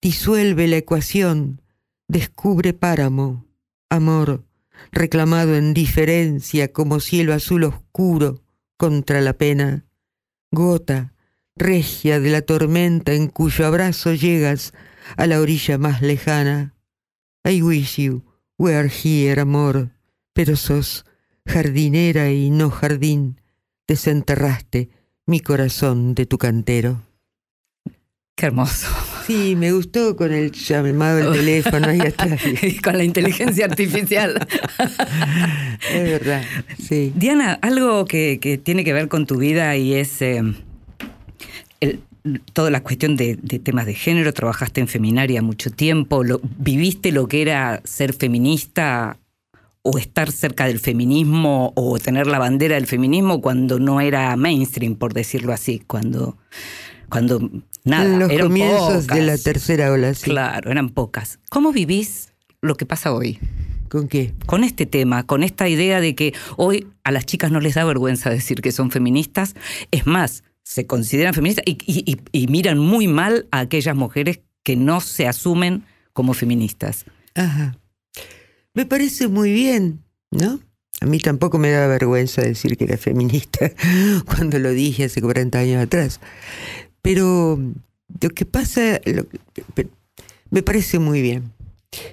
disuelve 0.00 0.68
la 0.68 0.78
ecuación, 0.78 1.60
descubre 2.06 2.72
páramo, 2.72 3.44
amor, 3.90 4.46
reclamado 4.90 5.54
en 5.54 5.74
diferencia 5.74 6.72
como 6.72 6.98
cielo 6.98 7.34
azul 7.34 7.64
oscuro 7.64 8.42
contra 8.78 9.20
la 9.20 9.34
pena, 9.34 9.84
gota, 10.50 11.12
regia 11.56 12.20
de 12.20 12.30
la 12.30 12.40
tormenta 12.40 13.12
en 13.12 13.26
cuyo 13.26 13.66
abrazo 13.66 14.14
llegas 14.14 14.72
a 15.16 15.26
la 15.26 15.40
orilla 15.40 15.78
más 15.78 16.02
lejana. 16.02 16.74
I 17.44 17.62
wish 17.62 17.98
you 17.98 18.24
were 18.58 18.88
here, 18.88 19.40
amor, 19.40 19.90
pero 20.32 20.56
sos 20.56 21.04
jardinera 21.46 22.30
y 22.30 22.50
no 22.50 22.70
jardín, 22.70 23.40
desenterraste 23.86 24.90
mi 25.26 25.40
corazón 25.40 26.14
de 26.14 26.26
tu 26.26 26.38
cantero. 26.38 27.02
Qué 28.36 28.46
hermoso. 28.46 28.86
Sí, 29.26 29.56
me 29.56 29.72
gustó 29.72 30.16
con 30.16 30.32
el 30.32 30.52
llamado 30.52 31.16
del 31.16 31.32
teléfono 31.44 31.88
ahí 31.88 32.00
atrás. 32.00 32.40
con 32.82 32.96
la 32.96 33.04
inteligencia 33.04 33.66
artificial. 33.66 34.38
es 35.92 36.04
verdad, 36.04 36.44
sí. 36.78 37.12
Diana, 37.14 37.58
algo 37.60 38.04
que, 38.04 38.38
que, 38.40 38.56
tiene 38.56 38.84
que 38.84 38.92
ver 38.92 39.08
con 39.08 39.26
tu 39.26 39.36
vida 39.36 39.76
y 39.76 39.94
es 39.94 40.22
eh, 40.22 40.42
toda 42.52 42.70
la 42.70 42.82
cuestión 42.82 43.16
de, 43.16 43.38
de, 43.40 43.58
temas 43.58 43.86
de 43.86 43.94
género, 43.94 44.32
trabajaste 44.32 44.80
en 44.80 44.88
Feminaria 44.88 45.42
mucho 45.42 45.70
tiempo, 45.70 46.24
lo, 46.24 46.40
viviste 46.58 47.12
lo 47.12 47.28
que 47.28 47.42
era 47.42 47.80
ser 47.84 48.12
feminista 48.12 49.18
o 49.82 49.98
estar 49.98 50.30
cerca 50.30 50.66
del 50.66 50.80
feminismo 50.80 51.72
o 51.74 51.98
tener 51.98 52.26
la 52.26 52.38
bandera 52.38 52.74
del 52.74 52.86
feminismo 52.86 53.40
cuando 53.40 53.78
no 53.78 54.00
era 54.00 54.36
mainstream, 54.36 54.96
por 54.96 55.14
decirlo 55.14 55.52
así, 55.52 55.82
cuando, 55.86 56.36
cuando 57.08 57.50
nada. 57.84 58.04
En 58.04 58.18
los 58.18 58.30
eran 58.30 58.48
comienzos 58.48 59.04
pocas. 59.04 59.16
de 59.16 59.22
la 59.22 59.38
tercera 59.38 59.92
ola, 59.92 60.14
sí. 60.14 60.24
Claro, 60.24 60.70
eran 60.70 60.90
pocas. 60.90 61.38
¿Cómo 61.48 61.72
vivís 61.72 62.34
lo 62.60 62.76
que 62.76 62.86
pasa 62.86 63.12
hoy? 63.12 63.38
¿Con 63.88 64.08
qué? 64.08 64.34
Con 64.46 64.64
este 64.64 64.84
tema, 64.84 65.24
con 65.24 65.42
esta 65.42 65.68
idea 65.68 66.00
de 66.00 66.14
que 66.14 66.34
hoy 66.56 66.86
a 67.04 67.10
las 67.10 67.24
chicas 67.24 67.50
no 67.50 67.60
les 67.60 67.74
da 67.74 67.84
vergüenza 67.84 68.28
decir 68.28 68.60
que 68.60 68.72
son 68.72 68.90
feministas. 68.90 69.54
Es 69.90 70.06
más, 70.06 70.44
se 70.68 70.86
consideran 70.86 71.32
feministas 71.32 71.64
y, 71.66 72.46
miran 72.48 72.78
muy 72.78 73.08
mal 73.08 73.48
a 73.50 73.60
aquellas 73.60 73.96
mujeres 73.96 74.40
que 74.62 74.76
no 74.76 75.00
se 75.00 75.26
asumen 75.26 75.84
como 76.12 76.34
feministas. 76.34 77.06
Ajá. 77.34 77.78
Me 78.74 78.84
parece 78.84 79.28
muy 79.28 79.50
bien, 79.50 80.04
¿no? 80.30 80.60
A 81.00 81.06
mí 81.06 81.20
tampoco 81.20 81.56
me 81.56 81.70
da 81.70 81.86
vergüenza 81.86 82.42
decir 82.42 82.76
que 82.76 82.84
era 82.84 82.98
feminista 82.98 83.72
cuando 84.26 84.58
lo 84.58 84.70
dije 84.70 85.04
hace 85.04 85.22
40 85.22 85.58
años 85.58 85.82
atrás. 85.82 86.20
Pero 87.00 87.58
lo 88.20 88.28
que 88.28 88.44
pasa, 88.44 89.00
me 90.50 90.62
parece 90.62 90.98
muy 90.98 91.22
bien. 91.22 91.50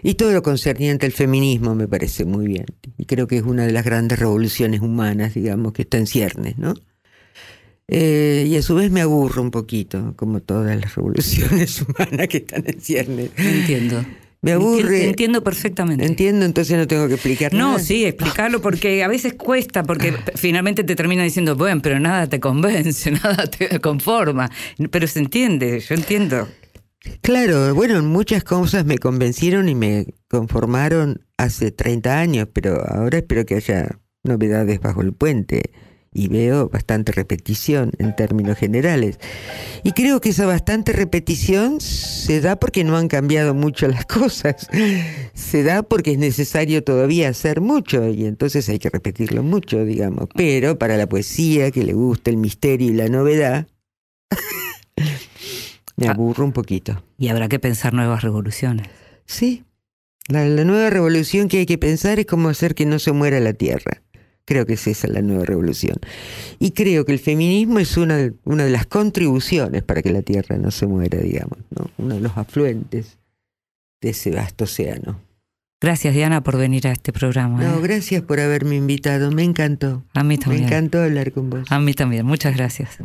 Y 0.02 0.14
todo 0.14 0.32
lo 0.32 0.44
concerniente 0.44 1.06
al 1.06 1.12
feminismo 1.12 1.76
me 1.76 1.90
parece 1.90 2.24
muy 2.24 2.48
bien. 2.48 2.68
Y 2.98 3.04
creo 3.04 3.28
que 3.28 3.36
es 3.36 3.44
una 3.44 3.66
de 3.66 3.74
las 3.74 3.84
grandes 3.84 4.18
revoluciones 4.18 4.80
humanas, 4.80 5.34
digamos, 5.34 5.74
que 5.74 5.82
está 5.82 5.98
en 5.98 6.08
ciernes, 6.08 6.58
¿no? 6.58 6.74
Eh, 7.88 8.46
y 8.48 8.56
a 8.56 8.62
su 8.62 8.76
vez 8.76 8.90
me 8.92 9.02
aburro 9.02 9.42
un 9.42 9.52
poquito, 9.52 10.14
como 10.16 10.42
todas 10.42 10.76
las 10.80 10.96
revoluciones 10.96 11.82
humanas 11.88 12.28
que 12.28 12.38
están 12.38 12.64
en 12.66 12.82
ciernes. 12.82 13.32
Entiendo. 13.38 14.04
Me 14.42 14.52
aburre. 14.52 15.08
Entiendo 15.08 15.44
perfectamente. 15.44 16.06
Entiendo, 16.06 16.46
entonces 16.46 16.78
no 16.78 16.86
tengo 16.86 17.08
que 17.08 17.16
explicar 17.16 17.52
no, 17.54 17.60
nada. 17.60 17.72
No, 17.74 17.80
sí, 17.80 18.06
explicarlo 18.06 18.62
porque 18.62 19.04
a 19.04 19.08
veces 19.08 19.34
cuesta, 19.34 19.84
porque 19.84 20.14
finalmente 20.36 20.84
te 20.84 20.96
termina 20.96 21.24
diciendo, 21.24 21.56
bueno, 21.56 21.82
pero 21.82 22.00
nada 22.00 22.28
te 22.28 22.40
convence, 22.40 23.10
nada 23.24 23.48
te 23.48 23.80
conforma. 23.80 24.52
Pero 24.92 25.08
se 25.08 25.20
entiende, 25.20 25.80
yo 25.80 25.96
entiendo. 25.96 26.48
Claro, 27.22 27.74
bueno, 27.74 28.02
muchas 28.04 28.44
cosas 28.44 28.86
me 28.86 28.98
convencieron 28.98 29.70
y 29.70 29.76
me 29.76 30.08
conformaron 30.28 31.24
hace 31.38 31.72
30 31.72 32.20
años, 32.20 32.48
pero 32.52 32.84
ahora 32.88 33.20
espero 33.20 33.46
que 33.46 33.56
haya 33.56 34.00
novedades 34.24 34.80
bajo 34.80 35.02
el 35.02 35.14
puente 35.14 35.72
y 36.16 36.30
veo 36.30 36.70
bastante 36.70 37.12
repetición 37.12 37.92
en 38.00 38.16
términos 38.16 38.58
generales. 38.58 39.20
Y 39.84 39.92
creo 39.92 40.22
que 40.22 40.30
esa 40.30 40.46
bastante 40.46 40.94
repetición 40.94 41.82
se 41.82 42.40
da 42.40 42.56
porque 42.56 42.86
no 42.86 42.96
han 42.96 43.10
cambiado 43.10 43.54
mucho 43.54 43.88
las 43.90 44.06
cosas. 44.08 44.68
Se 45.34 45.64
da 45.64 45.84
porque 45.84 46.14
es 46.14 46.18
necesario 46.18 46.86
todavía 46.86 47.28
hacer 47.28 47.60
mucho 47.60 48.08
y 48.08 48.26
entonces 48.26 48.70
hay 48.70 48.80
que 48.80 48.90
repetirlo 48.90 49.44
mucho, 49.44 49.84
digamos. 49.84 50.30
Pero 50.34 50.80
para 50.80 50.96
la 50.96 51.08
poesía 51.08 51.70
que 51.70 51.84
le 51.84 51.92
gusta 51.92 52.30
el 52.30 52.38
misterio 52.38 52.92
y 52.92 52.94
la 52.94 53.10
novedad, 53.10 53.68
me 55.98 56.08
aburro 56.08 56.46
un 56.46 56.54
poquito. 56.54 57.04
Y 57.18 57.28
habrá 57.28 57.50
que 57.50 57.60
pensar 57.60 57.94
nuevas 57.94 58.24
revoluciones. 58.24 58.88
Sí. 59.26 59.66
La, 60.30 60.46
la 60.46 60.64
nueva 60.64 60.90
revolución 60.90 61.50
que 61.50 61.58
hay 61.58 61.66
que 61.66 61.78
pensar 61.78 62.20
es 62.20 62.26
cómo 62.26 62.48
hacer 62.48 62.74
que 62.74 62.86
no 62.86 63.00
se 63.00 63.12
muera 63.12 63.42
la 63.42 63.54
tierra. 63.54 64.02
Creo 64.46 64.66
que 64.66 64.74
es 64.74 64.88
esa 64.88 65.08
la 65.08 65.22
nueva 65.22 65.44
revolución. 65.46 65.98
Y 66.60 66.72
creo 66.72 67.04
que 67.06 67.12
el 67.12 67.20
feminismo 67.20 67.80
es 67.80 67.98
una, 67.98 68.32
una 68.44 68.64
de 68.64 68.70
las 68.70 68.86
contribuciones 68.86 69.84
para 69.84 70.02
que 70.02 70.12
la 70.12 70.22
Tierra 70.22 70.58
no 70.58 70.72
se 70.72 70.86
muera, 70.86 71.20
digamos, 71.20 71.58
¿no? 71.72 71.90
uno 71.98 72.16
de 72.16 72.22
los 72.22 72.38
afluentes 72.38 73.18
de 74.02 74.10
ese 74.10 74.32
vasto 74.32 74.66
océano. 74.66 75.20
Gracias, 75.82 76.14
Diana, 76.14 76.42
por 76.42 76.58
venir 76.58 76.88
a 76.88 76.92
este 76.92 77.12
programa. 77.12 77.62
No, 77.62 77.78
¿eh? 77.78 77.82
gracias 77.82 78.22
por 78.24 78.40
haberme 78.40 78.76
invitado. 78.76 79.32
Me 79.32 79.44
encantó. 79.44 80.04
A 80.14 80.24
mí 80.24 80.38
también. 80.38 80.64
Me 80.64 80.68
encantó 80.68 81.02
hablar 81.02 81.32
con 81.32 81.50
vos. 81.50 81.64
A 81.70 81.80
mí 81.80 81.94
también. 81.94 82.26
Muchas 82.26 82.56
gracias. 82.56 82.98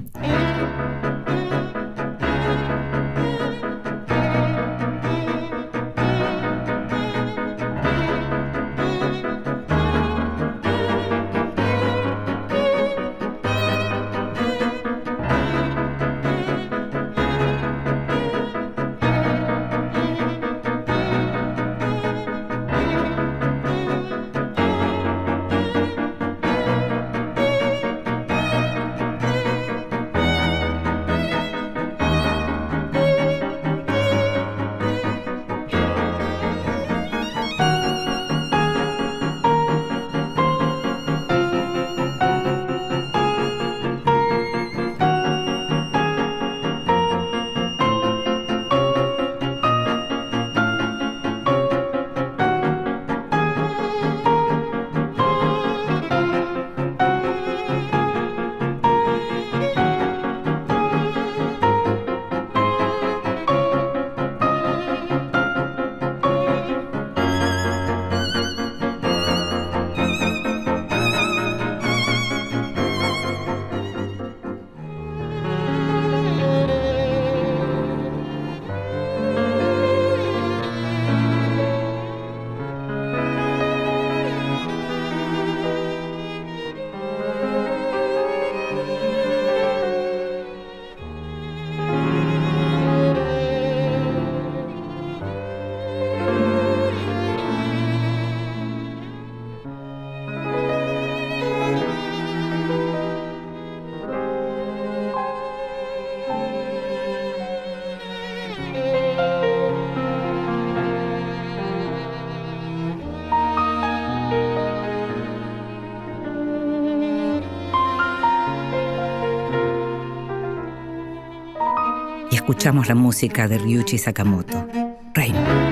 Escuchamos 122.50 122.88
la 122.88 122.96
música 122.96 123.46
de 123.46 123.58
Ryuichi 123.58 123.96
Sakamoto. 123.96 124.66
Rain. 125.14 125.69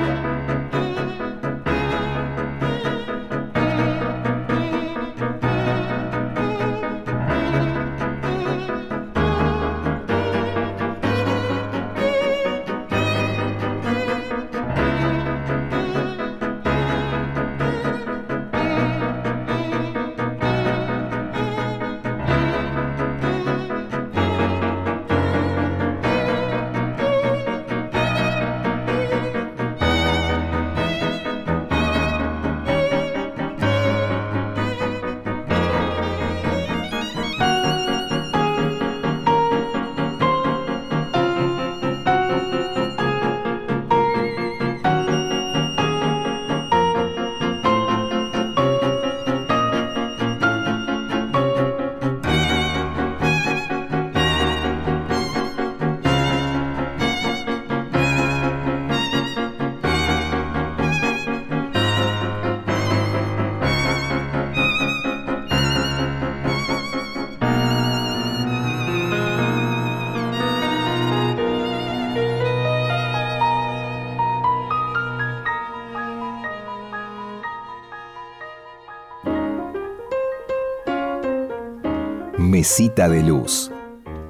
Mesita 82.59 83.09
de 83.09 83.23
Luz. 83.23 83.71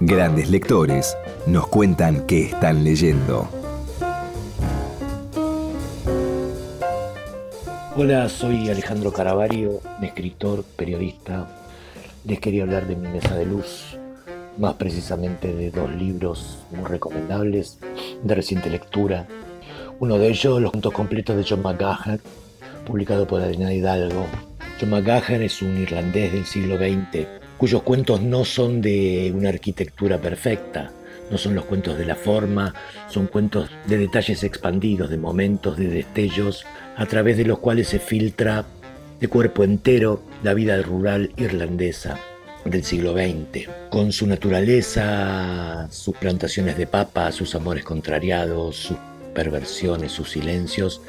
Grandes 0.01 0.51
lectores 0.51 1.17
nos 1.47 1.67
cuentan 1.67 2.27
qué 2.27 2.43
están 2.43 2.85
leyendo. 2.85 3.49
Hola, 7.97 8.29
soy 8.29 8.69
Alejandro 8.69 9.15
Caravario, 9.15 9.81
escritor, 10.03 10.63
periodista. 10.77 11.49
Les 12.27 12.39
quería 12.39 12.65
hablar 12.65 12.87
de 12.87 12.97
mi 12.97 13.09
mesa 13.09 13.35
de 13.35 13.47
luz, 13.47 13.97
más 14.59 14.75
precisamente 14.75 15.55
de 15.55 15.71
dos 15.71 15.91
libros 15.95 16.59
muy 16.71 16.85
recomendables 16.85 17.79
de 18.23 18.35
reciente 18.35 18.69
lectura. 18.69 19.27
Uno 20.01 20.19
de 20.19 20.29
ellos, 20.29 20.61
Los 20.61 20.73
cuentos 20.73 20.93
completos 20.93 21.35
de 21.35 21.47
John 21.49 21.63
McGahern, 21.63 22.21
publicado 22.85 23.27
por 23.27 23.41
Adriana 23.41 23.73
Hidalgo. 23.73 24.27
John 24.79 24.91
McGahern 24.91 25.45
es 25.45 25.63
un 25.63 25.79
irlandés 25.79 26.35
del 26.35 26.45
siglo 26.45 26.77
XX 26.77 27.38
cuyos 27.59 27.83
cuentos 27.83 28.23
no 28.23 28.45
son 28.45 28.81
de 28.81 29.33
una 29.35 29.49
arquitectura 29.49 30.19
perfecta, 30.19 30.93
no 31.31 31.37
son 31.37 31.55
los 31.55 31.65
cuentos 31.65 31.99
de 31.99 32.07
la 32.07 32.15
forma, 32.15 32.73
son 33.09 33.27
cuentos 33.27 33.69
de 33.87 33.99
detalles 33.99 34.45
expandidos, 34.45 35.11
de 35.11 35.19
momentos, 35.19 35.77
de 35.77 35.89
destellos, 35.89 36.65
a 36.97 37.07
través 37.07 37.37
de 37.37 37.45
los 37.45 37.59
cuales 37.59 37.89
se 37.89 37.99
filtra 37.99 38.65
de 39.21 39.29
cuerpo 39.29 39.65
entero 39.65 40.23
la 40.43 40.55
vida 40.55 40.81
rural 40.81 41.33
irlandesa 41.37 42.19
del 42.65 42.85
siglo 42.85 43.13
XX, 43.13 43.69
con 43.91 44.13
su 44.13 44.27
naturaleza, 44.27 45.89
sus 45.91 46.17
plantaciones 46.17 46.77
de 46.79 46.87
papa, 46.87 47.33
sus 47.33 47.55
amores 47.55 47.85
contrariados, 47.85 48.77
sus 48.77 48.97
perversiones, 49.35 50.13
sus 50.13 50.31
silencios 50.31 51.01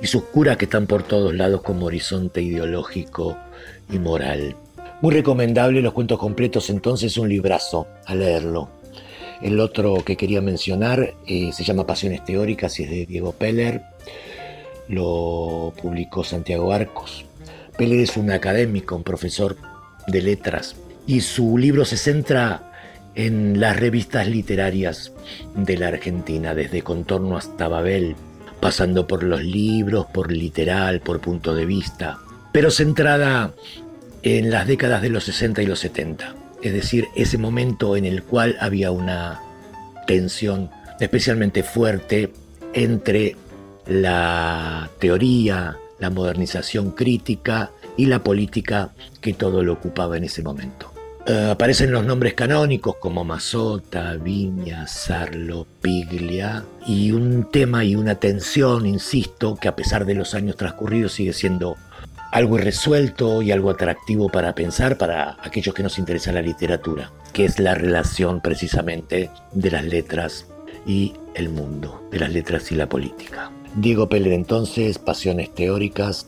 y 0.00 0.06
sus 0.06 0.24
curas 0.24 0.56
que 0.56 0.66
están 0.66 0.86
por 0.86 1.02
todos 1.02 1.34
lados 1.34 1.62
como 1.62 1.86
horizonte 1.86 2.42
ideológico 2.42 3.36
y 3.90 3.98
moral. 3.98 4.56
Muy 5.02 5.12
recomendable 5.12 5.82
los 5.82 5.92
cuentos 5.92 6.18
completos, 6.18 6.70
entonces 6.70 7.18
un 7.18 7.28
librazo 7.28 7.86
a 8.06 8.14
leerlo. 8.14 8.70
El 9.42 9.60
otro 9.60 10.02
que 10.02 10.16
quería 10.16 10.40
mencionar 10.40 11.12
eh, 11.26 11.50
se 11.52 11.64
llama 11.64 11.86
Pasiones 11.86 12.24
Teóricas 12.24 12.80
y 12.80 12.84
es 12.84 12.90
de 12.90 13.06
Diego 13.06 13.32
Peller. 13.32 13.82
Lo 14.88 15.74
publicó 15.80 16.24
Santiago 16.24 16.72
Arcos. 16.72 17.26
Peller 17.76 18.00
es 18.00 18.16
un 18.16 18.30
académico, 18.30 18.96
un 18.96 19.02
profesor 19.02 19.56
de 20.06 20.22
letras, 20.22 20.76
y 21.06 21.20
su 21.20 21.58
libro 21.58 21.84
se 21.84 21.98
centra 21.98 22.72
en 23.14 23.60
las 23.60 23.78
revistas 23.78 24.26
literarias 24.26 25.12
de 25.54 25.76
la 25.76 25.88
Argentina, 25.88 26.54
desde 26.54 26.82
Contorno 26.82 27.36
hasta 27.36 27.68
Babel, 27.68 28.16
pasando 28.60 29.06
por 29.06 29.22
los 29.22 29.42
libros, 29.42 30.06
por 30.06 30.32
literal, 30.32 31.00
por 31.00 31.20
punto 31.20 31.54
de 31.54 31.66
vista, 31.66 32.18
pero 32.52 32.70
centrada 32.70 33.52
en 34.26 34.50
las 34.50 34.66
décadas 34.66 35.02
de 35.02 35.08
los 35.08 35.22
60 35.22 35.62
y 35.62 35.66
los 35.66 35.78
70, 35.78 36.34
es 36.60 36.72
decir, 36.72 37.06
ese 37.14 37.38
momento 37.38 37.96
en 37.96 38.04
el 38.04 38.24
cual 38.24 38.56
había 38.58 38.90
una 38.90 39.40
tensión 40.08 40.68
especialmente 40.98 41.62
fuerte 41.62 42.32
entre 42.72 43.36
la 43.86 44.90
teoría, 44.98 45.76
la 46.00 46.10
modernización 46.10 46.90
crítica 46.90 47.70
y 47.96 48.06
la 48.06 48.24
política 48.24 48.90
que 49.20 49.32
todo 49.32 49.62
lo 49.62 49.74
ocupaba 49.74 50.16
en 50.16 50.24
ese 50.24 50.42
momento. 50.42 50.92
Eh, 51.24 51.50
aparecen 51.52 51.92
los 51.92 52.04
nombres 52.04 52.34
canónicos 52.34 52.96
como 52.96 53.22
Mazota, 53.22 54.14
Viña, 54.14 54.88
Sarlo, 54.88 55.68
Piglia 55.80 56.64
y 56.84 57.12
un 57.12 57.48
tema 57.52 57.84
y 57.84 57.94
una 57.94 58.16
tensión, 58.16 58.86
insisto, 58.86 59.54
que 59.54 59.68
a 59.68 59.76
pesar 59.76 60.04
de 60.04 60.14
los 60.14 60.34
años 60.34 60.56
transcurridos 60.56 61.12
sigue 61.12 61.32
siendo 61.32 61.76
algo 62.32 62.58
irresuelto 62.58 63.42
y 63.42 63.52
algo 63.52 63.70
atractivo 63.70 64.28
para 64.28 64.54
pensar 64.54 64.98
para 64.98 65.36
aquellos 65.40 65.74
que 65.74 65.82
nos 65.82 65.98
interesa 65.98 66.32
la 66.32 66.42
literatura, 66.42 67.12
que 67.32 67.44
es 67.44 67.58
la 67.58 67.74
relación 67.74 68.40
precisamente 68.40 69.30
de 69.52 69.70
las 69.70 69.84
letras 69.84 70.46
y 70.86 71.14
el 71.34 71.48
mundo, 71.48 72.06
de 72.10 72.20
las 72.20 72.30
letras 72.30 72.70
y 72.72 72.74
la 72.74 72.88
política. 72.88 73.50
Diego 73.74 74.08
Peller 74.08 74.32
entonces, 74.32 74.98
Pasiones 74.98 75.54
Teóricas, 75.54 76.26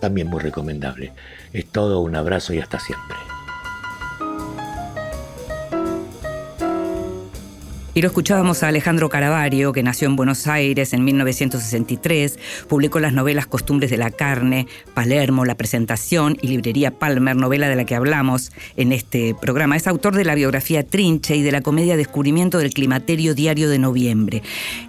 también 0.00 0.28
muy 0.28 0.40
recomendable. 0.40 1.12
Es 1.52 1.66
todo, 1.66 2.00
un 2.00 2.16
abrazo 2.16 2.52
y 2.52 2.58
hasta 2.58 2.78
siempre. 2.78 3.16
Y 7.92 8.02
lo 8.02 8.06
escuchábamos 8.06 8.62
a 8.62 8.68
Alejandro 8.68 9.08
Caravario, 9.08 9.72
que 9.72 9.82
nació 9.82 10.06
en 10.06 10.14
Buenos 10.14 10.46
Aires 10.46 10.92
en 10.92 11.02
1963, 11.04 12.38
publicó 12.68 13.00
las 13.00 13.12
novelas 13.12 13.46
Costumbres 13.46 13.90
de 13.90 13.96
la 13.96 14.12
Carne, 14.12 14.68
Palermo, 14.94 15.44
La 15.44 15.56
Presentación 15.56 16.36
y 16.40 16.46
Librería 16.46 16.92
Palmer, 16.92 17.34
novela 17.34 17.68
de 17.68 17.74
la 17.74 17.84
que 17.84 17.96
hablamos 17.96 18.52
en 18.76 18.92
este 18.92 19.34
programa. 19.34 19.74
Es 19.74 19.88
autor 19.88 20.14
de 20.14 20.24
la 20.24 20.36
biografía 20.36 20.86
Trinche 20.86 21.34
y 21.34 21.42
de 21.42 21.50
la 21.50 21.62
comedia 21.62 21.96
Descubrimiento 21.96 22.58
del 22.58 22.72
Climaterio 22.72 23.34
Diario 23.34 23.68
de 23.68 23.80
Noviembre. 23.80 24.42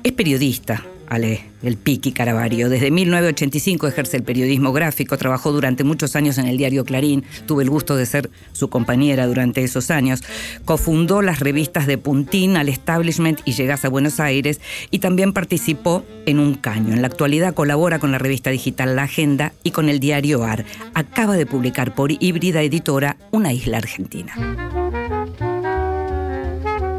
Es 0.03 0.11
periodista, 0.11 0.83
Ale, 1.11 1.41
el 1.61 1.75
Piqui 1.75 2.13
Caravario. 2.13 2.69
Desde 2.69 2.89
1985 2.89 3.85
ejerce 3.85 4.15
el 4.15 4.23
periodismo 4.23 4.71
gráfico, 4.71 5.17
trabajó 5.17 5.51
durante 5.51 5.83
muchos 5.83 6.15
años 6.15 6.37
en 6.37 6.47
el 6.47 6.57
diario 6.57 6.85
Clarín, 6.85 7.25
tuve 7.45 7.63
el 7.63 7.69
gusto 7.69 7.97
de 7.97 8.05
ser 8.05 8.29
su 8.53 8.69
compañera 8.69 9.27
durante 9.27 9.61
esos 9.61 9.91
años. 9.91 10.23
Cofundó 10.63 11.21
las 11.21 11.41
revistas 11.41 11.85
de 11.85 11.97
Puntín 11.97 12.55
al 12.55 12.69
Establishment 12.69 13.41
y 13.43 13.51
Llegás 13.51 13.83
a 13.83 13.89
Buenos 13.89 14.21
Aires 14.21 14.61
y 14.89 14.99
también 14.99 15.33
participó 15.33 16.05
en 16.25 16.39
Un 16.39 16.53
Caño. 16.53 16.93
En 16.93 17.01
la 17.01 17.07
actualidad 17.07 17.53
colabora 17.53 17.99
con 17.99 18.13
la 18.13 18.17
revista 18.17 18.49
digital 18.49 18.95
La 18.95 19.03
Agenda 19.03 19.51
y 19.63 19.71
con 19.71 19.89
el 19.89 19.99
diario 19.99 20.45
AR. 20.45 20.63
Acaba 20.93 21.35
de 21.35 21.45
publicar 21.45 21.93
por 21.93 22.13
Híbrida 22.13 22.61
Editora 22.61 23.17
Una 23.31 23.51
Isla 23.51 23.79
Argentina. 23.79 24.33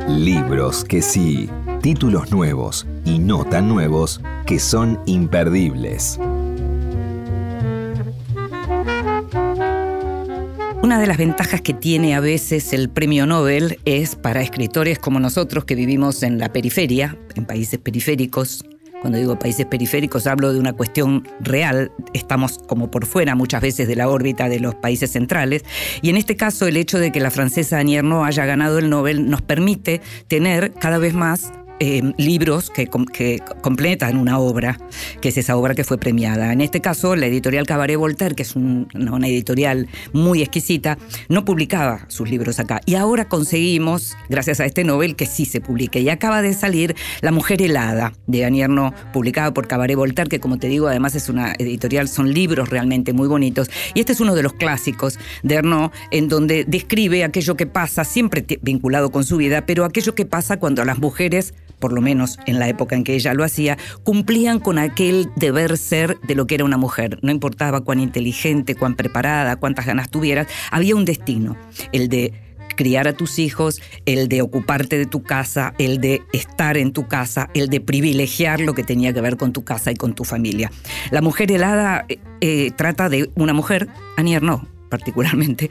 Libros 0.06 0.84
que 0.84 1.00
sí, 1.00 1.48
títulos 1.80 2.30
nuevos 2.30 2.86
y 3.04 3.18
no 3.18 3.44
tan 3.44 3.68
nuevos 3.68 4.20
que 4.46 4.58
son 4.58 5.00
imperdibles. 5.06 6.18
Una 10.82 10.98
de 10.98 11.06
las 11.06 11.16
ventajas 11.16 11.60
que 11.60 11.74
tiene 11.74 12.14
a 12.16 12.20
veces 12.20 12.72
el 12.72 12.90
premio 12.90 13.24
Nobel 13.24 13.78
es 13.84 14.16
para 14.16 14.42
escritores 14.42 14.98
como 14.98 15.20
nosotros 15.20 15.64
que 15.64 15.76
vivimos 15.76 16.22
en 16.24 16.38
la 16.38 16.52
periferia, 16.52 17.16
en 17.36 17.46
países 17.46 17.78
periféricos, 17.78 18.64
cuando 19.00 19.18
digo 19.18 19.38
países 19.38 19.66
periféricos 19.66 20.26
hablo 20.26 20.52
de 20.52 20.60
una 20.60 20.72
cuestión 20.72 21.26
real, 21.40 21.90
estamos 22.14 22.58
como 22.68 22.90
por 22.90 23.06
fuera 23.06 23.34
muchas 23.34 23.60
veces 23.60 23.88
de 23.88 23.96
la 23.96 24.08
órbita 24.08 24.48
de 24.48 24.60
los 24.60 24.74
países 24.76 25.10
centrales, 25.10 25.64
y 26.02 26.10
en 26.10 26.16
este 26.16 26.36
caso 26.36 26.66
el 26.66 26.76
hecho 26.76 26.98
de 26.98 27.10
que 27.10 27.20
la 27.20 27.30
francesa 27.30 27.78
Annie 27.78 27.96
Ernaux 27.96 28.26
haya 28.26 28.44
ganado 28.44 28.78
el 28.78 28.90
Nobel 28.90 29.28
nos 29.28 29.42
permite 29.42 30.00
tener 30.28 30.72
cada 30.74 30.98
vez 30.98 31.14
más 31.14 31.52
eh, 31.84 32.12
libros 32.16 32.70
que, 32.70 32.86
com- 32.86 33.06
que 33.06 33.40
completan 33.60 34.16
una 34.16 34.38
obra, 34.38 34.78
que 35.20 35.30
es 35.30 35.36
esa 35.36 35.56
obra 35.56 35.74
que 35.74 35.82
fue 35.82 35.98
premiada. 35.98 36.52
En 36.52 36.60
este 36.60 36.80
caso, 36.80 37.16
la 37.16 37.26
editorial 37.26 37.66
Cabaret 37.66 37.96
Voltaire, 37.96 38.36
que 38.36 38.44
es 38.44 38.54
un- 38.54 38.86
una, 38.94 39.26
editorial 39.26 39.88
muy 40.12 40.42
exquisita, 40.42 40.96
no 41.28 41.44
publicaba 41.44 42.04
sus 42.06 42.30
libros 42.30 42.60
acá. 42.60 42.80
Y 42.86 42.94
ahora 42.94 43.24
conseguimos, 43.28 44.16
gracias 44.28 44.60
a 44.60 44.64
este 44.64 44.84
Nobel, 44.84 45.16
que 45.16 45.26
sí 45.26 45.44
se 45.44 45.60
publique. 45.60 45.98
Y 46.00 46.08
acaba 46.08 46.40
de 46.40 46.54
salir 46.54 46.94
La 47.20 47.32
Mujer 47.32 47.60
Helada, 47.60 48.12
de 48.28 48.44
Annie 48.44 48.62
Ernaux, 48.62 48.94
publicada 49.12 49.52
por 49.52 49.66
Cabaret 49.66 49.96
Voltaire, 49.96 50.28
que 50.30 50.38
como 50.38 50.58
te 50.58 50.68
digo, 50.68 50.86
además 50.86 51.16
es 51.16 51.28
una 51.28 51.52
editorial, 51.58 52.06
son 52.08 52.32
libros 52.32 52.68
realmente 52.68 53.12
muy 53.12 53.26
bonitos. 53.26 53.68
Y 53.94 53.98
este 54.00 54.12
es 54.12 54.20
uno 54.20 54.36
de 54.36 54.44
los 54.44 54.52
clásicos 54.52 55.18
de 55.42 55.56
Ernaux, 55.56 55.92
en 56.12 56.28
donde 56.28 56.64
describe 56.64 57.24
aquello 57.24 57.56
que 57.56 57.66
pasa, 57.66 58.04
siempre 58.04 58.44
vinculado 58.62 59.10
con 59.10 59.24
su 59.24 59.36
vida, 59.36 59.66
pero 59.66 59.84
aquello 59.84 60.14
que 60.14 60.26
pasa 60.26 60.58
cuando 60.58 60.84
las 60.84 60.98
mujeres, 60.98 61.54
por 61.82 61.92
lo 61.92 62.00
menos 62.00 62.38
en 62.46 62.60
la 62.60 62.68
época 62.68 62.94
en 62.94 63.02
que 63.02 63.14
ella 63.14 63.34
lo 63.34 63.42
hacía, 63.42 63.76
cumplían 64.04 64.60
con 64.60 64.78
aquel 64.78 65.28
deber 65.34 65.76
ser 65.76 66.20
de 66.20 66.36
lo 66.36 66.46
que 66.46 66.54
era 66.54 66.64
una 66.64 66.76
mujer. 66.76 67.18
No 67.22 67.32
importaba 67.32 67.80
cuán 67.80 67.98
inteligente, 67.98 68.76
cuán 68.76 68.94
preparada, 68.94 69.56
cuántas 69.56 69.84
ganas 69.84 70.08
tuvieras, 70.08 70.46
había 70.70 70.94
un 70.94 71.04
destino, 71.04 71.56
el 71.90 72.08
de 72.08 72.32
criar 72.76 73.08
a 73.08 73.14
tus 73.14 73.40
hijos, 73.40 73.82
el 74.06 74.28
de 74.28 74.42
ocuparte 74.42 74.96
de 74.96 75.06
tu 75.06 75.24
casa, 75.24 75.74
el 75.78 76.00
de 76.00 76.22
estar 76.32 76.76
en 76.76 76.92
tu 76.92 77.08
casa, 77.08 77.50
el 77.52 77.68
de 77.68 77.80
privilegiar 77.80 78.60
lo 78.60 78.74
que 78.74 78.84
tenía 78.84 79.12
que 79.12 79.20
ver 79.20 79.36
con 79.36 79.52
tu 79.52 79.64
casa 79.64 79.90
y 79.90 79.96
con 79.96 80.14
tu 80.14 80.22
familia. 80.22 80.70
La 81.10 81.20
mujer 81.20 81.50
helada 81.50 82.06
eh, 82.08 82.20
eh, 82.40 82.70
trata 82.76 83.08
de 83.08 83.28
una 83.34 83.52
mujer, 83.52 83.88
Annie 84.16 84.36
Ernaux 84.36 84.62
particularmente, 84.88 85.70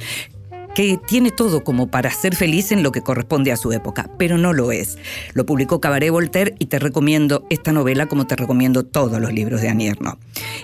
que 0.75 0.99
tiene 1.07 1.31
todo 1.31 1.63
como 1.63 1.87
para 1.87 2.11
ser 2.11 2.35
feliz 2.35 2.71
en 2.71 2.83
lo 2.83 2.91
que 2.91 3.01
corresponde 3.01 3.51
a 3.51 3.57
su 3.57 3.71
época, 3.71 4.09
pero 4.17 4.37
no 4.37 4.53
lo 4.53 4.71
es. 4.71 4.97
Lo 5.33 5.45
publicó 5.45 5.81
Cabaret 5.81 6.11
Voltaire 6.11 6.55
y 6.59 6.67
te 6.67 6.79
recomiendo 6.79 7.45
esta 7.49 7.71
novela 7.71 8.07
como 8.07 8.27
te 8.27 8.35
recomiendo 8.35 8.83
todos 8.83 9.19
los 9.19 9.33
libros 9.33 9.61
de 9.61 9.69
Annie 9.69 9.89
Ernaux. 9.89 10.19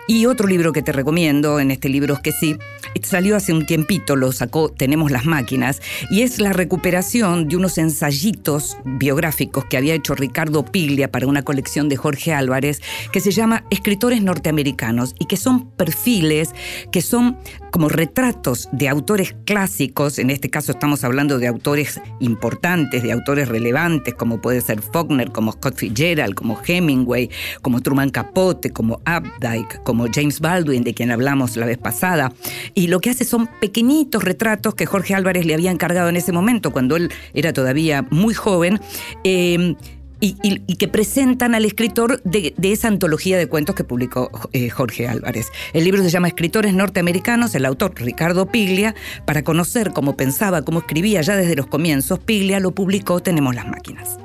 Y 0.08 0.26
otro 0.26 0.48
libro 0.48 0.74
que 0.74 0.82
te 0.82 0.92
recomiendo 0.92 1.60
en 1.60 1.72
este 1.72 1.90
libro 1.90 2.16
es 2.16 2.20
que 2.22 2.32
sí, 2.32 2.58
salió 3.04 3.36
hace 3.36 3.54
un 3.54 3.66
tiempito, 3.66 4.16
lo 4.16 4.32
sacó 4.32 4.70
Tenemos 4.70 5.12
las 5.12 5.26
máquinas, 5.26 5.82
y 6.10 6.22
es 6.22 6.40
la 6.40 6.54
recuperación 6.54 7.48
de 7.48 7.56
unos 7.56 7.78
ensayitos 7.78 8.78
biográficos 8.86 9.66
que 9.66 9.78
había 9.78 9.94
hecho 9.94 10.16
Ricardo 10.16 10.66
Piglia 10.66 11.12
para 11.12 11.28
una 11.28 11.44
colección 11.44 11.90
de 11.90 11.98
Jorge 11.98 12.34
Álvarez 12.34 12.82
que 13.12 13.20
se 13.20 13.32
llama 13.32 13.64
Escritores 13.70 14.22
norteamericanos 14.22 15.16
y 15.20 15.26
que 15.26 15.38
son 15.38 15.70
perfiles, 15.72 16.54
que 16.92 17.02
son 17.02 17.38
como 17.72 17.90
retratos 17.90 18.70
de 18.72 18.90
autores 18.90 19.36
clásicos, 19.46 19.97
en 19.98 20.30
este 20.30 20.52
caso 20.52 20.74
estamos 20.74 21.04
hablando 21.04 21.40
de 21.40 21.48
autores 21.48 22.00
importantes, 22.20 23.02
de 23.02 23.12
autores 23.12 23.48
relevantes, 23.50 24.14
como 24.14 24.40
puede 24.40 24.62
ser 24.62 24.80
Faulkner, 24.80 25.32
como 25.32 25.54
Scott 25.54 25.76
Fitzgerald, 25.76 26.36
como 26.36 26.60
Hemingway, 26.64 27.32
como 27.64 27.82
Truman 27.82 28.12
Capote, 28.12 28.70
como 28.70 29.02
Updike, 29.08 29.82
como 29.84 30.06
James 30.14 30.40
Baldwin, 30.40 30.84
de 30.84 30.94
quien 30.94 31.10
hablamos 31.10 31.58
la 31.58 31.66
vez 31.66 31.80
pasada. 31.80 32.32
Y 32.76 32.88
lo 32.88 33.00
que 33.00 33.10
hace 33.10 33.26
son 33.26 33.50
pequeñitos 33.60 34.24
retratos 34.24 34.76
que 34.76 34.86
Jorge 34.86 35.16
Álvarez 35.16 35.48
le 35.48 35.56
había 35.56 35.72
encargado 35.72 36.10
en 36.10 36.16
ese 36.16 36.32
momento, 36.32 36.72
cuando 36.72 36.96
él 36.96 37.10
era 37.34 37.52
todavía 37.52 38.06
muy 38.12 38.36
joven. 38.36 38.80
eh, 39.24 39.76
y, 40.20 40.76
que 40.76 40.88
presentan 40.88 41.56
al 41.56 41.66
escritor 41.66 42.22
de, 42.24 42.54
esa 42.62 42.88
antología 42.88 43.38
de 43.38 43.48
cuentos 43.48 43.76
que 43.76 43.84
publicó 43.84 44.30
eh, 44.54 44.70
Jorge 44.70 45.08
Álvarez. 45.08 45.52
El 45.74 45.84
libro 45.84 46.04
se 46.04 46.10
llama 46.10 46.28
Escritores 46.28 46.74
norteamericanos, 46.74 47.56
el 47.56 47.66
autor 47.66 47.94
Ricardo 47.96 48.48
Piglia, 48.48 48.96
para 49.26 49.44
conocer 49.44 49.92
cómo 49.92 50.16
pensaba, 50.16 50.64
cómo 50.64 50.80
escribía 50.80 51.22
ya 51.22 51.36
desde 51.36 51.56
los 51.56 51.68
comienzos, 51.68 52.20
Piglia 52.20 52.60
lo 52.60 52.72
publicó 52.72 53.20
Tenemos 53.20 53.56
las 53.56 53.68
máquinas. 53.68 54.18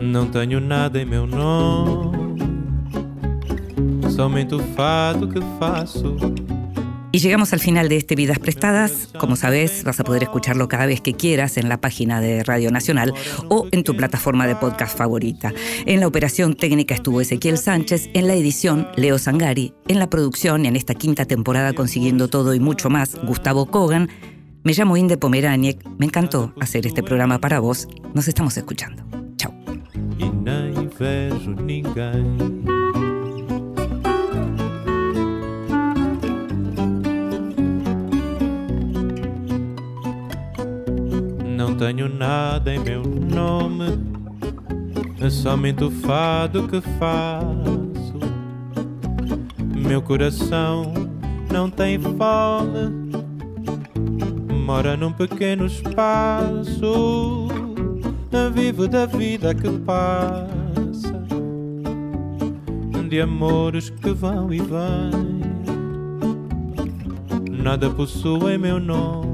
Não 0.00 0.30
tenho 0.30 0.60
nada 0.60 1.00
em 1.00 1.06
meu 1.06 1.26
nome, 1.26 2.38
somente 4.14 4.54
o 4.54 4.60
fado 4.74 5.28
que 5.28 5.40
faço. 5.58 6.16
Y 7.14 7.20
llegamos 7.20 7.52
al 7.52 7.60
final 7.60 7.88
de 7.88 7.96
este 7.96 8.16
Vidas 8.16 8.40
Prestadas. 8.40 9.10
Como 9.20 9.36
sabes, 9.36 9.84
vas 9.84 10.00
a 10.00 10.02
poder 10.02 10.24
escucharlo 10.24 10.66
cada 10.66 10.84
vez 10.84 11.00
que 11.00 11.14
quieras 11.14 11.56
en 11.58 11.68
la 11.68 11.80
página 11.80 12.20
de 12.20 12.42
Radio 12.42 12.72
Nacional 12.72 13.14
o 13.48 13.68
en 13.70 13.84
tu 13.84 13.94
plataforma 13.94 14.48
de 14.48 14.56
podcast 14.56 14.98
favorita. 14.98 15.52
En 15.86 16.00
la 16.00 16.08
operación 16.08 16.56
técnica 16.56 16.92
estuvo 16.92 17.20
Ezequiel 17.20 17.56
Sánchez, 17.56 18.10
en 18.14 18.26
la 18.26 18.34
edición 18.34 18.88
Leo 18.96 19.18
Sangari, 19.18 19.74
en 19.86 20.00
la 20.00 20.10
producción 20.10 20.66
en 20.66 20.74
esta 20.74 20.96
quinta 20.96 21.24
temporada 21.24 21.72
consiguiendo 21.72 22.26
todo 22.26 22.52
y 22.52 22.58
mucho 22.58 22.90
más 22.90 23.14
Gustavo 23.22 23.66
Kogan. 23.66 24.08
Me 24.64 24.72
llamo 24.72 24.96
Inde 24.96 25.16
Pomeraniec. 25.16 25.88
Me 25.96 26.06
encantó 26.06 26.52
hacer 26.60 26.84
este 26.84 27.04
programa 27.04 27.38
para 27.38 27.60
vos. 27.60 27.86
Nos 28.12 28.26
estamos 28.26 28.56
escuchando. 28.56 29.04
Chao. 29.36 29.54
Não 41.66 41.74
tenho 41.74 42.14
nada 42.14 42.74
em 42.74 42.78
meu 42.78 43.02
nome, 43.02 43.98
é 45.18 45.30
somente 45.30 45.82
o 45.82 45.90
fado 45.90 46.68
que 46.68 46.78
faço. 46.98 48.18
Meu 49.74 50.02
coração 50.02 50.92
não 51.50 51.70
tem 51.70 51.98
fome, 51.98 53.14
mora 54.66 54.94
num 54.94 55.10
pequeno 55.10 55.64
espaço. 55.64 57.48
Vivo 58.52 58.86
da 58.86 59.06
vida 59.06 59.54
que 59.54 59.70
passa, 59.70 61.24
de 63.08 63.22
amores 63.22 63.88
que 63.88 64.10
vão 64.10 64.52
e 64.52 64.58
vêm. 64.58 65.40
Nada 67.50 67.88
possuem 67.88 68.58
meu 68.58 68.78
nome 68.78 69.33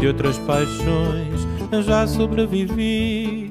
De 0.00 0.06
outras 0.06 0.38
paixões 0.38 1.46
já 1.82 2.06
sobrevivi. 2.06 3.50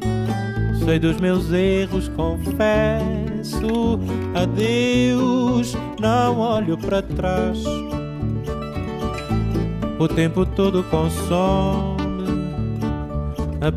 Sei 0.83 0.99
dos 0.99 1.17
meus 1.19 1.51
erros, 1.51 2.09
confesso. 2.09 3.99
Adeus, 4.33 5.75
não 5.99 6.39
olho 6.39 6.77
para 6.77 7.01
trás. 7.01 7.63
O 9.99 10.07
tempo 10.07 10.45
todo 10.45 10.83
consome. 10.85 11.99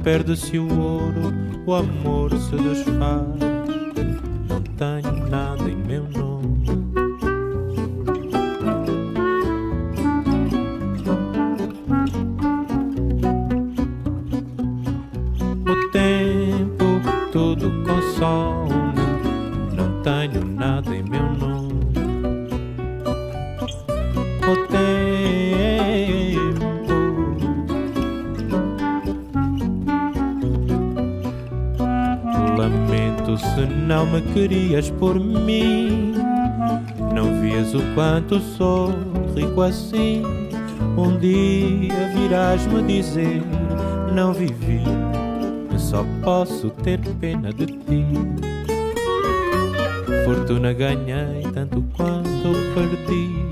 Perde-se 0.02 0.58
o 0.58 0.80
ouro, 0.80 1.34
o 1.66 1.74
amor 1.74 2.30
se 2.30 2.56
desfaz. 2.56 3.26
Não 4.48 4.62
tenho 4.76 5.28
nada 5.28 5.61
O 24.44 24.56
tempo 24.66 24.92
Lamento 32.58 33.38
se 33.38 33.66
não 33.66 34.04
me 34.06 34.20
querias 34.32 34.90
por 34.90 35.18
mim. 35.18 36.14
Não 37.14 37.40
vias 37.40 37.74
o 37.74 37.82
quanto 37.94 38.40
sou 38.40 38.92
rico 39.34 39.62
assim. 39.62 40.22
Um 40.96 41.18
dia 41.18 42.08
virás 42.14 42.66
me 42.66 42.82
dizer: 42.82 43.42
Não 44.12 44.32
vivi, 44.32 44.82
só 45.78 46.04
posso 46.22 46.70
ter 46.70 47.00
pena 47.20 47.52
de 47.52 47.66
ti. 47.66 48.06
Fortuna 50.24 50.72
ganhei 50.72 51.42
tanto 51.52 51.82
quanto 51.96 52.52
perdi. 52.74 53.51